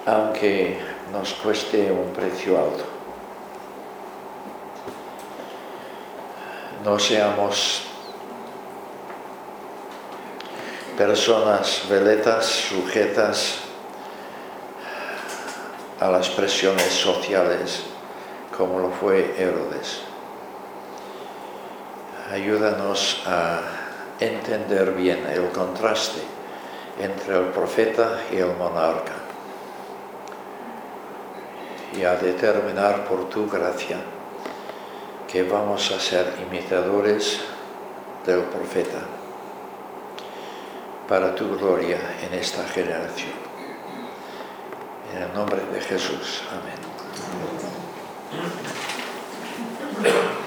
aunque 0.05 0.79
nos 1.11 1.33
cueste 1.35 1.91
un 1.91 2.11
precio 2.13 2.57
alto. 2.57 2.85
No 6.83 6.97
seamos 6.97 7.83
personas 10.97 11.83
veletas 11.89 12.45
sujetas 12.45 13.59
a 15.99 16.09
las 16.09 16.29
presiones 16.29 16.93
sociales 16.93 17.83
como 18.57 18.79
lo 18.79 18.89
fue 18.89 19.35
Herodes. 19.37 20.01
Ayúdanos 22.31 23.21
a 23.27 23.59
entender 24.19 24.93
bien 24.93 25.27
el 25.31 25.49
contraste 25.49 26.21
entre 26.99 27.37
el 27.37 27.45
profeta 27.45 28.19
y 28.31 28.37
el 28.37 28.55
monarca 28.55 29.20
y 31.93 32.03
a 32.03 32.15
determinar 32.15 33.05
por 33.05 33.29
tu 33.29 33.49
gracia 33.49 33.97
que 35.27 35.43
vamos 35.43 35.91
a 35.91 35.99
ser 35.99 36.33
imitadores 36.47 37.41
del 38.25 38.41
profeta 38.41 38.99
para 41.07 41.35
tu 41.35 41.57
gloria 41.57 41.99
en 42.21 42.33
esta 42.33 42.63
generación. 42.67 43.31
En 45.13 45.23
el 45.23 45.33
nombre 45.33 45.61
de 45.73 45.81
Jesús. 45.81 46.41
Amén. 46.51 46.79